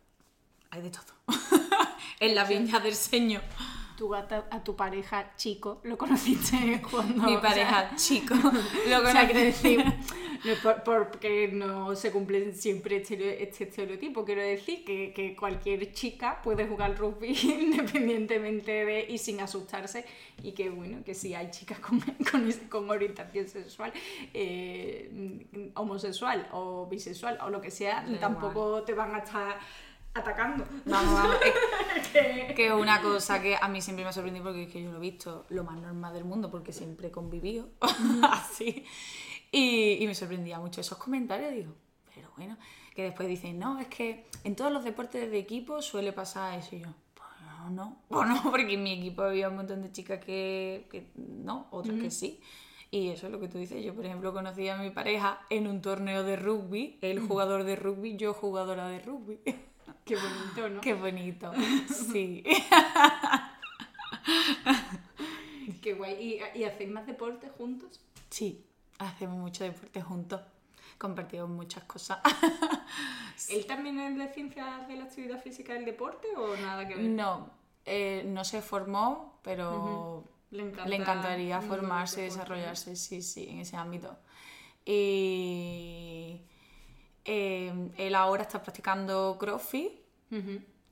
hay 0.73 0.81
de 0.81 0.89
todo. 0.89 1.13
en 2.19 2.35
la 2.35 2.43
viña 2.45 2.79
del 2.79 2.95
señor. 2.95 3.41
Tú 3.97 4.15
a, 4.15 4.27
ta- 4.27 4.47
a 4.49 4.63
tu 4.63 4.75
pareja 4.75 5.35
chico 5.35 5.79
lo 5.83 5.97
conociste 5.99 6.81
cuando... 6.91 7.23
Mi 7.23 7.35
o 7.35 7.41
sea, 7.41 7.49
pareja 7.49 7.95
chico. 7.95 8.33
Lo 8.89 8.99
O 8.99 9.05
sea, 9.05 9.13
conocí- 9.13 9.25
quiero 9.27 9.39
decir, 9.39 9.85
no 9.85 10.55
por- 10.63 10.83
porque 10.83 11.49
no 11.53 11.95
se 11.95 12.11
cumplen 12.11 12.55
siempre 12.55 12.97
estereo- 13.03 13.37
este 13.39 13.65
estereotipo, 13.65 14.25
quiero 14.25 14.41
decir 14.41 14.83
que, 14.83 15.13
que 15.13 15.35
cualquier 15.35 15.93
chica 15.93 16.41
puede 16.41 16.65
jugar 16.65 16.97
rugby 16.97 17.37
independientemente 17.43 18.71
de 18.83 19.05
y 19.07 19.19
sin 19.19 19.39
asustarse 19.41 20.05
y 20.41 20.53
que 20.53 20.71
bueno, 20.71 21.03
que 21.05 21.13
si 21.13 21.35
hay 21.35 21.51
chicas 21.51 21.77
con, 21.79 21.99
con, 22.31 22.49
es- 22.49 22.61
con 22.69 22.89
orientación 22.89 23.47
sexual, 23.47 23.93
eh, 24.33 25.71
homosexual 25.75 26.47
o 26.51 26.87
bisexual 26.87 27.37
o 27.43 27.49
lo 27.51 27.61
que 27.61 27.69
sea, 27.69 28.03
tampoco 28.19 28.81
te 28.81 28.93
van 28.93 29.13
a 29.15 29.19
estar 29.19 29.59
atacando. 30.13 30.65
Vamos, 30.85 31.13
vamos. 31.13 31.37
Que 32.55 32.67
es 32.67 32.73
una 32.73 33.01
cosa 33.01 33.41
que 33.41 33.57
a 33.59 33.67
mí 33.67 33.81
siempre 33.81 34.03
me 34.03 34.09
ha 34.09 34.13
sorprendido 34.13 34.45
porque 34.45 34.63
es 34.63 34.71
que 34.71 34.83
yo 34.83 34.91
lo 34.91 34.97
he 34.97 35.01
visto 35.01 35.45
lo 35.49 35.63
más 35.63 35.77
normal 35.77 36.13
del 36.13 36.25
mundo 36.25 36.51
porque 36.51 36.71
siempre 36.71 37.07
he 37.07 37.11
convivido 37.11 37.69
así. 38.29 38.85
Y, 39.51 39.97
y 39.99 40.07
me 40.07 40.13
sorprendía 40.13 40.59
mucho 40.59 40.81
esos 40.81 40.97
comentarios. 40.97 41.51
Digo, 41.51 41.73
pero 42.13 42.29
bueno, 42.37 42.57
que 42.95 43.03
después 43.03 43.27
dicen, 43.27 43.57
no, 43.57 43.79
es 43.79 43.87
que 43.87 44.27
en 44.43 44.55
todos 44.55 44.71
los 44.71 44.83
deportes 44.83 45.29
de 45.31 45.39
equipo 45.39 45.81
suele 45.81 46.13
pasar 46.13 46.59
eso. 46.59 46.75
Y 46.75 46.81
yo, 46.81 46.93
pues 47.13 47.29
no, 47.41 47.69
no. 47.69 47.97
Pues 48.07 48.27
no, 48.27 48.43
porque 48.51 48.73
en 48.73 48.83
mi 48.83 48.93
equipo 48.93 49.23
había 49.23 49.49
un 49.49 49.55
montón 49.55 49.81
de 49.81 49.91
chicas 49.91 50.23
que, 50.23 50.87
que 50.91 51.07
no, 51.15 51.67
otras 51.71 51.99
que 51.99 52.11
sí. 52.11 52.39
Y 52.91 53.09
eso 53.09 53.25
es 53.25 53.31
lo 53.31 53.39
que 53.39 53.47
tú 53.47 53.57
dices. 53.57 53.83
Yo, 53.83 53.95
por 53.95 54.05
ejemplo, 54.05 54.33
conocí 54.33 54.69
a 54.69 54.77
mi 54.77 54.91
pareja 54.91 55.41
en 55.49 55.65
un 55.65 55.81
torneo 55.81 56.23
de 56.23 56.35
rugby, 56.35 56.99
él 57.01 57.19
jugador 57.19 57.63
de 57.63 57.75
rugby, 57.75 58.17
yo 58.17 58.35
jugadora 58.35 58.87
de 58.87 58.99
rugby. 58.99 59.39
Qué 60.05 60.15
bonito, 60.15 60.69
¿no? 60.69 60.81
Qué 60.81 60.93
bonito. 60.93 61.51
Sí. 61.87 62.43
Qué 65.81 65.93
guay. 65.93 66.13
¿Y, 66.13 66.59
y 66.59 66.63
hacéis 66.63 66.89
más 66.89 67.05
deporte 67.05 67.49
juntos? 67.57 67.99
Sí, 68.29 68.65
hacemos 68.99 69.37
mucho 69.37 69.63
deporte 69.63 70.01
juntos. 70.01 70.41
Compartimos 70.97 71.49
muchas 71.49 71.83
cosas. 71.83 72.19
¿Él 73.49 73.65
también 73.65 73.99
es 73.99 74.17
de 74.17 74.33
ciencias 74.33 74.87
de 74.87 74.95
la 74.95 75.05
actividad 75.05 75.41
física 75.41 75.73
del 75.73 75.85
deporte 75.85 76.27
o 76.37 76.55
nada 76.57 76.87
que 76.87 76.95
ver? 76.95 77.05
No, 77.05 77.49
eh, 77.85 78.23
no 78.25 78.43
se 78.43 78.61
formó, 78.61 79.39
pero 79.41 80.23
Le, 80.51 80.63
encanta 80.63 80.85
le 80.85 80.95
encantaría 80.95 81.61
formarse, 81.61 82.21
deporte, 82.21 82.37
¿no? 82.37 82.43
desarrollarse, 82.43 82.95
sí, 82.95 83.21
sí, 83.21 83.47
en 83.49 83.59
ese 83.59 83.75
ámbito. 83.75 84.17
Y 84.85 86.41
eh, 87.25 87.71
él 87.97 88.15
ahora 88.15 88.43
está 88.43 88.61
practicando 88.61 89.37
CrossFit 89.39 89.91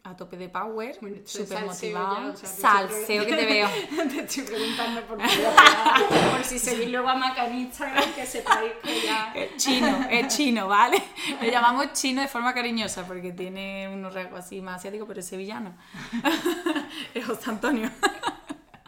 a 0.04 0.16
tope 0.16 0.36
de 0.36 0.50
power, 0.50 0.98
Bueno, 1.00 1.18
súper 1.26 1.64
motivado. 1.64 2.30
ya, 2.30 2.34
o 2.34 2.36
sea, 2.36 2.50
Salseo 2.50 3.26
que 3.26 3.36
te 3.36 3.46
veo. 3.46 3.70
Te 4.10 4.22
estoy 4.22 4.44
preguntando 4.44 5.02
por, 5.02 5.18
por 6.32 6.44
si 6.44 6.58
seguís 6.58 6.90
luego 6.90 7.08
a 7.08 7.16
Maca 7.16 7.46
en 7.46 7.60
Instagram, 7.60 8.12
que 8.14 8.26
sepáis 8.26 8.72
que 8.84 9.02
ya... 9.02 9.32
Es 9.36 9.58
chino, 9.58 10.08
es 10.10 10.28
chino, 10.36 10.68
¿vale? 10.68 11.02
Lo 11.40 11.48
llamamos 11.48 11.94
chino 11.94 12.22
de 12.22 12.28
forma 12.28 12.54
cariñosa 12.54 13.06
porque 13.06 13.32
tiene 13.32 13.90
unos 13.90 14.14
rasgos 14.14 14.40
así 14.40 14.60
más 14.62 14.78
asiáticos, 14.78 15.08
pero 15.08 15.20
es 15.20 15.28
sevillano. 15.28 15.76
es 17.14 17.24
José 17.24 17.52
Antonio. 17.52 17.92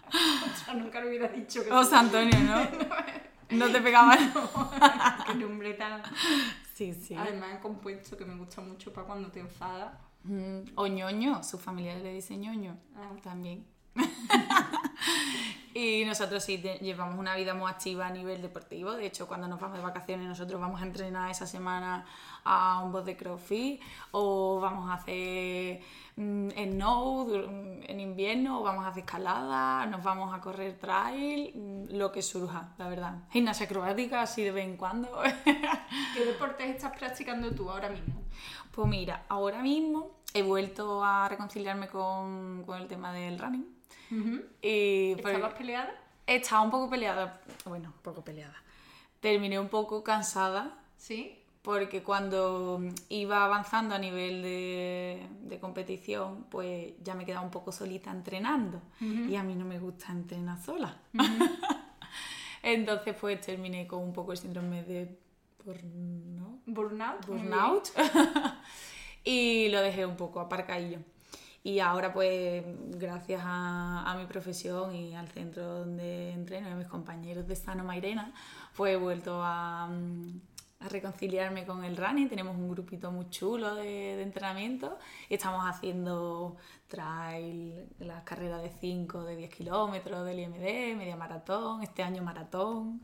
O 0.10 0.66
sea, 0.66 0.74
nunca 0.74 1.00
lo 1.00 1.10
hubiera 1.10 1.28
dicho 1.28 1.64
que 1.64 1.70
José 1.70 1.96
Antonio, 1.96 2.40
¿no? 2.40 2.68
No 3.52 3.72
te 3.72 3.82
pegaba. 3.82 4.18
qué 5.28 5.36
nombre 5.36 5.76
tan... 5.76 6.02
Sí, 6.74 6.94
sí. 6.94 7.16
Además, 7.16 7.54
el 7.54 7.60
compuesto 7.60 8.18
que 8.18 8.26
me 8.26 8.36
gusta 8.36 8.62
mucho 8.62 8.92
para 8.92 9.06
cuando 9.08 9.30
te 9.30 9.40
enfadas. 9.40 9.94
Mm, 10.24 10.60
o 10.76 10.88
ñoño, 10.88 11.44
su 11.44 11.58
familia 11.60 11.98
le 12.00 12.14
dice 12.14 12.36
ñoño 12.38 12.78
Ah. 12.96 13.12
también. 13.22 13.66
y 15.74 16.04
nosotros 16.06 16.44
sí 16.44 16.58
te- 16.58 16.78
llevamos 16.80 17.18
una 17.18 17.36
vida 17.36 17.54
muy 17.54 17.70
activa 17.70 18.08
a 18.08 18.10
nivel 18.12 18.42
deportivo. 18.42 18.92
De 18.94 19.06
hecho, 19.06 19.28
cuando 19.28 19.48
nos 19.48 19.60
vamos 19.60 19.78
de 19.78 19.84
vacaciones, 19.84 20.28
nosotros 20.28 20.60
vamos 20.60 20.82
a 20.82 20.86
entrenar 20.86 21.32
esa 21.32 21.48
semana 21.48 22.06
a 22.46 22.82
un 22.84 22.92
box 22.92 23.06
de 23.06 23.18
crossfit 23.18 23.82
o 24.12 24.60
vamos 24.62 24.90
a 24.90 24.96
hacer 24.96 25.82
mm, 26.18 26.50
snow 26.50 27.26
mm, 27.28 27.84
en 27.88 28.00
invierno 28.00 28.60
o 28.60 28.64
vamos 28.64 28.84
a 28.86 28.90
hacer 28.90 29.04
escalada, 29.04 29.86
nos 29.86 30.04
vamos 30.04 30.34
a 30.34 30.42
correr 30.42 30.78
trail, 30.78 31.52
mm, 31.56 31.96
lo 31.96 32.12
que 32.12 32.22
surja, 32.22 32.74
la 32.78 32.88
verdad. 32.90 33.14
Gimnasia 33.32 33.66
acrobática, 33.66 34.22
así 34.22 34.44
de 34.44 34.52
vez 34.52 34.66
en 34.66 34.78
cuando. 34.78 35.10
¿Qué 36.14 36.26
deportes 36.26 36.68
estás 36.70 36.98
practicando 36.98 37.52
tú 37.52 37.70
ahora 37.70 37.90
mismo? 37.90 38.22
Pues 38.72 38.88
mira, 38.88 39.24
ahora 39.30 39.62
mismo 39.62 40.12
he 40.34 40.42
vuelto 40.42 41.04
a 41.04 41.30
reconciliarme 41.30 41.88
con, 41.88 42.64
con 42.66 42.82
el 42.82 42.88
tema 42.88 43.14
del 43.14 43.38
running. 43.40 43.73
Y 44.62 45.16
pues, 45.16 45.36
¿Estabas 45.36 45.54
peleada? 45.56 45.92
estaba 46.28 46.62
un 46.62 46.70
poco 46.72 46.90
peleada, 46.90 47.42
bueno, 47.66 47.90
un 47.96 48.02
poco 48.02 48.24
peleada. 48.24 48.56
Terminé 49.20 49.60
un 49.60 49.70
poco 49.70 50.04
cansada 50.04 50.78
Sí. 50.98 51.40
porque 51.62 52.04
cuando 52.04 52.82
iba 53.10 53.44
avanzando 53.46 53.96
a 53.96 54.00
nivel 54.00 54.42
de, 54.44 55.26
de 55.42 55.60
competición, 55.60 56.44
pues 56.50 56.94
ya 57.04 57.16
me 57.16 57.26
quedaba 57.26 57.44
un 57.44 57.52
poco 57.52 57.72
solita 57.72 58.12
entrenando. 58.12 58.82
Y 59.00 59.36
a 59.36 59.44
mí 59.44 59.56
no 59.56 59.66
me 59.66 59.80
gusta 59.80 60.12
entrenar 60.12 60.62
sola. 60.62 60.98
Entonces, 62.62 63.16
pues 63.20 63.42
terminé 63.42 63.88
con 63.88 64.00
un 64.00 64.14
poco 64.14 64.32
el 64.32 64.38
síndrome 64.38 64.84
de 64.84 65.18
burnout. 65.66 66.62
Burnout. 66.66 67.26
burnout 67.28 67.90
y 69.24 69.70
lo 69.70 69.82
dejé 69.82 70.06
un 70.06 70.16
poco 70.16 70.40
aparcadillo. 70.40 71.00
Y 71.66 71.80
ahora 71.80 72.14
pues 72.14 72.64
gracias 72.90 73.42
a, 73.46 74.04
a 74.12 74.18
mi 74.18 74.26
profesión 74.26 74.94
y 74.94 75.16
al 75.16 75.30
centro 75.30 75.64
donde 75.80 76.32
entreno 76.32 76.68
y 76.70 76.72
a 76.72 76.76
mis 76.76 76.88
compañeros 76.88 77.48
de 77.48 77.56
Sano 77.56 77.84
Mairena, 77.86 78.34
pues 78.76 78.94
he 78.94 78.98
vuelto 78.98 79.42
a, 79.42 79.86
a 79.86 80.90
reconciliarme 80.90 81.66
con 81.66 81.86
el 81.86 81.96
running. 81.96 82.28
Tenemos 82.28 82.58
un 82.58 82.68
grupito 82.70 83.12
muy 83.14 83.30
chulo 83.30 83.76
de, 83.76 83.84
de 84.18 84.24
entrenamiento 84.24 84.98
y 85.30 85.36
estamos 85.36 85.64
haciendo 85.66 86.58
trail, 86.88 87.88
las 88.00 88.24
carreras 88.24 88.62
de 88.62 88.70
5, 88.70 89.24
de 89.24 89.36
10 89.38 89.50
kilómetros, 89.56 90.26
del 90.26 90.40
IMD, 90.42 90.98
media 90.98 91.16
maratón, 91.16 91.82
este 91.82 92.04
año 92.04 92.22
maratón. 92.24 93.02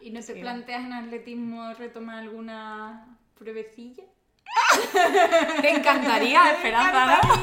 ¿Y 0.00 0.10
no 0.10 0.24
te 0.24 0.34
Sí. 0.34 0.40
planteas 0.40 0.84
en 0.84 0.92
atletismo 0.94 1.72
retomar 1.74 2.18
alguna 2.18 3.18
pruebecilla? 3.34 4.04
Te 5.60 5.70
encantaría, 5.70 6.52
Esperanza, 6.52 7.20
¿no? 7.22 7.40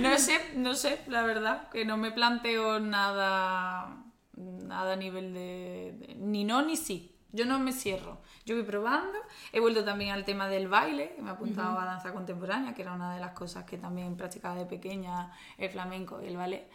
No 0.10 0.18
sé, 0.18 0.40
no 0.56 0.74
sé, 0.74 1.00
la 1.08 1.22
verdad, 1.22 1.68
que 1.70 1.84
no 1.84 1.96
me 1.96 2.10
planteo 2.10 2.80
nada, 2.80 3.96
nada 4.36 4.92
a 4.92 4.96
nivel 4.96 5.32
de, 5.34 5.94
de- 5.98 6.14
ni 6.16 6.44
no 6.44 6.62
ni 6.62 6.76
sí. 6.76 7.16
Yo 7.32 7.44
no 7.44 7.58
me 7.60 7.72
cierro. 7.72 8.18
Yo 8.44 8.56
voy 8.56 8.64
probando. 8.64 9.16
He 9.52 9.60
vuelto 9.60 9.84
también 9.84 10.10
al 10.10 10.24
tema 10.24 10.48
del 10.48 10.66
baile, 10.68 11.12
que 11.14 11.22
me 11.22 11.30
he 11.30 11.32
apuntado 11.32 11.78
a 11.78 11.84
danza 11.84 12.12
contemporánea, 12.12 12.74
que 12.74 12.82
era 12.82 12.92
una 12.92 13.14
de 13.14 13.20
las 13.20 13.30
cosas 13.32 13.64
que 13.64 13.78
también 13.78 14.16
practicaba 14.16 14.56
de 14.56 14.66
pequeña, 14.66 15.30
el 15.56 15.70
flamenco 15.70 16.20
y 16.20 16.26
el 16.26 16.36
ballet. 16.36 16.68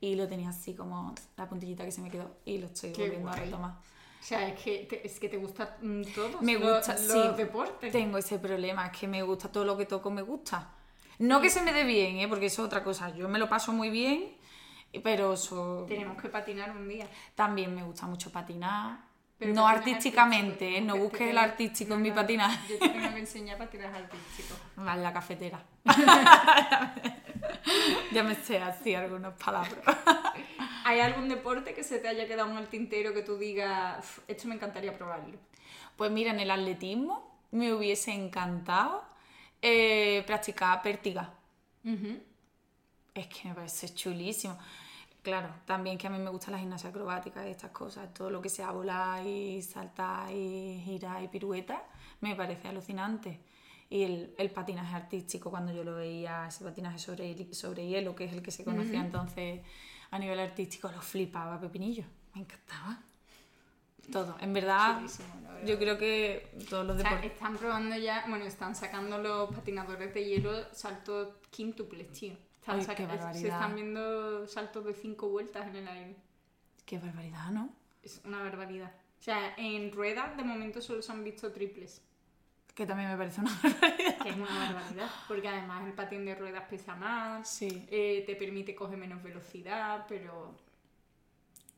Y 0.00 0.16
lo 0.16 0.28
tenía 0.28 0.50
así 0.50 0.74
como 0.74 1.14
la 1.36 1.48
puntillita 1.48 1.84
que 1.84 1.92
se 1.92 2.02
me 2.02 2.10
quedó 2.10 2.36
y 2.44 2.58
lo 2.58 2.66
estoy 2.66 2.92
Qué 2.92 3.02
volviendo 3.04 3.28
a 3.30 3.32
guay. 3.32 3.44
retomar. 3.46 3.72
O 4.22 4.24
sea, 4.24 4.46
es 4.46 4.62
que 4.62 4.86
te, 4.88 5.04
es 5.04 5.18
que 5.18 5.28
te 5.28 5.36
gusta 5.36 5.78
mm, 5.82 6.02
todo. 6.14 6.40
Me 6.42 6.54
gusta, 6.54 6.92
los, 6.92 7.00
sí. 7.00 7.18
los 7.18 7.36
deportes. 7.36 7.90
Tengo 7.90 8.18
ese 8.18 8.38
problema, 8.38 8.86
es 8.86 8.96
que 8.96 9.08
me 9.08 9.20
gusta 9.20 9.50
todo 9.50 9.64
lo 9.64 9.76
que 9.76 9.84
toco, 9.84 10.12
me 10.12 10.22
gusta. 10.22 10.70
No 11.18 11.40
que 11.40 11.50
se 11.50 11.60
me 11.60 11.72
dé 11.72 11.82
bien, 11.82 12.20
¿eh? 12.20 12.28
porque 12.28 12.46
eso 12.46 12.62
es 12.62 12.66
otra 12.66 12.84
cosa. 12.84 13.12
Yo 13.16 13.28
me 13.28 13.40
lo 13.40 13.48
paso 13.48 13.72
muy 13.72 13.90
bien, 13.90 14.36
pero 15.02 15.32
eso... 15.32 15.86
Tenemos 15.88 16.22
que 16.22 16.28
patinar 16.28 16.70
un 16.70 16.88
día. 16.88 17.08
también 17.34 17.74
me 17.74 17.82
gusta 17.82 18.06
mucho 18.06 18.30
patinar. 18.30 19.10
Pero 19.38 19.54
no 19.54 19.66
artísticamente, 19.66 20.66
artístico, 20.66 20.78
¿eh? 20.78 20.86
no 20.86 20.96
busques 20.98 21.28
el 21.28 21.38
artístico 21.38 21.94
en 21.94 22.02
mi 22.02 22.10
no, 22.10 22.14
patinaje. 22.14 22.74
Yo 22.74 22.78
te 22.78 22.90
tengo 22.90 23.12
que 23.12 23.18
enseñar 23.18 23.58
patinaje 23.58 23.96
artístico. 23.96 24.54
Va 24.78 24.94
en 24.94 25.02
la 25.02 25.12
cafetera. 25.12 25.64
ya 28.12 28.22
me 28.22 28.36
sé 28.36 28.58
así 28.58 28.94
algunas 28.94 29.34
palabras. 29.34 29.82
¿Hay 30.84 31.00
algún 31.00 31.28
deporte 31.28 31.74
que 31.74 31.84
se 31.84 31.98
te 31.98 32.08
haya 32.08 32.26
quedado 32.26 32.50
en 32.50 32.56
el 32.58 32.68
tintero 32.68 33.12
que 33.14 33.22
tú 33.22 33.36
digas, 33.38 33.98
"Uf, 33.98 34.18
esto 34.28 34.48
me 34.48 34.54
encantaría 34.54 34.96
probarlo? 34.96 35.38
Pues 35.96 36.10
mira, 36.10 36.30
en 36.32 36.40
el 36.40 36.50
atletismo 36.50 37.30
me 37.50 37.72
hubiese 37.72 38.12
encantado 38.12 39.04
eh, 39.64 40.24
practicar 40.26 40.82
pértiga. 40.82 41.32
Es 43.14 43.26
que 43.28 43.48
me 43.48 43.54
parece 43.54 43.94
chulísimo. 43.94 44.58
Claro, 45.22 45.54
también 45.66 45.96
que 45.98 46.08
a 46.08 46.10
mí 46.10 46.18
me 46.18 46.30
gusta 46.30 46.50
la 46.50 46.58
gimnasia 46.58 46.90
acrobática 46.90 47.46
y 47.46 47.50
estas 47.52 47.70
cosas, 47.70 48.12
todo 48.12 48.28
lo 48.30 48.42
que 48.42 48.48
sea 48.48 48.72
volar 48.72 49.24
y 49.24 49.62
saltar 49.62 50.32
y 50.32 50.82
girar 50.84 51.22
y 51.22 51.28
pirueta, 51.28 51.84
me 52.20 52.34
parece 52.34 52.66
alucinante. 52.68 53.38
Y 53.88 54.02
el, 54.02 54.34
el 54.38 54.50
patinaje 54.50 54.96
artístico, 54.96 55.50
cuando 55.50 55.72
yo 55.72 55.84
lo 55.84 55.94
veía, 55.94 56.48
ese 56.48 56.64
patinaje 56.64 56.98
sobre, 56.98 57.54
sobre 57.54 57.86
hielo, 57.86 58.16
que 58.16 58.24
es 58.24 58.32
el 58.32 58.42
que 58.42 58.50
se 58.50 58.64
conocía 58.64 59.00
entonces 59.00 59.60
a 60.12 60.18
nivel 60.18 60.38
artístico, 60.38 60.92
lo 60.92 61.00
flipaba 61.00 61.58
Pepinillo, 61.58 62.04
me 62.34 62.42
encantaba. 62.42 63.00
Todo, 64.12 64.36
en 64.40 64.52
verdad, 64.52 65.00
yo 65.64 65.78
creo 65.78 65.96
que 65.96 66.54
todos 66.68 66.84
los 66.84 66.96
O 66.96 67.00
sea, 67.00 67.10
deportes... 67.10 67.32
están 67.32 67.56
probando 67.56 67.96
ya, 67.96 68.24
bueno, 68.28 68.44
están 68.44 68.74
sacando 68.74 69.18
los 69.18 69.54
patinadores 69.54 70.12
de 70.12 70.24
hielo 70.24 70.74
saltos 70.74 71.28
quíntuples, 71.50 72.12
tío. 72.12 72.34
Están 72.60 72.80
Ay, 72.80 72.86
qué 72.96 73.38
se 73.38 73.48
están 73.48 73.74
viendo 73.74 74.46
saltos 74.48 74.84
de 74.84 74.94
cinco 74.94 75.28
vueltas 75.28 75.66
en 75.68 75.76
el 75.76 75.88
aire. 75.88 76.16
Qué 76.84 76.98
barbaridad, 76.98 77.50
¿no? 77.50 77.70
Es 78.02 78.20
una 78.24 78.42
barbaridad. 78.42 78.92
O 79.20 79.22
sea, 79.22 79.54
en 79.56 79.92
ruedas 79.92 80.36
de 80.36 80.42
momento 80.42 80.82
solo 80.82 81.00
se 81.00 81.12
han 81.12 81.24
visto 81.24 81.52
triples, 81.52 82.02
Que 82.74 82.86
también 82.86 83.10
me 83.10 83.16
parece 83.18 83.40
una 83.42 83.50
barbaridad. 83.62 84.18
que 84.22 84.28
es 84.30 84.36
una 84.36 84.46
barbaridad, 84.72 85.10
porque 85.28 85.48
además 85.48 85.86
el 85.86 85.92
patín 85.92 86.24
de 86.24 86.34
ruedas 86.34 86.64
pesa 86.70 86.94
más, 86.96 87.48
Sí, 87.48 87.86
eh, 87.90 88.22
te 88.26 88.34
permite 88.36 88.74
coger 88.74 88.96
menos 88.98 89.22
velocidad, 89.22 90.06
pero 90.08 90.54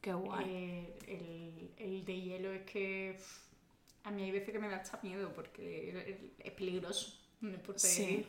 qué 0.00 0.12
guay. 0.12 0.44
eh, 0.48 0.98
el, 1.08 1.70
el 1.84 2.04
de 2.04 2.20
hielo 2.20 2.52
es 2.52 2.62
que 2.62 3.18
a 4.04 4.10
mí 4.10 4.22
hay 4.22 4.30
veces 4.30 4.50
que 4.52 4.58
me 4.58 4.68
da 4.68 4.76
hasta 4.76 5.00
miedo 5.02 5.32
porque 5.34 6.28
es 6.38 6.52
peligroso. 6.52 7.18
Un 7.42 7.52
deporte 7.52 7.82
de 7.86 7.92
Sí. 7.94 8.26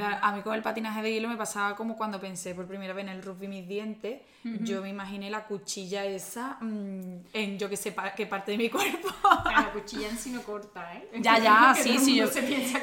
A 0.00 0.32
mí 0.32 0.42
con 0.42 0.54
el 0.54 0.62
patinaje 0.62 1.02
de 1.02 1.12
hielo 1.12 1.28
me 1.28 1.36
pasaba 1.36 1.76
como 1.76 1.96
cuando 1.96 2.20
pensé 2.20 2.54
por 2.54 2.66
primera 2.66 2.92
vez 2.94 3.04
en 3.04 3.10
el 3.10 3.22
rugby 3.22 3.48
mis 3.48 3.66
dientes, 3.68 4.20
yo 4.62 4.82
me 4.82 4.90
imaginé 4.90 5.30
la 5.30 5.44
cuchilla 5.46 6.04
esa 6.04 6.58
mm, 6.60 7.18
en 7.32 7.58
yo 7.58 7.68
que 7.70 7.76
sé 7.76 7.92
pa- 7.92 8.14
qué 8.14 8.26
parte 8.26 8.52
de 8.52 8.58
mi 8.58 8.68
cuerpo. 8.70 9.08
La 9.44 9.70
cuchilla 9.72 10.08
en 10.08 10.18
sí 10.18 10.30
no 10.30 10.42
corta, 10.42 10.94
¿eh? 10.96 11.08
ya, 11.20 11.38
ya, 11.38 11.74
sí, 11.82 11.98
sí, 11.98 12.16
yo 12.16 12.26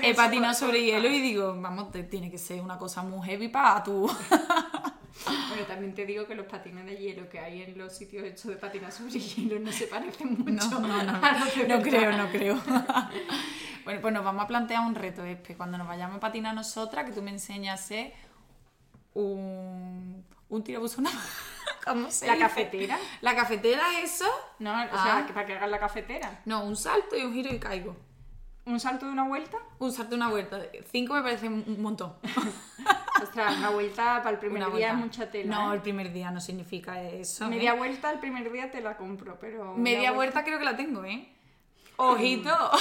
he 0.02 0.14
patinado 0.16 0.54
sobre 0.54 0.84
hielo 0.84 1.08
y 1.10 1.22
digo, 1.22 1.56
vamos, 1.60 1.92
te- 1.92 2.04
tiene 2.04 2.32
que 2.32 2.38
ser 2.38 2.62
una 2.62 2.78
cosa 2.78 3.02
muy 3.04 3.26
heavy 3.28 3.48
para 3.50 3.84
tu... 3.84 4.10
Bueno, 5.50 5.64
también 5.68 5.94
te 5.94 6.06
digo 6.06 6.26
que 6.26 6.34
los 6.34 6.48
patines 6.48 6.86
de 6.86 6.96
hielo 6.98 7.30
que 7.30 7.38
hay 7.40 7.62
en 7.62 7.78
los 7.78 7.96
sitios 7.96 8.24
hechos 8.26 8.46
de 8.46 8.56
patinar 8.56 8.92
sobre 8.92 9.20
hielo 9.20 9.60
no 9.60 9.72
se 9.72 9.86
parecen 9.86 10.36
mucho. 10.40 10.80
No, 10.80 10.80
no, 10.80 11.04
no, 11.04 11.22
no 11.68 11.82
creo, 11.84 12.18
no 12.18 12.30
creo. 12.32 12.60
Bueno, 13.84 14.02
pues 14.02 14.14
nos 14.14 14.24
vamos 14.24 14.44
a 14.44 14.48
plantear 14.48 14.86
un 14.86 14.96
reto, 14.96 15.24
Espe, 15.24 15.56
cuando 15.56 15.78
nos 15.78 15.88
vayamos 15.88 16.18
a 16.18 16.20
patinar 16.20 16.54
nosotras, 16.56 17.06
que 17.06 17.12
tú 17.12 17.22
me 17.22 17.32
enseñas 17.32 17.80
a 17.80 17.84
hacer 17.84 18.14
un, 19.14 20.26
un 20.50 20.64
tirabuzón. 20.64 21.06
¿Cómo 21.86 22.12
se 22.12 22.28
¿La 22.28 22.34
dice? 22.34 22.46
cafetera? 22.48 23.00
¿La 23.22 23.36
cafetera 23.36 24.00
eso? 24.04 24.26
No, 24.60 24.72
o 24.72 24.76
Ah. 24.76 25.04
sea, 25.04 25.26
que 25.26 25.34
para 25.34 25.46
que 25.48 25.54
hagas 25.56 25.70
la 25.70 25.80
cafetera. 25.80 26.42
No, 26.46 26.64
un 26.64 26.76
salto 26.76 27.18
y 27.18 27.24
un 27.24 27.34
giro 27.34 27.54
y 27.54 27.60
caigo. 27.60 27.96
¿Un 28.66 28.80
salto 28.80 29.08
de 29.08 29.12
una 29.12 29.28
vuelta? 29.28 29.58
Un 29.80 29.92
salto 29.92 30.14
y 30.14 30.18
una 30.18 30.30
vuelta. 30.30 30.60
Cinco 30.92 31.16
me 31.16 31.24
parece 31.24 31.48
un 31.48 31.82
montón. 31.82 32.14
Ostras, 33.24 33.58
una 33.58 33.70
vuelta 33.72 34.18
para 34.18 34.32
el 34.32 34.38
primer 34.40 34.64
Una 34.66 34.76
día 34.76 34.90
es 34.92 34.96
mucha 34.98 35.30
tela. 35.32 35.56
No, 35.56 35.72
¿eh? 35.72 35.76
el 35.76 35.82
primer 35.82 36.14
día 36.14 36.30
no 36.32 36.40
significa 36.40 37.02
eso. 37.02 37.46
¿eh? 37.46 37.50
Media 37.50 37.74
vuelta 37.74 38.12
el 38.12 38.20
primer 38.20 38.52
día 38.52 38.70
te 38.70 38.82
la 38.82 38.98
compro, 38.98 39.38
pero. 39.40 39.74
Media 39.76 40.12
vuelta 40.12 40.44
creo 40.44 40.60
que 40.60 40.66
la 40.66 40.78
tengo, 40.78 41.04
¿eh? 41.04 41.28
Ojito. 42.04 42.50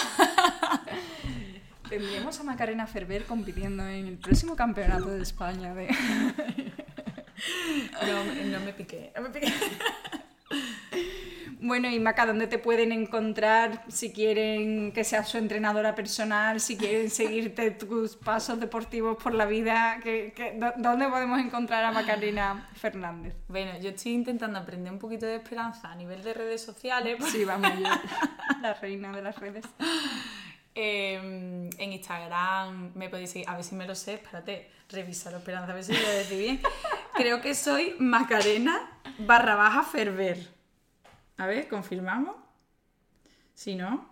Tendremos 1.90 2.40
a 2.40 2.42
Macarena 2.42 2.86
Ferber 2.86 3.24
compitiendo 3.24 3.86
en 3.86 4.06
el 4.06 4.16
próximo 4.16 4.56
campeonato 4.56 5.10
de 5.10 5.22
España 5.22 5.74
de. 5.74 5.88
No, 8.06 8.58
no 8.58 8.60
me 8.60 8.74
piqué. 8.74 9.12
No 9.16 9.22
me 9.22 9.30
piqué. 9.30 9.46
Bueno, 11.62 11.90
y 11.90 12.00
Maca, 12.00 12.24
¿dónde 12.24 12.46
te 12.46 12.56
pueden 12.58 12.90
encontrar 12.90 13.84
si 13.88 14.12
quieren 14.12 14.92
que 14.92 15.04
seas 15.04 15.28
su 15.28 15.36
entrenadora 15.36 15.94
personal, 15.94 16.58
si 16.58 16.78
quieren 16.78 17.10
seguirte 17.20 17.70
tus 17.72 18.16
pasos 18.16 18.58
deportivos 18.58 19.22
por 19.22 19.34
la 19.34 19.44
vida? 19.44 20.00
¿qué- 20.02 20.32
qué- 20.34 20.54
dó- 20.56 20.72
¿Dónde 20.78 21.06
podemos 21.08 21.38
encontrar 21.38 21.84
a 21.84 21.92
Macarena 21.92 22.66
Fernández? 22.76 23.34
Bueno, 23.48 23.78
yo 23.78 23.90
estoy 23.90 24.12
intentando 24.12 24.58
aprender 24.58 24.90
un 24.90 24.98
poquito 24.98 25.26
de 25.26 25.36
esperanza 25.36 25.90
a 25.92 25.94
nivel 25.96 26.22
de 26.22 26.32
redes 26.32 26.62
sociales. 26.62 27.18
Sí, 27.30 27.44
vamos, 27.44 27.70
yo, 27.78 27.84
la 28.62 28.72
reina 28.74 29.12
de 29.12 29.20
las 29.20 29.38
redes. 29.38 29.64
em, 30.74 31.68
en 31.78 31.92
Instagram 31.92 32.92
me 32.94 33.08
podéis 33.10 33.32
seguir, 33.32 33.48
a 33.48 33.54
ver 33.56 33.64
si 33.64 33.74
me 33.74 33.86
lo 33.86 33.94
sé, 33.94 34.14
espérate, 34.14 34.70
revisar 34.88 35.34
Esperanza, 35.34 35.72
a 35.72 35.74
ver 35.74 35.84
si 35.84 35.92
lo 35.92 36.08
decir 36.08 36.38
bien. 36.38 36.60
Creo 37.14 37.40
que 37.42 37.54
soy 37.54 37.94
Macarena 37.98 38.80
barra 39.18 39.56
baja 39.56 39.82
Ferver. 39.82 40.58
A 41.40 41.46
ver, 41.46 41.68
confirmamos. 41.68 42.36
Si 43.54 43.74
no, 43.74 44.06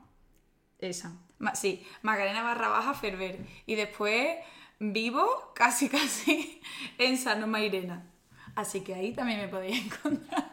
esa. 0.78 1.12
Ma- 1.38 1.54
sí, 1.54 1.86
Macarena 2.02 2.42
barra 2.42 2.68
baja 2.68 2.94
Ferver. 2.94 3.38
Y 3.66 3.74
después 3.74 4.38
vivo 4.78 5.52
casi 5.54 5.88
casi 5.96 6.60
en 6.96 7.18
Sano 7.18 7.46
Mairena. 7.46 8.06
Así 8.54 8.80
que 8.80 8.94
ahí 8.94 9.12
también 9.12 9.40
me 9.40 9.48
podéis 9.48 9.84
encontrar. 9.86 10.52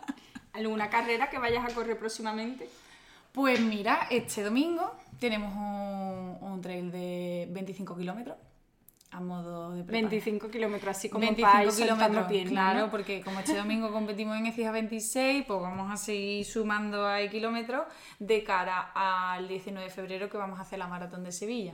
¿Alguna 0.53 0.89
carrera 0.89 1.29
que 1.29 1.39
vayas 1.39 1.63
a 1.69 1.73
correr 1.73 1.97
próximamente? 1.97 2.69
Pues 3.31 3.59
mira, 3.59 4.07
este 4.09 4.43
domingo 4.43 4.95
tenemos 5.19 5.53
un, 5.53 6.37
un 6.49 6.61
trail 6.61 6.91
de 6.91 7.47
25 7.51 7.97
kilómetros 7.97 8.37
a 9.11 9.19
modo 9.19 9.71
de 9.71 9.83
preparación. 9.83 10.09
25 10.09 10.49
kilómetros, 10.51 10.97
así 10.97 11.09
como 11.09 11.21
25 11.21 11.49
para 11.51 11.63
ir 11.63 11.71
soltando 11.71 11.97
kilómetros, 12.05 12.27
piernas, 12.27 12.51
claro, 12.51 12.79
¿no? 12.85 12.91
porque 12.91 13.21
como 13.21 13.39
este 13.39 13.55
domingo 13.55 13.91
competimos 13.91 14.37
en 14.37 14.47
ECIA 14.47 14.71
26, 14.71 15.45
pues 15.45 15.61
vamos 15.61 15.91
a 15.91 15.95
seguir 15.97 16.45
sumando 16.45 17.07
ahí 17.07 17.29
kilómetros 17.29 17.85
de 18.19 18.43
cara 18.43 18.91
al 18.93 19.47
19 19.47 19.87
de 19.87 19.93
febrero 19.93 20.29
que 20.29 20.37
vamos 20.37 20.59
a 20.59 20.63
hacer 20.63 20.79
la 20.79 20.87
maratón 20.87 21.23
de 21.23 21.31
Sevilla. 21.31 21.73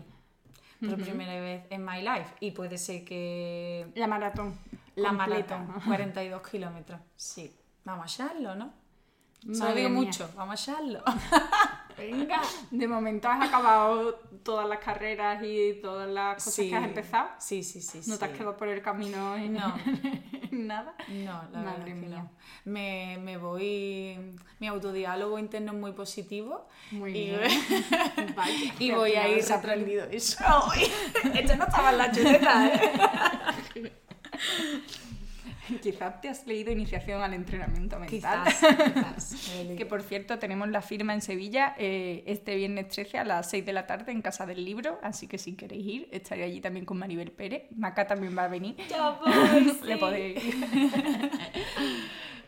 Por 0.79 0.99
primera 0.99 1.39
vez 1.39 1.63
en 1.69 1.85
My 1.85 2.01
Life. 2.01 2.33
Y 2.39 2.51
puede 2.51 2.79
ser 2.79 3.05
que 3.05 3.87
La 3.93 4.07
maratón. 4.07 4.57
la 4.95 5.09
completa. 5.09 5.59
maratón, 5.59 5.81
42 5.87 6.41
kilómetros. 6.47 6.99
Sí, 7.15 7.55
vamos 7.85 8.05
a 8.19 8.25
echarlo, 8.25 8.55
¿no? 8.55 8.73
Madre 9.43 9.75
digo 9.75 9.89
mucho, 9.91 10.29
vamos 10.35 10.67
a 10.67 10.71
echarlo. 10.71 11.03
Venga. 12.01 12.41
De 12.71 12.87
momento 12.87 13.27
has 13.29 13.47
acabado 13.47 14.15
todas 14.43 14.67
las 14.67 14.79
carreras 14.79 15.41
y 15.43 15.79
todas 15.81 16.09
las 16.09 16.43
cosas 16.43 16.65
que 16.65 16.75
has 16.75 16.83
empezado. 16.83 17.29
Sí, 17.39 17.63
sí, 17.63 17.81
sí. 17.81 18.01
No 18.07 18.17
te 18.17 18.25
has 18.25 18.31
quedado 18.31 18.57
por 18.57 18.67
el 18.67 18.81
camino 18.81 19.35
en, 19.37 19.53
No. 19.53 19.75
en 20.51 20.67
nada. 20.67 20.95
No, 21.09 21.43
la 21.51 21.59
Madre 21.61 21.61
verdad 21.61 21.87
es 21.87 21.93
que 21.93 21.93
mía. 21.93 22.17
no. 22.17 22.31
Me, 22.65 23.17
me 23.21 23.37
voy. 23.37 24.17
Mi 24.59 24.67
autodiálogo 24.67 25.37
interno 25.39 25.71
es 25.73 25.77
muy 25.77 25.91
positivo. 25.93 26.67
Muy 26.91 27.11
y, 27.17 27.29
bien. 27.29 27.41
Vaya, 28.35 28.73
y 28.79 28.91
voy 28.91 29.13
a 29.13 29.27
ir 29.29 29.51
aprendido 29.51 30.05
eso. 30.11 30.43
Esto 31.33 31.55
no 31.55 31.65
estaba 31.65 31.91
en 31.91 31.97
la 31.97 32.11
chuleta, 32.11 32.67
¿eh? 32.67 33.91
Quizás 35.81 36.21
te 36.21 36.29
has 36.29 36.45
leído 36.47 36.71
Iniciación 36.71 37.21
al 37.21 37.33
Entrenamiento 37.33 37.99
Mental. 37.99 38.43
Quizás. 38.45 38.61
Que 39.77 39.85
por 39.85 40.01
cierto, 40.01 40.39
tenemos 40.39 40.69
la 40.69 40.81
firma 40.81 41.13
en 41.13 41.21
Sevilla 41.21 41.75
eh, 41.77 42.23
este 42.25 42.55
viernes 42.55 42.89
13 42.89 43.19
a 43.19 43.23
las 43.23 43.49
6 43.49 43.65
de 43.65 43.73
la 43.73 43.87
tarde 43.87 44.11
en 44.11 44.21
Casa 44.21 44.45
del 44.45 44.63
Libro, 44.65 44.99
así 45.01 45.27
que 45.27 45.37
si 45.37 45.53
queréis 45.55 45.85
ir, 45.85 46.07
estaré 46.11 46.43
allí 46.43 46.61
también 46.61 46.85
con 46.85 46.97
Maribel 46.97 47.31
Pérez. 47.31 47.63
Maca 47.75 48.07
también 48.07 48.37
va 48.37 48.45
a 48.45 48.47
venir. 48.47 48.75
Ya 48.89 49.11
voy, 49.11 49.31
Le 49.83 49.93
sí. 49.93 49.99
podéis... 49.99 50.43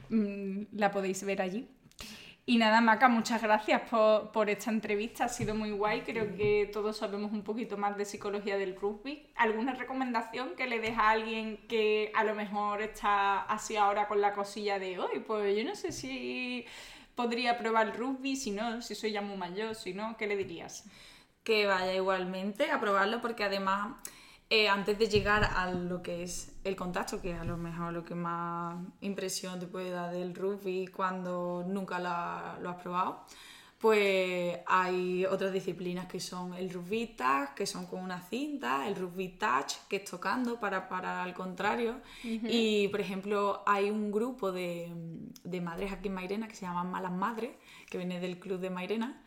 Mm, 0.09 0.63
la 0.73 0.91
podéis 0.91 1.23
ver 1.23 1.41
allí. 1.41 1.67
Y 2.45 2.57
nada, 2.57 2.81
Maca, 2.81 3.07
muchas 3.07 3.41
gracias 3.41 3.81
por, 3.89 4.31
por 4.33 4.49
esta 4.49 4.69
entrevista, 4.69 5.25
ha 5.25 5.29
sido 5.29 5.55
muy 5.55 5.71
guay, 5.71 6.01
creo 6.01 6.35
que 6.35 6.69
todos 6.73 6.97
sabemos 6.97 7.31
un 7.31 7.41
poquito 7.41 7.77
más 7.77 7.95
de 7.95 8.03
psicología 8.03 8.57
del 8.57 8.75
rugby. 8.75 9.31
¿Alguna 9.35 9.73
recomendación 9.75 10.55
que 10.57 10.67
le 10.67 10.79
deja 10.79 11.03
a 11.03 11.11
alguien 11.11 11.65
que 11.69 12.11
a 12.13 12.25
lo 12.25 12.35
mejor 12.35 12.81
está 12.81 13.43
así 13.43 13.77
ahora 13.77 14.09
con 14.09 14.19
la 14.19 14.33
cosilla 14.33 14.77
de 14.77 14.99
hoy? 14.99 15.19
Pues 15.25 15.55
yo 15.57 15.63
no 15.63 15.73
sé 15.73 15.93
si 15.93 16.65
podría 17.15 17.57
probar 17.57 17.87
el 17.87 17.93
rugby, 17.93 18.35
si 18.35 18.51
no, 18.51 18.81
si 18.81 18.93
soy 18.93 19.13
ya 19.13 19.21
muy 19.21 19.37
mayor, 19.37 19.75
si 19.75 19.93
no, 19.93 20.17
¿qué 20.17 20.27
le 20.27 20.35
dirías? 20.35 20.83
que 21.43 21.65
vaya 21.65 21.93
igualmente 21.93 22.71
a 22.71 22.79
probarlo 22.79 23.21
porque 23.21 23.43
además 23.43 23.95
eh, 24.49 24.69
antes 24.69 24.99
de 24.99 25.07
llegar 25.07 25.43
a 25.43 25.71
lo 25.71 26.01
que 26.03 26.23
es 26.23 26.53
el 26.63 26.75
contacto, 26.75 27.21
que 27.21 27.31
es 27.31 27.39
a 27.39 27.43
lo 27.45 27.57
mejor 27.57 27.91
lo 27.93 28.03
que 28.05 28.15
más 28.15 28.75
impresión 29.01 29.59
te 29.59 29.67
puede 29.67 29.89
dar 29.89 30.11
del 30.13 30.35
rugby 30.35 30.87
cuando 30.87 31.63
nunca 31.67 31.97
la- 31.99 32.57
lo 32.61 32.69
has 32.69 32.81
probado, 32.81 33.23
pues 33.79 34.59
hay 34.65 35.25
otras 35.25 35.51
disciplinas 35.51 36.05
que 36.07 36.21
son 36.21 36.53
el 36.53 36.69
rugby 36.71 37.07
tag, 37.17 37.53
que 37.53 37.65
son 37.65 37.85
con 37.85 37.99
una 38.01 38.21
cinta, 38.21 38.87
el 38.87 38.95
rugby 38.95 39.29
touch, 39.37 39.73
que 39.89 39.97
es 39.97 40.05
tocando 40.05 40.57
para 40.59 40.87
parar 40.87 41.17
al 41.27 41.33
contrario. 41.33 41.99
Y, 42.49 42.87
por 42.89 43.01
ejemplo, 43.01 43.61
hay 43.65 43.89
un 43.89 44.09
grupo 44.09 44.53
de, 44.53 44.89
de 45.43 45.59
madres 45.61 45.91
aquí 45.91 46.07
en 46.07 46.13
Mairena 46.13 46.47
que 46.47 46.55
se 46.55 46.65
llaman 46.65 46.91
Malas 46.91 47.11
Madres, 47.11 47.51
que 47.89 47.97
viene 47.97 48.21
del 48.21 48.39
club 48.39 48.59
de 48.61 48.69
Mairena, 48.69 49.21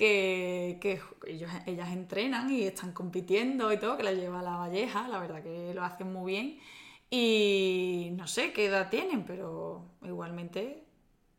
que, 0.00 0.78
que 0.82 1.00
ellos, 1.26 1.50
ellas 1.66 1.90
entrenan 2.00 2.50
y 2.50 2.62
están 2.72 2.92
compitiendo 2.92 3.72
y 3.72 3.78
todo, 3.78 3.96
que 3.98 4.02
la 4.04 4.12
lleva 4.12 4.42
la 4.42 4.56
Valleja, 4.56 5.08
la 5.08 5.18
verdad 5.20 5.42
que 5.42 5.74
lo 5.74 5.82
hacen 5.84 6.12
muy 6.12 6.32
bien. 6.32 6.58
Y 7.10 8.10
no 8.16 8.26
sé 8.26 8.52
qué 8.54 8.66
edad 8.66 8.88
tienen, 8.90 9.24
pero 9.24 9.84
igualmente 10.02 10.84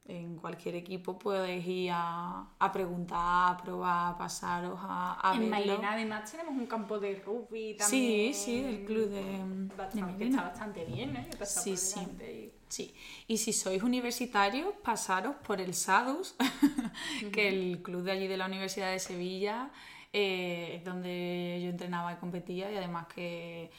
en 0.06 0.36
cualquier 0.38 0.76
equipo 0.76 1.18
podéis 1.18 1.66
ir 1.68 1.92
a, 1.94 2.50
a 2.60 2.72
preguntar, 2.72 3.54
a 3.54 3.58
probar, 3.64 4.14
a 4.14 4.18
pasaros 4.18 4.78
a, 4.82 5.18
a 5.22 5.34
en 5.36 5.40
verlo. 5.50 5.50
Mairena 5.52 5.94
además 5.94 6.32
tenemos 6.32 6.54
un 6.56 6.66
campo 6.68 7.00
de 7.00 7.16
rugby 7.26 7.76
Sí, 7.78 7.78
también. 7.80 8.34
sí, 8.34 8.64
el 8.66 8.86
club 8.86 9.10
de, 9.10 9.22
de 9.22 9.76
Bastante, 9.78 10.02
Mairena. 10.02 10.26
está 10.38 10.42
bastante 10.50 10.86
bien, 10.86 11.14
pasado 11.40 11.64
Sí, 11.64 11.78
sí. 11.78 12.00
y- 12.02 12.61
Sí, 12.76 12.96
y 13.28 13.38
si 13.44 13.52
sois 13.52 13.84
universitarios, 13.84 14.74
pasaros 14.82 15.36
por 15.46 15.60
el 15.60 15.74
SADUS, 15.74 16.36
que 17.34 17.50
el 17.50 17.82
club 17.82 18.04
de 18.04 18.12
allí 18.14 18.28
de 18.28 18.38
la 18.38 18.46
Universidad 18.46 18.92
de 18.92 19.00
Sevilla 19.00 19.72
eh, 20.14 20.76
es 20.78 20.86
donde 20.86 21.60
yo 21.64 21.70
entrenaba 21.70 22.14
y 22.14 22.16
competía 22.16 22.72
y 22.72 22.78
además 22.78 23.08
que 23.14 23.72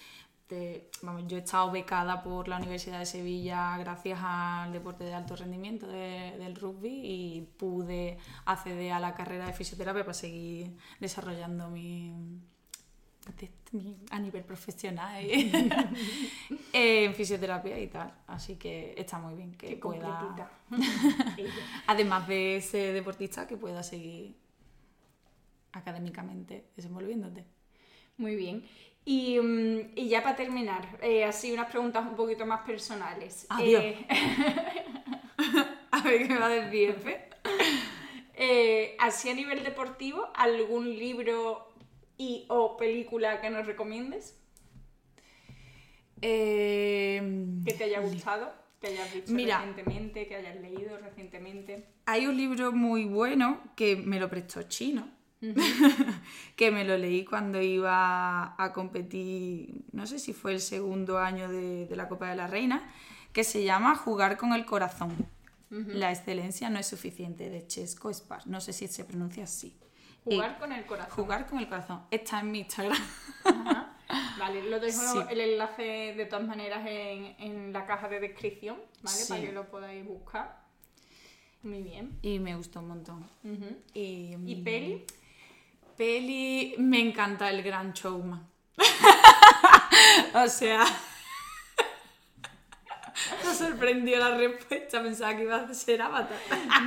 te- 0.46 0.90
vamos, 1.02 1.24
yo 1.26 1.38
he 1.38 1.40
estado 1.40 1.70
becada 1.70 2.22
por 2.22 2.48
la 2.48 2.58
Universidad 2.58 2.98
de 2.98 3.06
Sevilla 3.06 3.78
gracias 3.78 4.18
al 4.22 4.72
deporte 4.72 5.04
de 5.04 5.14
alto 5.14 5.36
rendimiento 5.36 5.86
de- 5.86 6.36
del 6.38 6.54
rugby 6.56 7.00
y 7.04 7.40
pude 7.58 8.18
acceder 8.44 8.92
a 8.92 9.00
la 9.00 9.14
carrera 9.14 9.46
de 9.46 9.54
fisioterapia 9.54 10.02
para 10.04 10.14
seguir 10.14 10.76
desarrollando 11.00 11.70
mi, 11.70 12.12
mi- 12.12 12.40
a 14.10 14.18
nivel 14.18 14.44
profesional 14.44 15.24
¿eh? 15.24 15.94
en 16.72 17.14
fisioterapia 17.14 17.78
y 17.78 17.86
tal. 17.88 18.12
Así 18.26 18.56
que 18.56 18.94
está 18.96 19.18
muy 19.18 19.34
bien 19.34 19.52
que 19.54 19.68
Qué 19.68 19.76
pueda, 19.76 20.50
además 21.86 22.28
de 22.28 22.60
ser 22.60 22.94
deportista, 22.94 23.46
que 23.46 23.56
pueda 23.56 23.82
seguir 23.82 24.36
académicamente 25.72 26.66
desenvolviéndote. 26.76 27.44
Muy 28.18 28.36
bien. 28.36 28.64
Y, 29.04 29.38
mm, 29.40 29.92
y 29.96 30.08
ya 30.08 30.22
para 30.22 30.36
terminar, 30.36 30.98
eh, 31.02 31.24
así 31.24 31.52
unas 31.52 31.70
preguntas 31.70 32.06
un 32.06 32.14
poquito 32.14 32.46
más 32.46 32.60
personales. 32.60 33.46
Eh, 33.60 34.06
A 35.90 36.00
ver 36.02 36.26
qué 36.26 36.28
me 36.28 36.38
va 36.38 36.46
a 36.46 36.48
decir 36.48 36.96
eh, 38.34 38.96
así 38.98 39.28
a 39.28 39.34
nivel 39.34 39.62
deportivo, 39.62 40.28
¿algún 40.34 40.88
libro 40.88 41.71
y 42.22 42.46
o 42.48 42.76
película 42.76 43.40
que 43.40 43.50
nos 43.50 43.66
recomiendes? 43.66 44.38
Eh, 46.20 47.20
Que 47.64 47.72
te 47.74 47.84
haya 47.84 48.00
gustado, 48.00 48.52
que 48.80 48.88
hayas 48.88 49.12
visto 49.12 49.32
Mira. 49.32 49.58
recientemente, 49.58 50.26
que 50.26 50.36
hayas 50.36 50.56
leído 50.56 50.96
recientemente. 50.98 51.86
hay 52.06 52.26
un 52.26 52.36
libro 52.36 52.72
muy 52.72 53.04
bueno 53.04 53.60
que 53.76 53.96
me 53.96 54.20
lo 54.20 54.28
prestó 54.30 54.62
Chino, 54.64 55.08
que 56.56 56.70
me 56.70 56.84
lo 56.84 56.96
leí 56.96 57.24
cuando 57.24 57.60
iba 57.60 58.54
a 58.62 58.72
competir, 58.72 59.84
no 59.92 60.06
sé 60.06 60.18
si 60.20 60.32
fue 60.32 60.52
el 60.52 60.60
segundo 60.60 61.18
año 61.18 61.48
de, 61.50 61.86
de 61.86 61.96
la 61.96 62.08
Copa 62.08 62.28
de 62.30 62.36
la 62.36 62.46
Reina, 62.46 62.88
que 63.32 63.42
se 63.44 63.64
llama 63.64 63.96
Jugar 63.96 64.36
con 64.36 64.52
el 64.52 64.64
corazón. 64.64 65.26
La 65.70 66.10
excelencia 66.12 66.68
no 66.68 66.78
es 66.78 66.86
suficiente, 66.86 67.48
de 67.48 67.66
Chesco 67.66 68.12
Spar. 68.12 68.46
No 68.46 68.60
sé 68.60 68.74
si 68.74 68.88
se 68.88 69.06
pronuncia 69.06 69.44
así. 69.44 69.74
Jugar 70.24 70.50
Eh, 70.52 70.56
con 70.60 70.72
el 70.72 70.86
corazón. 70.86 71.10
Jugar 71.14 71.46
con 71.46 71.58
el 71.58 71.68
corazón. 71.68 72.02
Está 72.10 72.40
en 72.40 72.50
mi 72.50 72.58
Instagram. 72.60 72.96
Ajá. 73.44 73.88
Vale, 74.38 74.62
lo 74.64 74.78
dejo 74.78 75.00
Sí. 75.00 75.18
el 75.30 75.40
enlace 75.40 76.14
de 76.16 76.26
todas 76.26 76.46
maneras 76.46 76.84
en, 76.86 77.34
en 77.38 77.72
la 77.72 77.86
caja 77.86 78.08
de 78.08 78.20
descripción, 78.20 78.76
¿vale? 79.02 79.16
Sí. 79.16 79.28
Para 79.28 79.40
que 79.42 79.52
lo 79.52 79.68
podáis 79.70 80.04
buscar. 80.06 80.60
Muy 81.62 81.82
bien. 81.82 82.18
Y 82.22 82.38
me 82.40 82.54
gustó 82.56 82.80
un 82.80 82.88
montón. 82.88 83.28
Y, 83.94 84.36
¿Y 84.46 84.56
peli? 84.62 85.04
Peli, 85.96 86.74
me 86.78 87.00
encanta 87.00 87.48
el 87.50 87.62
Gran 87.62 87.92
Showman. 87.92 88.46
o 90.34 90.48
sea, 90.48 90.84
sorprendió 93.68 94.18
la 94.18 94.36
respuesta, 94.36 95.02
pensaba 95.02 95.34
que 95.36 95.42
iba 95.42 95.56
a 95.56 95.74
ser 95.74 96.02
Avatar. 96.02 96.36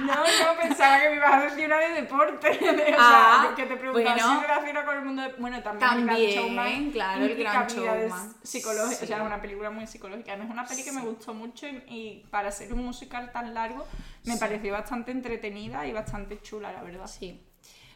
No, 0.06 0.16
no, 0.16 0.62
pensaba 0.62 1.00
que 1.00 1.10
me 1.10 1.16
ibas 1.16 1.34
a 1.34 1.42
decir 1.44 1.66
una 1.66 1.78
de 1.80 2.02
deporte. 2.02 2.50
o 2.62 2.96
Ah, 2.98 3.44
sea, 3.48 3.56
que 3.56 3.66
te 3.66 3.78
preguntaba 3.78 4.16
bueno. 4.16 4.36
si 4.36 4.42
relaciona 4.48 4.86
con 4.86 4.96
el 4.98 5.06
mundo 5.06 5.22
de... 5.24 5.34
Bueno, 5.34 5.64
también, 5.64 5.90
el 5.92 6.06
También, 6.08 6.32
Gran 6.34 6.46
Showman 6.46 6.92
claro, 6.92 7.24
el 7.26 7.36
Gran 7.38 7.68
Showman. 7.68 8.34
psicológicas. 8.44 9.04
O 9.04 9.06
sea, 9.06 9.18
es 9.18 9.24
una 9.24 9.42
película 9.42 9.70
muy 9.70 9.88
psicológica. 9.88 10.34
Es 10.34 10.50
una 10.50 10.66
peli 10.66 10.84
que 10.84 10.92
me 10.92 11.02
gustó 11.02 11.34
mucho 11.34 11.68
y, 11.68 11.84
y 11.88 12.26
para 12.30 12.52
ser 12.52 12.74
un 12.74 12.84
musical 12.86 13.32
tan 13.32 13.54
largo 13.54 13.86
me 14.26 14.34
Sí. 14.34 14.40
pareció 14.40 14.74
bastante 14.74 15.12
entretenida 15.12 15.86
y 15.88 15.94
bastante 15.94 16.42
chula, 16.42 16.72
la 16.72 16.82
verdad. 16.84 17.08
Sí. 17.08 17.42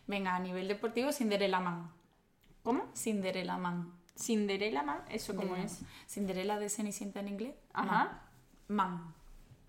Venga, 0.08 0.36
a 0.36 0.40
nivel 0.40 0.68
deportivo, 0.68 1.12
Cinderella 1.12 1.60
Man. 1.60 1.92
¿Cómo? 2.64 2.90
Cinderella 2.96 3.58
Man. 3.58 3.94
Cinderella 4.16 4.84
Man, 4.84 5.02
¿eso 5.10 5.34
cómo 5.36 5.56
es? 5.56 5.80
Cinderella 6.08 6.60
de 6.60 6.70
Cenicienta 6.70 7.22
en 7.22 7.30
inglés. 7.30 7.56
Ajá. 7.74 8.22
Man. 8.70 9.14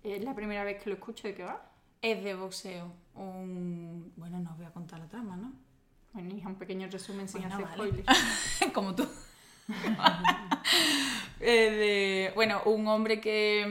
Es 0.03 0.23
la 0.23 0.33
primera 0.33 0.63
vez 0.63 0.81
que 0.81 0.89
lo 0.89 0.95
escucho 0.95 1.27
de 1.27 1.35
qué 1.35 1.43
va. 1.43 1.61
Es 2.01 2.23
de 2.23 2.33
boxeo. 2.33 2.91
Un... 3.15 4.11
Bueno, 4.15 4.39
no 4.39 4.51
os 4.51 4.57
voy 4.57 4.65
a 4.65 4.71
contar 4.71 4.99
la 4.99 5.07
trama, 5.07 5.35
¿no? 5.37 5.51
Bueno, 6.13 6.33
hija, 6.35 6.49
un 6.49 6.55
pequeño 6.55 6.87
resumen 6.89 7.27
sin 7.27 7.41
Bueno, 7.41 7.55
hacer 7.55 7.67
vale. 7.77 7.91
spoilers. 7.91 8.73
Como 8.73 8.95
tú. 8.95 9.07
Eh, 11.43 11.71
de- 12.29 12.31
bueno, 12.35 12.61
un 12.65 12.87
hombre 12.87 13.19
que, 13.19 13.65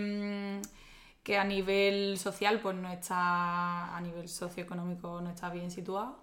mm, 0.60 1.22
que 1.22 1.38
a 1.38 1.44
nivel 1.44 2.18
social 2.18 2.58
pues 2.60 2.74
no 2.76 2.90
está, 2.90 3.96
a 3.96 4.00
nivel 4.00 4.28
socioeconómico 4.28 5.20
no 5.20 5.30
está 5.30 5.50
bien 5.50 5.70
situado 5.70 6.18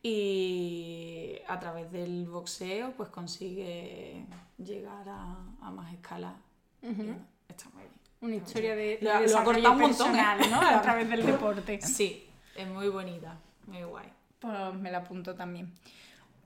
y 0.00 1.38
a 1.48 1.58
través 1.58 1.90
del 1.90 2.28
boxeo 2.28 2.92
pues 2.96 3.08
consigue 3.08 4.26
llegar 4.58 5.08
a, 5.08 5.38
a 5.60 5.70
más 5.72 5.92
escala. 5.92 6.36
Está 6.80 7.68
muy 7.70 7.82
bien. 7.82 7.92
Una 8.22 8.36
historia 8.36 8.74
de, 8.76 8.98
de 8.98 9.00
Lo 9.02 9.20
desarrollo 9.20 9.72
un 9.72 9.78
montón, 9.80 10.16
¿eh? 10.16 10.24
¿no? 10.48 10.60
A 10.60 10.80
través 10.80 11.10
del 11.10 11.26
deporte. 11.32 11.80
Sí, 11.82 12.28
es 12.56 12.66
muy 12.68 12.88
bonita, 12.88 13.36
muy 13.66 13.82
guay. 13.82 14.06
Pues 14.38 14.74
me 14.74 14.90
la 14.90 14.98
apunto 14.98 15.34
también. 15.34 15.72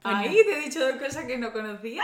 Ay, 0.03 0.37
te 0.45 0.59
he 0.59 0.61
dicho 0.61 0.81
dos 0.81 0.97
cosas 0.97 1.25
que 1.27 1.37
no 1.37 1.53
conocía. 1.53 2.03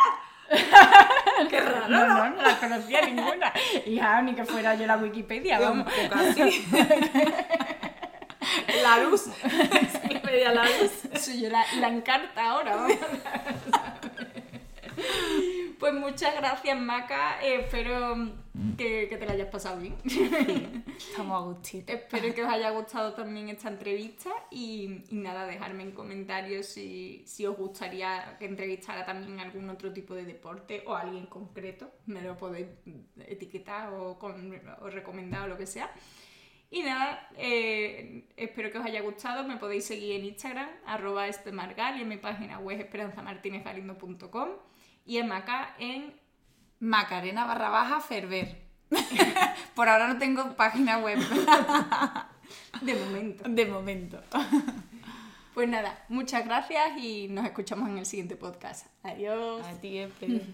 Qué 1.49 1.61
raro. 1.61 1.89
No, 1.89 2.07
no, 2.07 2.31
no 2.31 2.43
la 2.43 2.59
conocía 2.59 3.01
ninguna. 3.07 3.53
Hija, 3.87 4.21
ni 4.23 4.35
que 4.35 4.45
fuera 4.45 4.75
yo 4.75 4.87
la 4.87 4.97
Wikipedia, 4.99 5.59
Un 5.61 5.85
vamos. 5.85 5.93
poco 5.93 6.15
así. 6.21 6.67
la 8.83 8.99
luz. 9.05 9.27
Wikipedia 10.03 10.53
la 10.53 10.65
luz. 10.65 10.93
Soy 11.19 11.41
yo 11.41 11.49
la, 11.49 11.65
la 11.81 11.89
encarta 11.89 12.51
ahora, 12.51 12.77
vamos. 12.77 12.99
Pues 15.83 15.95
muchas 15.95 16.37
gracias, 16.37 16.81
Maca. 16.81 17.43
Eh, 17.43 17.63
espero 17.63 18.15
que, 18.79 19.09
que 19.09 19.17
te 19.17 19.27
la 19.27 19.33
hayas 19.33 19.49
pasado 19.49 19.81
bien. 19.81 19.97
Estamos 20.97 21.43
a 21.43 21.45
gustito. 21.45 21.93
Espero 21.93 22.33
que 22.33 22.45
os 22.45 22.49
haya 22.49 22.71
gustado 22.71 23.15
también 23.15 23.49
esta 23.49 23.69
entrevista 23.69 24.31
y, 24.49 25.03
y 25.11 25.17
nada, 25.17 25.45
dejarme 25.45 25.83
en 25.83 25.91
comentarios 25.91 26.67
si, 26.67 27.25
si 27.27 27.47
os 27.47 27.57
gustaría 27.57 28.37
que 28.39 28.45
entrevistara 28.45 29.05
también 29.05 29.41
algún 29.41 29.69
otro 29.71 29.93
tipo 29.93 30.15
de 30.15 30.25
deporte 30.25 30.85
o 30.87 30.95
alguien 30.95 31.27
concreto. 31.27 31.91
Me 32.07 32.23
lo 32.23 32.37
podéis 32.37 32.69
etiquetar 33.27 33.93
o, 33.93 34.21
con, 34.21 34.55
o 34.83 34.89
recomendar 34.89 35.47
o 35.47 35.49
lo 35.49 35.59
que 35.59 35.67
sea. 35.67 35.91
Y 36.71 36.85
nada, 36.85 37.29
eh, 37.37 38.29
espero 38.37 38.71
que 38.71 38.79
os 38.79 38.85
haya 38.85 39.01
gustado. 39.01 39.43
Me 39.43 39.57
podéis 39.57 39.85
seguir 39.85 40.13
en 40.13 40.27
Instagram, 40.27 40.71
arroba 40.87 41.27
espemargal 41.27 41.99
y 41.99 42.03
en 42.03 42.09
mi 42.09 42.19
página 42.19 42.61
web 42.61 42.79
esperanzamartinezgalindo.com 42.79 44.51
y 45.05 45.19
en 45.19 45.29
Maca 45.29 45.75
en 45.79 46.15
Macarena 46.81 47.45
barra 47.45 47.69
baja 47.69 48.01
Ferber. 48.01 48.63
Por 49.75 49.89
ahora 49.89 50.09
no 50.09 50.19
tengo 50.19 50.55
página 50.55 50.99
web. 50.99 51.19
de 52.83 52.95
momento. 52.95 53.49
De 53.49 53.67
momento. 53.67 54.21
Pues 55.55 55.69
nada, 55.69 56.05
muchas 56.09 56.45
gracias 56.45 56.97
y 56.99 57.29
nos 57.29 57.45
escuchamos 57.45 57.89
en 57.89 57.99
el 57.99 58.07
siguiente 58.07 58.37
podcast. 58.37 58.87
Adiós. 59.03 59.67
A 59.67 59.73
ti. 59.81 60.07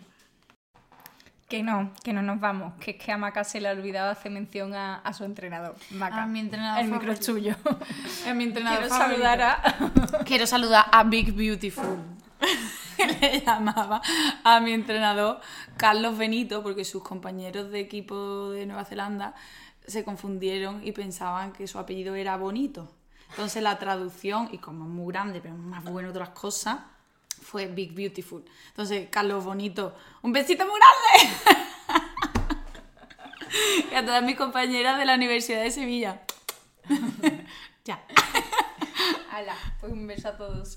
Que 1.49 1.62
no, 1.62 1.94
que 2.05 2.12
no 2.12 2.20
nos 2.20 2.40
vamos, 2.40 2.74
que 2.74 2.90
es 2.90 2.96
que 2.99 3.11
a 3.11 3.16
Maca 3.16 3.42
se 3.42 3.59
le 3.59 3.70
ha 3.70 3.72
olvidado 3.72 4.11
hacer 4.11 4.30
mención 4.30 4.74
a, 4.74 4.96
a 4.96 5.14
su 5.14 5.24
entrenador. 5.24 5.76
Maca, 5.92 6.24
A 6.24 6.26
mi 6.26 6.40
entrenador 6.40 6.84
el 6.84 6.90
micro 6.90 7.11
es 7.11 7.20
tuyo. 7.20 7.57
Es 8.26 8.34
mi 8.34 8.44
entrenador 8.44 8.80
Quiero 8.80 8.94
favorito. 8.94 9.22
saludar 9.22 9.40
a... 9.40 10.24
Quiero 10.26 10.46
saludar 10.46 10.84
a 10.92 11.05
Big 11.05 11.32
Beautiful. 11.32 12.01
Le 13.20 13.41
llamaba 13.41 14.03
a 14.45 14.61
mi 14.61 14.72
entrenador 14.72 15.41
Carlos 15.76 16.18
Benito 16.18 16.62
porque 16.62 16.84
sus 16.84 17.03
compañeros 17.03 17.70
de 17.70 17.80
equipo 17.80 18.51
de 18.51 18.66
Nueva 18.66 18.84
Zelanda 18.84 19.34
se 19.86 20.05
confundieron 20.05 20.86
y 20.86 20.93
pensaban 20.93 21.53
que 21.53 21.66
su 21.66 21.78
apellido 21.78 22.14
era 22.14 22.36
Bonito. 22.36 22.93
Entonces 23.30 23.62
la 23.62 23.78
traducción, 23.78 24.49
y 24.53 24.59
como 24.59 24.84
es 24.84 24.91
muy 24.91 25.12
grande, 25.12 25.41
pero 25.41 25.55
más 25.55 25.84
bueno 25.84 26.11
otras 26.11 26.30
cosas, 26.30 26.80
fue 27.41 27.66
Big 27.66 27.95
Beautiful. 27.95 28.45
Entonces, 28.68 29.09
Carlos 29.11 29.45
Bonito, 29.45 29.95
un 30.22 30.32
besito 30.32 30.64
muy 30.66 30.78
grande. 30.78 31.34
y 33.93 33.95
a 33.95 34.05
todas 34.05 34.22
mis 34.22 34.36
compañeras 34.36 34.99
de 34.99 35.05
la 35.05 35.14
Universidad 35.14 35.62
de 35.62 35.70
Sevilla. 35.70 36.22
ya. 37.84 38.05
Ala, 39.30 39.55
pues 39.80 39.93
un 39.93 40.07
beso 40.07 40.28
a 40.28 40.36
todos. 40.36 40.76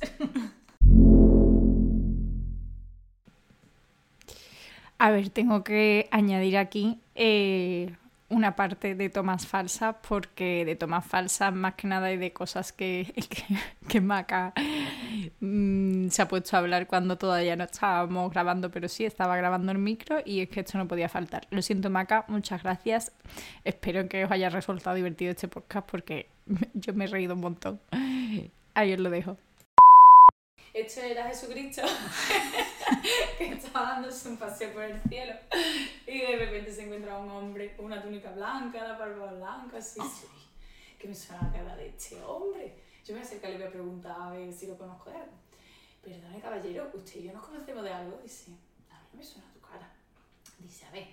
A 5.03 5.09
ver, 5.09 5.31
tengo 5.31 5.63
que 5.63 6.07
añadir 6.11 6.57
aquí 6.57 7.01
eh, 7.15 7.95
una 8.29 8.55
parte 8.55 8.93
de 8.93 9.09
tomas 9.09 9.47
falsas, 9.47 9.95
porque 10.07 10.63
de 10.63 10.75
tomas 10.75 11.03
falsas 11.03 11.51
más 11.55 11.73
que 11.73 11.87
nada 11.87 12.05
hay 12.05 12.17
de 12.17 12.33
cosas 12.33 12.71
que, 12.71 13.11
que, 13.29 13.43
que 13.87 13.99
Maca 13.99 14.53
mm, 15.39 16.09
se 16.09 16.21
ha 16.21 16.27
puesto 16.27 16.55
a 16.55 16.59
hablar 16.59 16.85
cuando 16.85 17.17
todavía 17.17 17.55
no 17.55 17.63
estábamos 17.63 18.29
grabando, 18.29 18.69
pero 18.69 18.87
sí 18.87 19.03
estaba 19.03 19.35
grabando 19.37 19.71
el 19.71 19.79
micro 19.79 20.19
y 20.23 20.41
es 20.41 20.49
que 20.49 20.59
esto 20.59 20.77
no 20.77 20.87
podía 20.87 21.09
faltar. 21.09 21.47
Lo 21.49 21.63
siento, 21.63 21.89
Maca, 21.89 22.25
muchas 22.27 22.61
gracias. 22.61 23.11
Espero 23.63 24.07
que 24.07 24.25
os 24.25 24.31
haya 24.31 24.51
resultado 24.51 24.95
divertido 24.95 25.31
este 25.31 25.47
podcast 25.47 25.89
porque 25.89 26.29
yo 26.75 26.93
me 26.93 27.05
he 27.05 27.07
reído 27.07 27.33
un 27.33 27.41
montón. 27.41 27.79
Ahí 28.75 28.93
os 28.93 28.99
lo 28.99 29.09
dejo. 29.09 29.35
Esto 30.73 31.01
era 31.01 31.27
Jesucristo 31.27 31.81
que 33.37 33.51
estaba 33.51 33.89
dándose 33.89 34.29
un 34.29 34.37
paseo 34.37 34.71
por 34.71 34.83
el 34.83 35.01
cielo 35.03 35.33
y 36.07 36.19
de 36.19 36.37
repente 36.37 36.73
se 36.73 36.83
encuentra 36.83 37.17
un 37.17 37.29
hombre 37.29 37.75
con 37.75 37.87
una 37.87 38.01
túnica 38.01 38.31
blanca, 38.31 38.87
la 38.87 38.97
barba 38.97 39.33
blanca, 39.33 39.77
así, 39.77 39.99
sí. 39.99 40.27
Que 40.97 41.09
me 41.09 41.15
suena 41.15 41.43
la 41.43 41.51
cara 41.51 41.75
de 41.75 41.89
este 41.89 42.21
hombre. 42.23 42.73
Yo 43.05 43.13
me 43.13 43.21
acerco 43.21 43.47
y 43.47 43.51
le 43.51 43.57
voy 43.57 43.67
a 43.67 43.71
preguntar 43.71 44.15
a 44.17 44.29
ver 44.31 44.53
si 44.53 44.67
lo 44.67 44.77
conozco 44.77 45.09
de 45.09 45.17
algo. 45.17 45.33
Perdone, 46.01 46.39
caballero, 46.39 46.89
¿usted 46.93 47.19
y 47.19 47.23
yo 47.23 47.33
nos 47.33 47.45
conocemos 47.45 47.83
de 47.83 47.91
algo? 47.91 48.19
Dice, 48.23 48.51
a 48.89 48.95
mí 48.95 49.07
no 49.11 49.17
me 49.17 49.23
suena 49.23 49.51
tu 49.51 49.59
cara. 49.59 49.91
Dice, 50.57 50.85
a 50.85 50.91
ver, 50.91 51.07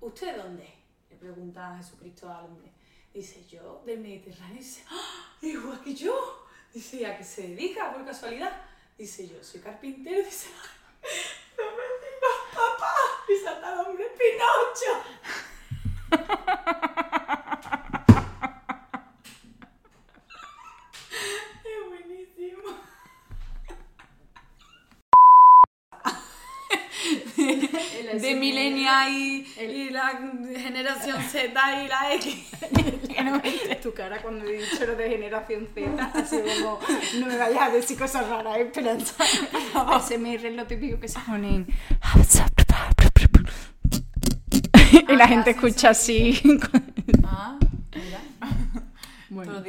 ¿usted 0.00 0.36
de 0.36 0.38
dónde? 0.42 0.68
Le 1.10 1.16
pregunta 1.16 1.76
Jesucristo 1.78 2.30
al 2.30 2.44
hombre. 2.44 2.70
Dice, 3.12 3.44
yo 3.46 3.82
del 3.84 3.98
Mediterráneo. 4.00 4.58
Dice, 4.58 4.84
¡Ah! 4.88 5.36
igual 5.42 5.80
que 5.82 5.94
yo. 5.94 6.46
Dice, 6.72 6.98
¿y 6.98 7.04
¿a 7.04 7.16
qué 7.18 7.24
se 7.24 7.48
dedica 7.48 7.92
por 7.92 8.04
casualidad? 8.04 8.52
Dice, 8.96 9.28
yo 9.28 9.42
soy 9.42 9.60
carpintero. 9.60 10.24
Dice, 10.24 10.46
no 11.58 11.64
me 11.72 11.82
digas, 12.00 12.38
papá. 12.54 12.94
Y 13.28 13.36
salta 13.42 13.72
el 13.72 13.78
hombre, 13.80 14.06
Pinocho. 14.16 15.02
es 21.64 21.80
buenísimo. 21.88 22.68
De 28.20 28.34
milenia 28.34 29.08
y, 29.08 29.46
y 29.60 29.90
la 29.90 30.20
generación 30.56 31.22
Z 31.22 31.84
y 31.84 31.88
la 31.88 32.14
X. 32.14 32.50
tu 33.82 33.92
cara 33.92 34.22
cuando 34.22 34.44
he 34.46 34.58
dicho 34.58 34.86
lo 34.86 34.96
de 34.96 35.10
generación 35.10 35.68
Z 35.74 36.26
sido 36.26 36.44
como 36.62 36.78
no 37.20 37.26
me 37.26 37.36
vayas 37.36 37.62
a 37.62 37.70
decir 37.70 37.98
cosas 37.98 38.26
raras 38.26 38.58
esperanza 38.58 39.24
SMR 40.06 40.46
es 40.46 40.54
lo 40.54 40.66
típico 40.66 40.98
que 40.98 41.08
se 41.08 41.20
ponen 41.20 41.66
y 45.08 45.16
la 45.16 45.28
gente 45.28 45.50
escucha 45.50 45.90
así. 45.90 46.40
Ah, 47.24 47.58
mira. 47.94 48.20
bueno 49.28 49.62